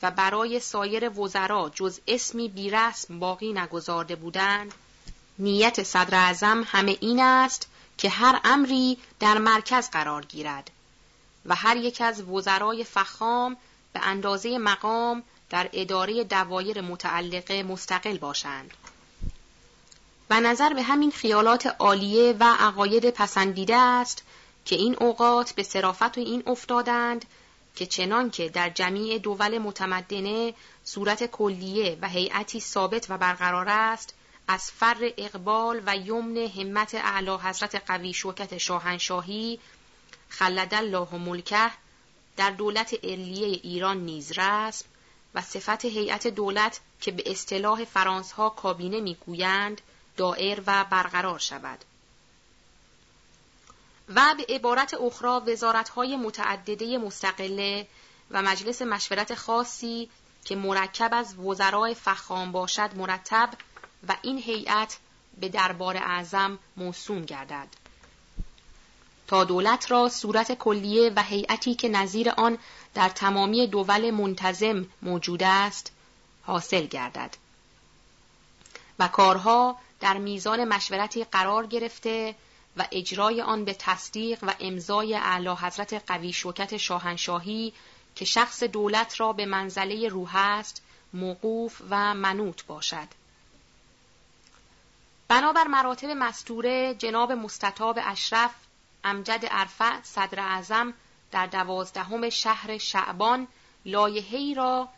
و 0.01 0.11
برای 0.11 0.59
سایر 0.59 1.19
وزرا 1.19 1.71
جز 1.76 1.99
اسمی 2.07 2.49
بیرسم 2.49 3.19
باقی 3.19 3.53
نگذارده 3.53 4.15
بودند 4.15 4.74
نیت 5.39 5.84
صدر 5.84 6.15
اعظم 6.15 6.63
همه 6.67 6.97
این 7.01 7.19
است 7.19 7.67
که 7.97 8.09
هر 8.09 8.41
امری 8.43 8.97
در 9.19 9.38
مرکز 9.38 9.89
قرار 9.89 10.25
گیرد 10.25 10.71
و 11.45 11.55
هر 11.55 11.77
یک 11.77 12.01
از 12.01 12.21
وزرای 12.21 12.84
فخام 12.84 13.57
به 13.93 13.99
اندازه 14.03 14.57
مقام 14.57 15.23
در 15.49 15.69
اداره 15.73 16.23
دوایر 16.23 16.81
متعلقه 16.81 17.63
مستقل 17.63 18.17
باشند. 18.17 18.71
و 20.29 20.39
نظر 20.39 20.73
به 20.73 20.84
همین 20.84 21.11
خیالات 21.11 21.75
عالیه 21.79 22.36
و 22.39 22.43
عقاید 22.59 23.09
پسندیده 23.09 23.75
است 23.75 24.23
که 24.65 24.75
این 24.75 24.95
اوقات 24.99 25.51
به 25.51 25.63
صرافت 25.63 26.17
و 26.17 26.21
این 26.21 26.43
افتادند 26.47 27.25
که 27.75 27.86
چنان 27.86 28.29
که 28.29 28.49
در 28.49 28.69
جمیع 28.69 29.17
دول 29.17 29.57
متمدنه 29.57 30.53
صورت 30.84 31.25
کلیه 31.25 31.97
و 32.01 32.09
هیئتی 32.09 32.59
ثابت 32.59 33.05
و 33.09 33.17
برقرار 33.17 33.69
است 33.69 34.13
از 34.47 34.71
فر 34.71 35.11
اقبال 35.17 35.81
و 35.85 35.95
یمن 35.97 36.37
همت 36.37 36.95
اعلی 36.95 37.31
حضرت 37.31 37.83
قوی 37.87 38.13
شوکت 38.13 38.57
شاهنشاهی 38.57 39.59
خلد 40.29 40.73
الله 40.73 41.15
ملکه 41.15 41.71
در 42.37 42.49
دولت 42.49 42.93
علیه 43.03 43.59
ایران 43.63 43.97
نیز 43.97 44.31
رسم 44.31 44.85
و 45.35 45.41
صفت 45.41 45.85
هیئت 45.85 46.27
دولت 46.27 46.79
که 47.01 47.11
به 47.11 47.31
اصطلاح 47.31 47.85
فرانس 47.85 48.31
ها 48.31 48.49
کابینه 48.49 48.99
می‌گویند 48.99 49.81
دائر 50.17 50.61
و 50.67 50.85
برقرار 50.89 51.39
شود. 51.39 51.85
و 54.09 54.35
به 54.37 54.45
عبارت 54.55 54.93
اخرى 54.93 55.55
های 55.95 56.15
متعدده 56.15 56.97
مستقله 56.97 57.87
و 58.31 58.41
مجلس 58.41 58.81
مشورت 58.81 59.35
خاصی 59.35 60.09
که 60.45 60.55
مرکب 60.55 61.09
از 61.13 61.35
وزرای 61.35 61.95
فخام 61.95 62.51
باشد 62.51 62.89
مرتب 62.95 63.49
و 64.07 64.15
این 64.21 64.37
هیئت 64.37 64.97
به 65.39 65.49
دربار 65.49 65.97
اعظم 65.97 66.59
موسوم 66.77 67.21
گردد. 67.21 67.67
تا 69.27 69.43
دولت 69.43 69.91
را 69.91 70.09
صورت 70.09 70.51
کلیه 70.51 71.11
و 71.15 71.23
هیئتی 71.23 71.75
که 71.75 71.89
نظیر 71.89 72.29
آن 72.29 72.57
در 72.93 73.09
تمامی 73.09 73.67
دول 73.67 74.11
منتظم 74.11 74.85
موجود 75.01 75.43
است 75.43 75.91
حاصل 76.43 76.85
گردد. 76.85 77.35
و 78.99 79.07
کارها 79.07 79.77
در 79.99 80.17
میزان 80.17 80.63
مشورتی 80.63 81.23
قرار 81.23 81.65
گرفته 81.67 82.35
و 82.77 82.87
اجرای 82.91 83.41
آن 83.41 83.65
به 83.65 83.73
تصدیق 83.73 84.39
و 84.41 84.53
امضای 84.59 85.15
اعلی 85.15 85.49
حضرت 85.49 85.93
قوی 86.07 86.33
شوکت 86.33 86.77
شاهنشاهی 86.77 87.73
که 88.15 88.25
شخص 88.25 88.63
دولت 88.63 89.19
را 89.19 89.33
به 89.33 89.45
منزله 89.45 90.07
روح 90.07 90.35
است 90.35 90.81
موقوف 91.13 91.81
و 91.89 92.13
منوط 92.13 92.63
باشد. 92.63 93.07
بنابر 95.28 95.67
مراتب 95.67 96.09
مستوره 96.09 96.95
جناب 96.95 97.32
مستطاب 97.32 97.99
اشرف 98.03 98.51
امجد 99.03 99.47
ارفع 99.51 100.01
صدر 100.03 100.39
اعظم 100.39 100.93
در 101.32 101.47
دوازدهم 101.47 102.30
شهر 102.30 102.78
شعبان 102.78 103.47
لایحه‌ای 103.86 104.53
را 104.53 104.89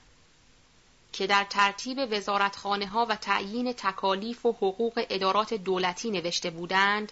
که 1.13 1.27
در 1.27 1.43
ترتیب 1.43 2.07
وزارتخانه 2.11 2.87
ها 2.87 3.05
و 3.05 3.15
تعیین 3.15 3.73
تکالیف 3.73 4.45
و 4.45 4.51
حقوق 4.51 5.05
ادارات 5.09 5.53
دولتی 5.53 6.11
نوشته 6.11 6.49
بودند 6.49 7.11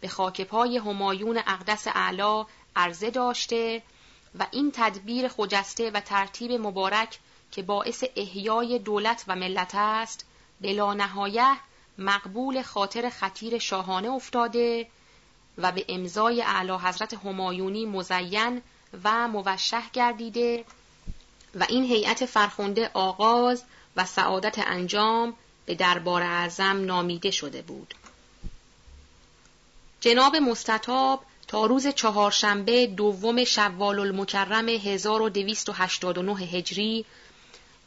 به 0.00 0.08
خاکپای 0.08 0.76
همایون 0.76 1.38
اقدس 1.46 1.86
اعلا 1.86 2.46
عرضه 2.76 3.10
داشته 3.10 3.82
و 4.38 4.46
این 4.50 4.72
تدبیر 4.74 5.28
خجسته 5.28 5.90
و 5.90 6.00
ترتیب 6.00 6.52
مبارک 6.52 7.18
که 7.52 7.62
باعث 7.62 8.04
احیای 8.16 8.78
دولت 8.78 9.24
و 9.28 9.36
ملت 9.36 9.74
است 9.74 10.26
بلا 10.60 10.94
نهایه 10.94 11.56
مقبول 11.98 12.62
خاطر 12.62 13.10
خطیر 13.10 13.58
شاهانه 13.58 14.10
افتاده 14.10 14.86
و 15.58 15.72
به 15.72 15.84
امضای 15.88 16.42
اعلی 16.42 16.72
حضرت 16.72 17.14
همایونی 17.14 17.86
مزین 17.86 18.62
و 19.04 19.28
موشه 19.28 19.90
گردیده 19.92 20.64
و 21.54 21.66
این 21.68 21.84
هیئت 21.84 22.26
فرخنده 22.26 22.90
آغاز 22.94 23.62
و 23.96 24.04
سعادت 24.04 24.58
انجام 24.58 25.34
به 25.66 25.74
دربار 25.74 26.22
اعظم 26.22 26.84
نامیده 26.84 27.30
شده 27.30 27.62
بود. 27.62 27.94
جناب 30.00 30.36
مستطاب 30.36 31.24
تا 31.48 31.66
روز 31.66 31.86
چهارشنبه 31.86 32.86
دوم 32.86 33.44
شوال 33.44 33.98
المکرم 33.98 34.68
1289 34.68 36.36
هجری 36.36 37.04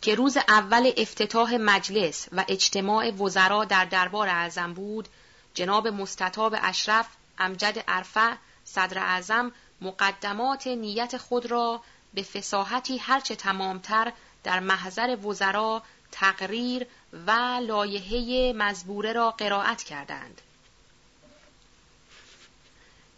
که 0.01 0.15
روز 0.15 0.37
اول 0.37 0.91
افتتاح 0.97 1.53
مجلس 1.55 2.27
و 2.31 2.45
اجتماع 2.47 3.11
وزرا 3.11 3.65
در 3.65 3.85
دربار 3.85 4.27
اعظم 4.27 4.73
بود 4.73 5.07
جناب 5.53 5.87
مستطاب 5.87 6.55
اشرف 6.61 7.07
امجد 7.39 7.83
عرفه 7.87 8.37
صدر 8.65 8.99
اعظم 8.99 9.51
مقدمات 9.81 10.67
نیت 10.67 11.17
خود 11.17 11.45
را 11.45 11.81
به 12.13 12.23
فساحتی 12.23 12.97
هرچه 12.97 13.35
تمامتر 13.35 14.13
در 14.43 14.59
محضر 14.59 15.15
وزرا 15.15 15.83
تقریر 16.11 16.87
و 17.27 17.31
لایحه 17.61 18.53
مزبوره 18.53 19.13
را 19.13 19.31
قرائت 19.31 19.83
کردند. 19.83 20.41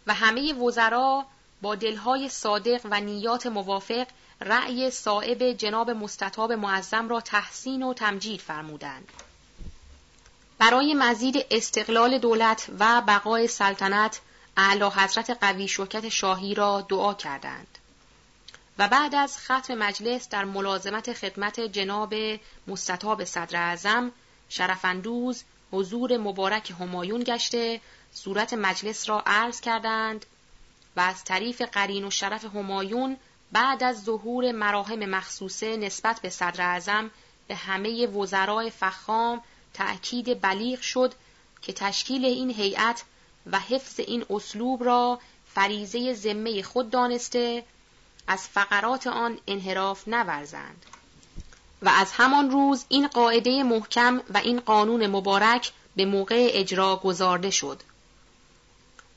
و 0.06 0.14
همه 0.14 0.54
وزرا 0.54 1.26
با 1.62 1.74
دلهای 1.74 2.28
صادق 2.28 2.80
و 2.84 3.00
نیات 3.00 3.46
موافق 3.46 4.06
رأی 4.40 4.90
صائب 4.90 5.52
جناب 5.52 5.90
مستطاب 5.90 6.52
معظم 6.52 7.08
را 7.08 7.20
تحسین 7.20 7.82
و 7.82 7.94
تمجید 7.94 8.40
فرمودند. 8.40 9.08
برای 10.58 10.94
مزید 10.94 11.46
استقلال 11.50 12.18
دولت 12.18 12.66
و 12.78 13.02
بقای 13.06 13.48
سلطنت 13.48 14.20
اعلی 14.56 14.84
حضرت 14.84 15.30
قوی 15.30 15.68
شوکت 15.68 16.08
شاهی 16.08 16.54
را 16.54 16.86
دعا 16.88 17.14
کردند. 17.14 17.78
و 18.78 18.88
بعد 18.88 19.14
از 19.14 19.38
ختم 19.38 19.74
مجلس 19.74 20.28
در 20.28 20.44
ملازمت 20.44 21.12
خدمت 21.12 21.60
جناب 21.60 22.14
مستطاب 22.66 23.24
صدر 23.24 23.56
اعظم 23.56 24.12
شرفندوز 24.48 25.44
حضور 25.72 26.16
مبارک 26.16 26.70
همایون 26.80 27.24
گشته 27.24 27.80
صورت 28.12 28.52
مجلس 28.52 29.08
را 29.08 29.22
عرض 29.26 29.60
کردند 29.60 30.26
و 30.96 31.00
از 31.00 31.24
طریف 31.24 31.62
قرین 31.62 32.04
و 32.04 32.10
شرف 32.10 32.44
همایون 32.44 33.16
بعد 33.52 33.82
از 33.82 34.04
ظهور 34.04 34.52
مراهم 34.52 34.98
مخصوصه 34.98 35.76
نسبت 35.76 36.20
به 36.20 36.30
صدر 36.30 36.62
اعظم 36.62 37.10
به 37.48 37.54
همه 37.54 38.06
وزرای 38.06 38.70
فخام 38.70 39.42
تأکید 39.74 40.40
بلیغ 40.40 40.80
شد 40.80 41.14
که 41.62 41.72
تشکیل 41.72 42.24
این 42.24 42.50
هیئت 42.50 43.04
و 43.46 43.58
حفظ 43.58 44.00
این 44.00 44.24
اسلوب 44.30 44.84
را 44.84 45.20
فریزه 45.54 46.14
ذمه 46.14 46.62
خود 46.62 46.90
دانسته 46.90 47.64
از 48.26 48.48
فقرات 48.48 49.06
آن 49.06 49.38
انحراف 49.46 50.08
نورزند. 50.08 50.86
و 51.82 51.88
از 51.88 52.12
همان 52.12 52.50
روز 52.50 52.84
این 52.88 53.06
قاعده 53.08 53.62
محکم 53.62 54.22
و 54.34 54.38
این 54.38 54.60
قانون 54.60 55.06
مبارک 55.06 55.72
به 55.96 56.04
موقع 56.04 56.50
اجرا 56.52 56.96
گذارده 56.96 57.50
شد. 57.50 57.82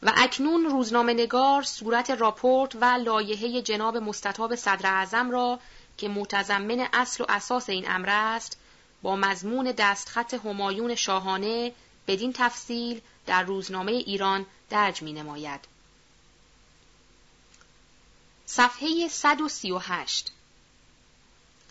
و 0.03 0.13
اکنون 0.15 0.65
روزنامه 0.65 1.13
نگار 1.13 1.63
صورت 1.63 2.09
راپورت 2.09 2.75
و 2.75 2.85
لایحه 2.85 3.61
جناب 3.61 3.97
مستطاب 3.97 4.55
صدر 4.55 4.89
اعظم 4.89 5.31
را 5.31 5.59
که 5.97 6.07
متضمن 6.07 6.87
اصل 6.93 7.23
و 7.23 7.25
اساس 7.29 7.69
این 7.69 7.91
امر 7.91 8.09
است 8.09 8.57
با 9.01 9.15
مضمون 9.15 9.73
دستخط 9.77 10.33
همایون 10.33 10.95
شاهانه 10.95 11.71
بدین 12.07 12.33
تفصیل 12.33 13.01
در 13.25 13.43
روزنامه 13.43 13.91
ایران 13.91 14.45
درج 14.69 15.01
می 15.01 15.13
نماید. 15.13 15.59
صفحه 18.45 19.07
138 19.07 20.31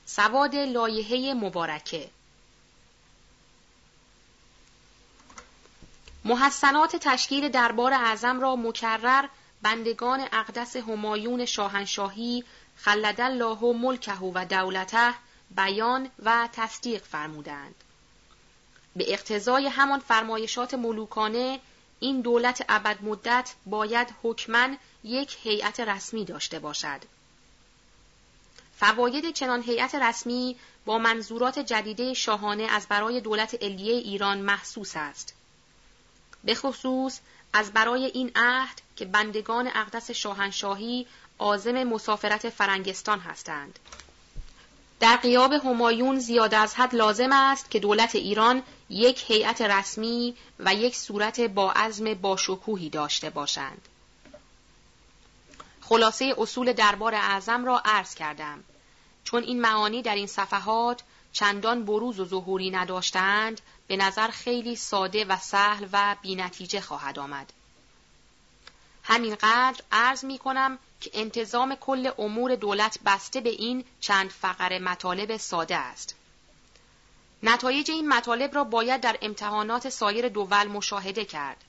سواد 0.07 0.57
لایحه 0.57 1.35
مبارکه 1.35 2.11
محسنات 6.25 6.97
تشکیل 6.97 7.49
دربار 7.49 7.93
اعظم 7.95 8.41
را 8.41 8.57
مکرر 8.57 9.29
بندگان 9.63 10.29
اقدس 10.33 10.77
همایون 10.77 11.45
شاهنشاهی 11.45 12.45
خلد 12.77 13.21
الله 13.21 13.73
ملکه 13.73 14.15
و 14.15 14.45
دولته 14.45 15.15
بیان 15.51 16.11
و 16.25 16.49
تصدیق 16.53 17.03
فرمودند. 17.03 17.75
به 18.97 19.13
اقتضای 19.13 19.67
همان 19.67 19.99
فرمایشات 19.99 20.75
ملوکانه 20.75 21.61
این 22.01 22.21
دولت 22.21 22.65
ابد 22.69 23.03
مدت 23.03 23.55
باید 23.67 24.15
حکمن 24.23 24.79
یک 25.05 25.37
هیئت 25.43 25.81
رسمی 25.81 26.25
داشته 26.25 26.59
باشد. 26.59 27.01
فواید 28.77 29.31
چنان 29.31 29.63
هیئت 29.63 29.95
رسمی 29.95 30.57
با 30.85 30.99
منظورات 30.99 31.59
جدیده 31.59 32.15
شاهانه 32.15 32.63
از 32.63 32.87
برای 32.89 33.21
دولت 33.21 33.63
علیه 33.63 33.95
ایران 33.95 34.39
محسوس 34.39 34.93
است. 34.97 35.35
به 36.45 36.55
خصوص 36.55 37.21
از 37.53 37.73
برای 37.73 38.05
این 38.05 38.31
عهد 38.37 38.83
که 38.97 39.05
بندگان 39.05 39.71
اقدس 39.75 40.11
شاهنشاهی 40.11 41.07
عازم 41.39 41.85
مسافرت 41.85 42.49
فرنگستان 42.49 43.21
هستند. 43.21 43.79
در 45.01 45.17
قیاب 45.17 45.53
همایون 45.53 46.19
زیاد 46.19 46.55
از 46.55 46.75
حد 46.75 46.95
لازم 46.95 47.33
است 47.33 47.71
که 47.71 47.81
دولت 47.81 48.15
ایران 48.15 48.63
یک 48.91 49.25
هیئت 49.31 49.63
رسمی 49.63 50.35
و 50.59 50.75
یک 50.75 50.97
صورت 50.97 51.41
با 51.41 51.73
عزم 51.73 52.15
باشکوهی 52.15 52.91
داشته 52.91 53.31
باشند. 53.31 53.89
خلاصه 55.81 56.35
اصول 56.39 56.73
دربار 56.73 57.15
اعظم 57.15 57.65
را 57.65 57.83
عرض 57.85 58.15
کردم. 58.15 58.65
چون 59.25 59.43
این 59.43 59.61
معانی 59.61 60.03
در 60.03 60.15
این 60.15 60.27
صفحات 60.27 61.03
چندان 61.33 61.85
بروز 61.85 62.21
و 62.21 62.25
ظهوری 62.25 62.71
نداشتند 62.71 63.61
به 63.87 63.97
نظر 63.97 64.29
خیلی 64.29 64.77
ساده 64.77 65.25
و 65.25 65.37
سهل 65.37 65.87
و 65.93 66.17
بینتیجه 66.23 66.81
خواهد 66.81 67.19
آمد. 67.19 67.53
همینقدر 69.03 69.85
عرض 69.93 70.25
می 70.25 70.39
کنم 70.39 70.79
که 71.01 71.11
انتظام 71.15 71.75
کل 71.75 72.11
امور 72.19 72.55
دولت 72.57 72.99
بسته 73.07 73.41
به 73.41 73.51
این 73.51 73.85
چند 74.01 74.31
فقر 74.31 74.79
مطالب 74.79 75.37
ساده 75.37 75.77
است. 75.77 76.15
نتایج 77.43 77.91
این 77.91 78.09
مطالب 78.09 78.55
را 78.55 78.65
باید 78.65 79.01
در 79.01 79.19
امتحانات 79.23 79.89
سایر 79.89 80.29
دول 80.29 80.65
مشاهده 80.65 81.25
کرد. 81.25 81.65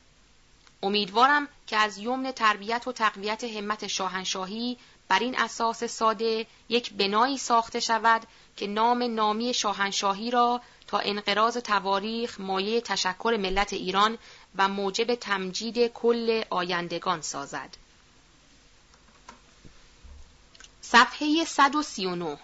امیدوارم 0.84 1.47
که 1.68 1.78
از 1.78 1.97
یمن 1.97 2.32
تربیت 2.32 2.88
و 2.88 2.91
تقویت 2.91 3.43
همت 3.43 3.88
شاهنشاهی 3.88 4.78
بر 5.07 5.20
این 5.20 5.39
اساس 5.39 5.84
ساده 5.84 6.45
یک 6.70 6.93
بنایی 6.93 7.38
ساخته 7.38 7.80
شود 7.80 8.22
که 8.57 8.68
نام 8.68 9.03
نامی 9.03 9.53
شاهنشاهی 9.53 10.32
را 10.32 10.61
تا 10.88 10.99
انقراض 10.99 11.57
تواریخ 11.57 12.39
مایه 12.39 12.81
تشکر 12.81 13.38
ملت 13.39 13.73
ایران 13.73 14.17
و 14.55 14.67
موجب 14.67 15.15
تمجید 15.15 15.88
کل 15.88 16.43
آیندگان 16.49 17.21
سازد. 17.21 17.69
صفحه 20.81 21.45
139 21.45 22.38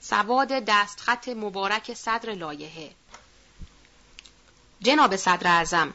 سواد 0.00 0.48
دستخط 0.48 1.28
مبارک 1.28 1.94
صدر 1.94 2.34
لایحه. 2.34 2.90
جناب 4.82 5.16
صدر 5.16 5.46
اعظم 5.46 5.94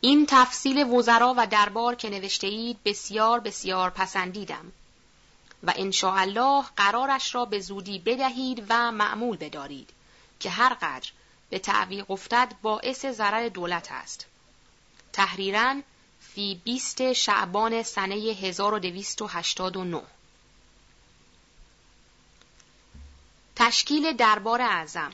این 0.00 0.26
تفصیل 0.28 0.82
وزرا 0.82 1.34
و 1.36 1.46
دربار 1.46 1.94
که 1.94 2.10
نوشته 2.10 2.46
اید 2.46 2.82
بسیار 2.84 3.40
بسیار 3.40 3.90
پسندیدم 3.90 4.72
و 5.62 5.72
الله 6.04 6.64
قرارش 6.76 7.34
را 7.34 7.44
به 7.44 7.60
زودی 7.60 7.98
بدهید 7.98 8.66
و 8.68 8.92
معمول 8.92 9.36
بدارید. 9.36 9.90
که 10.42 10.50
هر 10.50 10.74
قدر 10.74 11.10
به 11.50 11.58
تعویق 11.58 12.10
افتد 12.10 12.54
باعث 12.62 13.06
ضرر 13.06 13.48
دولت 13.48 13.92
است. 13.92 14.26
تحریرا 15.12 15.80
فی 16.34 16.60
20 16.64 17.12
شعبان 17.12 17.82
سنه 17.82 18.14
1289 18.14 20.02
تشکیل 23.56 24.16
دربار 24.16 24.62
اعظم 24.62 25.12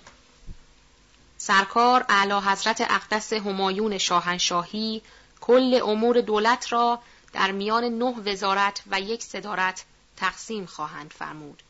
سرکار 1.39 2.05
اعلی 2.09 2.33
حضرت 2.33 2.81
اقدس 2.81 3.33
همایون 3.33 3.99
شاهنشاهی 3.99 5.03
کل 5.41 5.81
امور 5.85 6.20
دولت 6.20 6.72
را 6.72 7.03
در 7.33 7.53
میان 7.53 7.85
نه 7.85 8.14
وزارت 8.26 8.83
و 8.91 9.01
یک 9.01 9.22
صدارت 9.22 9.85
تقسیم 10.16 10.66
خواهند 10.66 11.14
فرمود. 11.18 11.62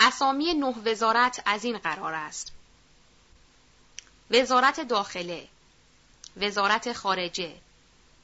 اسامی 0.00 0.54
نه 0.54 0.74
وزارت 0.84 1.42
از 1.46 1.64
این 1.64 1.78
قرار 1.78 2.14
است. 2.14 2.52
وزارت 4.30 4.80
داخله، 4.80 5.48
وزارت 6.36 6.92
خارجه، 6.92 7.54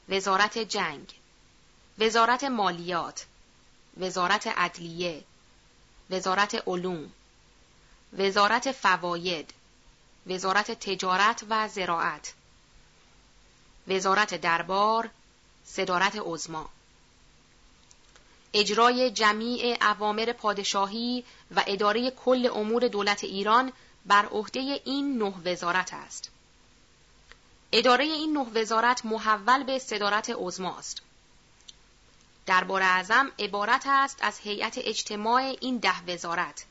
وزارت 0.09 0.57
جنگ، 0.57 1.19
وزارت 1.99 2.43
مالیات، 2.43 3.25
وزارت 3.97 4.47
عدلیه، 4.47 5.23
وزارت 6.09 6.63
علوم، 6.67 7.11
وزارت 8.17 8.71
فواید، 8.71 9.53
وزارت 10.27 10.71
تجارت 10.71 11.43
و 11.49 11.67
زراعت، 11.67 12.33
وزارت 13.87 14.33
دربار، 14.33 15.09
صدارت 15.65 16.15
عزما 16.25 16.69
اجرای 18.53 19.11
جمیع 19.11 19.77
اوامر 19.81 20.33
پادشاهی 20.33 21.23
و 21.55 21.63
اداره 21.67 22.11
کل 22.11 22.49
امور 22.53 22.87
دولت 22.87 23.23
ایران 23.23 23.73
بر 24.05 24.25
عهده 24.25 24.81
این 24.85 25.17
نه 25.17 25.33
وزارت 25.45 25.93
است. 25.93 26.31
اداره 27.71 28.05
این 28.05 28.37
نه 28.37 28.47
وزارت 28.55 29.05
محول 29.05 29.63
به 29.63 29.79
صدارت 29.79 30.29
عظماست. 30.35 31.01
دربار 32.45 32.81
اعظم 32.81 33.31
عبارت 33.39 33.83
است 33.85 34.17
از 34.21 34.39
هیئت 34.39 34.77
اجتماع 34.77 35.41
این 35.61 35.77
ده 35.77 36.03
وزارت. 36.07 36.65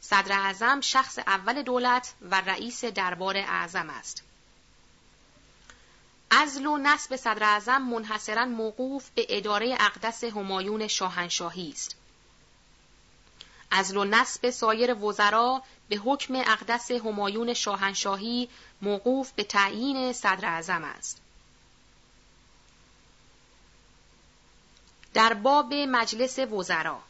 صدر 0.00 0.32
اعظم 0.32 0.80
شخص 0.80 1.18
اول 1.18 1.62
دولت 1.62 2.14
و 2.30 2.40
رئیس 2.40 2.84
دربار 2.84 3.36
اعظم 3.36 3.90
است. 3.90 4.22
ازل 6.36 6.66
و 6.66 6.76
نصب 6.76 7.16
صدر 7.16 7.44
اعظم 7.44 7.82
منحصرا 7.82 8.44
موقوف 8.44 9.10
به 9.14 9.26
اداره 9.28 9.76
اقدس 9.80 10.24
همایون 10.24 10.88
شاهنشاهی 10.88 11.70
است. 11.70 11.96
ازل 13.70 13.96
و 13.96 14.04
نصب 14.04 14.50
سایر 14.50 14.94
وزرا 14.94 15.62
به 15.88 15.96
حکم 15.96 16.34
اقدس 16.36 16.90
همایون 16.90 17.54
شاهنشاهی 17.54 18.48
موقوف 18.82 19.32
به 19.32 19.44
تعیین 19.44 20.12
صدر 20.12 20.46
اعظم 20.46 20.84
است. 20.84 21.20
در 25.14 25.34
باب 25.34 25.74
مجلس 25.74 26.38
وزرا 26.38 27.02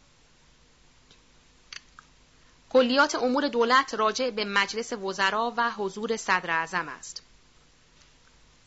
کلیات 2.70 3.14
امور 3.14 3.48
دولت 3.48 3.94
راجع 3.94 4.30
به 4.30 4.44
مجلس 4.44 4.92
وزرا 4.92 5.52
و 5.56 5.70
حضور 5.70 6.16
صدر 6.16 6.50
اعظم 6.50 6.88
است. 6.88 7.23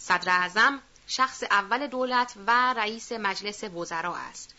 صدر 0.07 0.29
اعظم 0.29 0.81
شخص 1.07 1.43
اول 1.43 1.87
دولت 1.87 2.33
و 2.47 2.73
رئیس 2.73 3.11
مجلس 3.11 3.63
وزرا 3.63 4.15
است. 4.15 4.53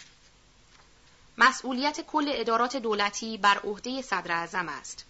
مسئولیت 1.39 2.01
کل 2.01 2.31
ادارات 2.35 2.77
دولتی 2.77 3.39
بر 3.39 3.59
عهده 3.59 4.03
صدر 4.03 4.33
اعظم 4.33 4.69
است. 4.69 5.05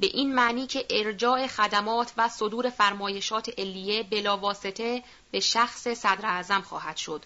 به 0.00 0.06
این 0.06 0.34
معنی 0.34 0.66
که 0.66 0.86
ارجاع 0.90 1.46
خدمات 1.46 2.12
و 2.16 2.28
صدور 2.28 2.70
فرمایشات 2.70 3.58
علیه 3.58 4.02
بلاواسطه 4.02 5.02
به 5.30 5.40
شخص 5.40 5.88
صدر 5.88 6.26
اعظم 6.26 6.60
خواهد 6.60 6.96
شد. 6.96 7.24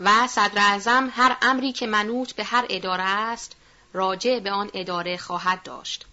و 0.00 0.26
صدر 0.26 0.58
اعظم 0.58 1.12
هر 1.16 1.36
امری 1.42 1.72
که 1.72 1.86
منوط 1.86 2.32
به 2.32 2.44
هر 2.44 2.66
اداره 2.68 3.02
است 3.02 3.52
راجع 3.92 4.38
به 4.38 4.50
آن 4.50 4.70
اداره 4.74 5.16
خواهد 5.16 5.62
داشت. 5.62 6.06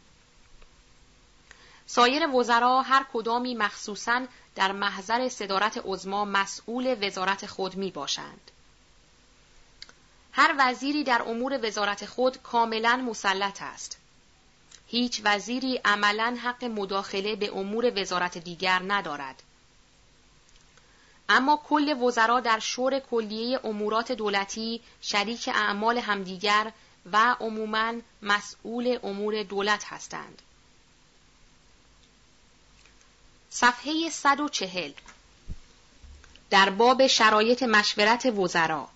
سایر 1.91 2.35
وزرا 2.35 2.81
هر 2.81 3.05
کدامی 3.13 3.55
مخصوصاً 3.55 4.21
در 4.55 4.71
محضر 4.71 5.29
صدارت 5.29 5.81
عزما 5.85 6.25
مسئول 6.25 7.07
وزارت 7.07 7.45
خود 7.45 7.75
می 7.75 7.91
باشند. 7.91 8.51
هر 10.31 10.55
وزیری 10.57 11.03
در 11.03 11.21
امور 11.21 11.59
وزارت 11.63 12.05
خود 12.05 12.41
کاملا 12.41 12.95
مسلط 12.97 13.61
است. 13.61 13.97
هیچ 14.87 15.21
وزیری 15.23 15.81
عملا 15.85 16.37
حق 16.43 16.63
مداخله 16.63 17.35
به 17.35 17.57
امور 17.57 18.01
وزارت 18.01 18.37
دیگر 18.37 18.81
ندارد. 18.87 19.43
اما 21.29 21.61
کل 21.69 22.01
وزرا 22.01 22.39
در 22.39 22.59
شور 22.59 22.99
کلیه 22.99 23.59
امورات 23.63 24.11
دولتی 24.11 24.81
شریک 25.01 25.49
اعمال 25.53 25.97
همدیگر 25.97 26.71
و 27.11 27.35
عموماً 27.39 27.93
مسئول 28.21 28.99
امور 29.03 29.43
دولت 29.43 29.83
هستند. 29.85 30.41
صفحه 33.49 34.09
140 34.09 34.91
در 36.49 36.69
باب 36.69 37.07
شرایط 37.07 37.63
مشورت 37.63 38.25
وزرا 38.25 38.89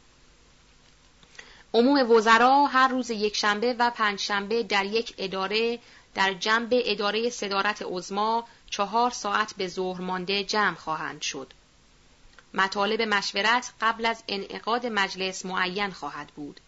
عموم 1.74 2.12
وزرا 2.12 2.66
هر 2.66 2.88
روز 2.88 3.10
یکشنبه 3.10 3.76
و 3.80 3.90
پنجشنبه 3.90 4.64
در 4.64 4.86
یک 4.86 5.14
اداره 5.18 5.80
در 6.16 6.34
جنب 6.34 6.70
اداره 6.72 7.30
صدارت 7.30 7.82
عزما 7.82 8.48
چهار 8.70 9.12
ساعت 9.12 9.54
به 9.58 9.68
ظهر 9.68 10.02
مانده 10.02 10.44
جمع 10.44 10.76
خواهند 10.76 11.22
شد. 11.22 11.54
مطالب 12.54 13.02
مشورت 13.02 13.74
قبل 13.82 14.06
از 14.06 14.24
انعقاد 14.28 14.86
مجلس 14.86 15.46
معین 15.46 15.92
خواهد 15.92 16.28
بود 16.28 16.60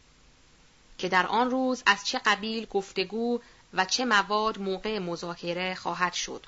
که 0.97 1.09
در 1.09 1.27
آن 1.27 1.51
روز 1.51 1.83
از 1.86 2.05
چه 2.05 2.19
قبیل 2.25 2.65
گفتگو 2.65 3.39
و 3.73 3.86
چه 3.86 4.05
مواد 4.05 4.59
موقع 4.59 4.99
مذاکره 4.99 5.75
خواهد 5.75 6.13
شد. 6.13 6.45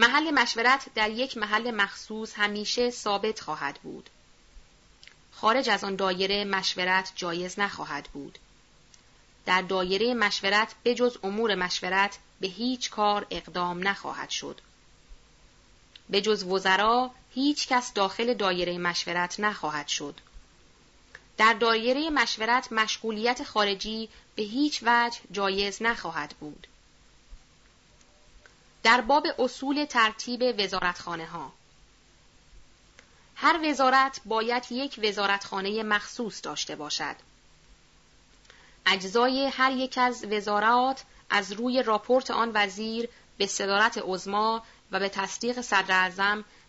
محل 0.00 0.30
مشورت 0.30 0.86
در 0.94 1.10
یک 1.10 1.36
محل 1.36 1.70
مخصوص 1.70 2.32
همیشه 2.36 2.90
ثابت 2.90 3.40
خواهد 3.40 3.78
بود. 3.82 4.10
خارج 5.32 5.68
از 5.68 5.84
آن 5.84 5.96
دایره 5.96 6.44
مشورت 6.44 7.12
جایز 7.16 7.58
نخواهد 7.58 8.08
بود. 8.12 8.38
در 9.46 9.62
دایره 9.62 10.14
مشورت 10.14 10.74
به 10.82 10.94
جز 10.94 11.16
امور 11.22 11.54
مشورت 11.54 12.18
به 12.40 12.46
هیچ 12.46 12.90
کار 12.90 13.26
اقدام 13.30 13.88
نخواهد 13.88 14.30
شد. 14.30 14.60
به 16.10 16.20
جز 16.20 16.44
وزرا 16.44 17.10
هیچ 17.34 17.68
کس 17.68 17.92
داخل 17.92 18.34
دایره 18.34 18.78
مشورت 18.78 19.40
نخواهد 19.40 19.88
شد. 19.88 20.20
در 21.36 21.52
دایره 21.52 22.10
مشورت 22.10 22.72
مشغولیت 22.72 23.44
خارجی 23.44 24.08
به 24.36 24.42
هیچ 24.42 24.82
وجه 24.82 25.18
جایز 25.30 25.82
نخواهد 25.82 26.34
بود. 26.40 26.66
در 28.82 29.00
باب 29.00 29.26
اصول 29.38 29.84
ترتیب 29.84 30.54
وزارتخانه 30.58 31.26
ها 31.26 31.52
هر 33.36 33.70
وزارت 33.70 34.20
باید 34.24 34.66
یک 34.70 35.00
وزارتخانه 35.02 35.82
مخصوص 35.82 36.40
داشته 36.42 36.76
باشد. 36.76 37.16
اجزای 38.86 39.46
هر 39.46 39.72
یک 39.72 39.98
از 39.98 40.24
وزارات 40.24 41.04
از 41.30 41.52
روی 41.52 41.82
راپورت 41.82 42.30
آن 42.30 42.50
وزیر 42.54 43.08
به 43.38 43.46
صدارت 43.46 43.98
عزما 43.98 44.62
و 44.90 44.98
به 45.00 45.08
تصدیق 45.08 45.60
صدر 45.60 46.12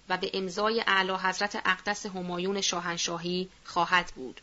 و 0.09 0.17
به 0.17 0.31
امضای 0.33 0.83
اعلی 0.87 1.11
حضرت 1.11 1.55
اقدس 1.65 2.05
همایون 2.05 2.61
شاهنشاهی 2.61 3.49
خواهد 3.65 4.11
بود. 4.15 4.41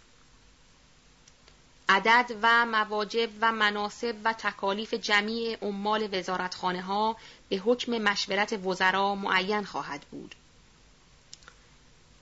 عدد 1.89 2.37
و 2.43 2.67
مواجب 2.67 3.31
و 3.41 3.53
مناسب 3.53 4.15
و 4.25 4.33
تکالیف 4.33 4.95
جمیع 4.95 5.59
عمال 5.63 6.09
وزارتخانه 6.13 6.83
ها 6.83 7.17
به 7.49 7.57
حکم 7.57 7.99
مشورت 7.99 8.67
وزرا 8.67 9.15
معین 9.15 9.65
خواهد 9.65 10.07
بود. 10.11 10.35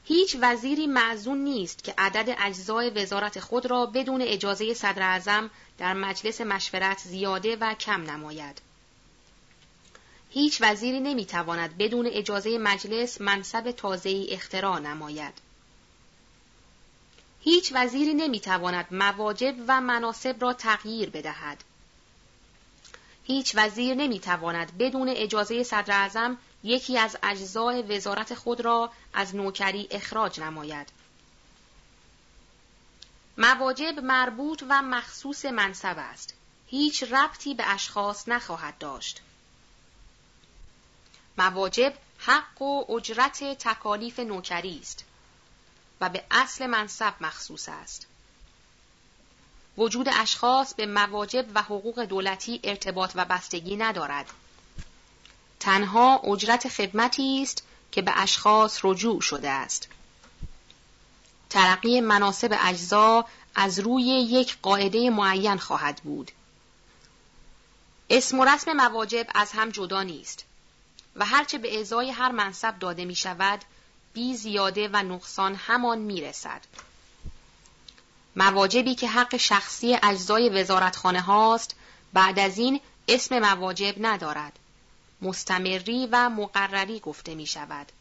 هیچ 0.04 0.36
وزیری 0.40 0.86
معزون 0.86 1.38
نیست 1.38 1.84
که 1.84 1.94
عدد 1.98 2.36
اجزای 2.38 2.90
وزارت 2.90 3.40
خود 3.40 3.66
را 3.66 3.86
بدون 3.86 4.22
اجازه 4.22 4.74
صدر 4.74 5.02
اعظم 5.02 5.50
در 5.78 5.94
مجلس 5.94 6.40
مشورت 6.40 6.98
زیاده 6.98 7.56
و 7.56 7.74
کم 7.74 8.10
نماید. 8.10 8.60
هیچ 10.30 10.58
وزیری 10.60 11.00
نمی‌تواند 11.00 11.78
بدون 11.78 12.06
اجازه 12.12 12.58
مجلس 12.58 13.20
منصب 13.20 13.70
تازه‌ای 13.70 14.30
اختراع 14.30 14.78
نماید. 14.78 15.45
هیچ 17.48 17.72
وزیری 17.74 18.14
نمی‌تواند 18.14 18.86
مواجب 18.90 19.54
و 19.68 19.80
مناسب 19.80 20.42
را 20.42 20.52
تغییر 20.52 21.10
بدهد. 21.10 21.64
هیچ 23.24 23.52
وزیر 23.54 23.94
نمی‌تواند 23.94 24.78
بدون 24.78 25.08
اجازه 25.08 25.62
صدر 25.62 25.94
اعظم 25.94 26.38
یکی 26.64 26.98
از 26.98 27.16
اجزای 27.22 27.82
وزارت 27.82 28.34
خود 28.34 28.60
را 28.60 28.92
از 29.14 29.36
نوکری 29.36 29.88
اخراج 29.90 30.40
نماید. 30.40 30.88
مواجب 33.38 34.00
مربوط 34.00 34.62
و 34.68 34.82
مخصوص 34.82 35.44
منصب 35.44 35.96
است. 35.98 36.34
هیچ 36.66 37.02
ربطی 37.02 37.54
به 37.54 37.70
اشخاص 37.70 38.28
نخواهد 38.28 38.78
داشت. 38.78 39.20
مواجب 41.38 41.94
حق 42.18 42.62
و 42.62 42.92
اجرت 42.92 43.44
تکالیف 43.44 44.18
نوکری 44.18 44.78
است 44.82 45.04
و 46.00 46.08
به 46.08 46.24
اصل 46.30 46.66
منصب 46.66 47.14
مخصوص 47.20 47.68
است. 47.68 48.06
وجود 49.78 50.08
اشخاص 50.12 50.74
به 50.74 50.86
مواجب 50.86 51.46
و 51.54 51.62
حقوق 51.62 52.04
دولتی 52.04 52.60
ارتباط 52.64 53.12
و 53.14 53.24
بستگی 53.24 53.76
ندارد. 53.76 54.30
تنها 55.60 56.18
اجرت 56.18 56.68
خدمتی 56.68 57.42
است 57.42 57.62
که 57.92 58.02
به 58.02 58.12
اشخاص 58.20 58.80
رجوع 58.82 59.20
شده 59.20 59.50
است. 59.50 59.88
ترقی 61.50 62.00
مناسب 62.00 62.58
اجزا 62.60 63.26
از 63.54 63.78
روی 63.78 64.02
یک 64.04 64.58
قاعده 64.62 65.10
معین 65.10 65.56
خواهد 65.56 66.00
بود. 66.04 66.30
اسم 68.10 68.40
و 68.40 68.44
رسم 68.44 68.72
مواجب 68.72 69.26
از 69.34 69.52
هم 69.52 69.70
جدا 69.70 70.02
نیست 70.02 70.44
و 71.16 71.24
هرچه 71.24 71.58
به 71.58 71.80
ازای 71.80 72.10
هر 72.10 72.32
منصب 72.32 72.78
داده 72.78 73.04
می 73.04 73.14
شود 73.14 73.64
بی 74.16 74.36
زیاده 74.36 74.88
و 74.92 74.96
نقصان 74.96 75.54
همان 75.54 75.98
می 75.98 76.20
رسد. 76.20 76.60
مواجبی 78.36 78.94
که 78.94 79.08
حق 79.08 79.36
شخصی 79.36 79.98
اجزای 80.02 80.48
وزارتخانه 80.48 81.20
هاست 81.20 81.76
بعد 82.12 82.38
از 82.38 82.58
این 82.58 82.80
اسم 83.08 83.38
مواجب 83.38 83.94
ندارد. 83.98 84.58
مستمری 85.22 86.08
و 86.12 86.28
مقرری 86.28 87.00
گفته 87.00 87.34
می 87.34 87.46
شود. 87.46 87.92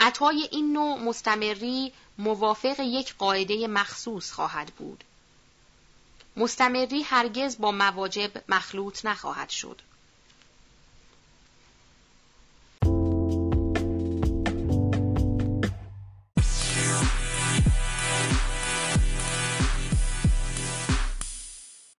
عطای 0.00 0.48
این 0.52 0.72
نوع 0.72 0.98
مستمری 0.98 1.92
موافق 2.18 2.80
یک 2.80 3.14
قاعده 3.14 3.66
مخصوص 3.66 4.32
خواهد 4.32 4.66
بود. 4.66 5.04
مستمری 6.36 7.02
هرگز 7.02 7.58
با 7.58 7.72
مواجب 7.72 8.30
مخلوط 8.48 9.06
نخواهد 9.06 9.50
شد. 9.50 9.80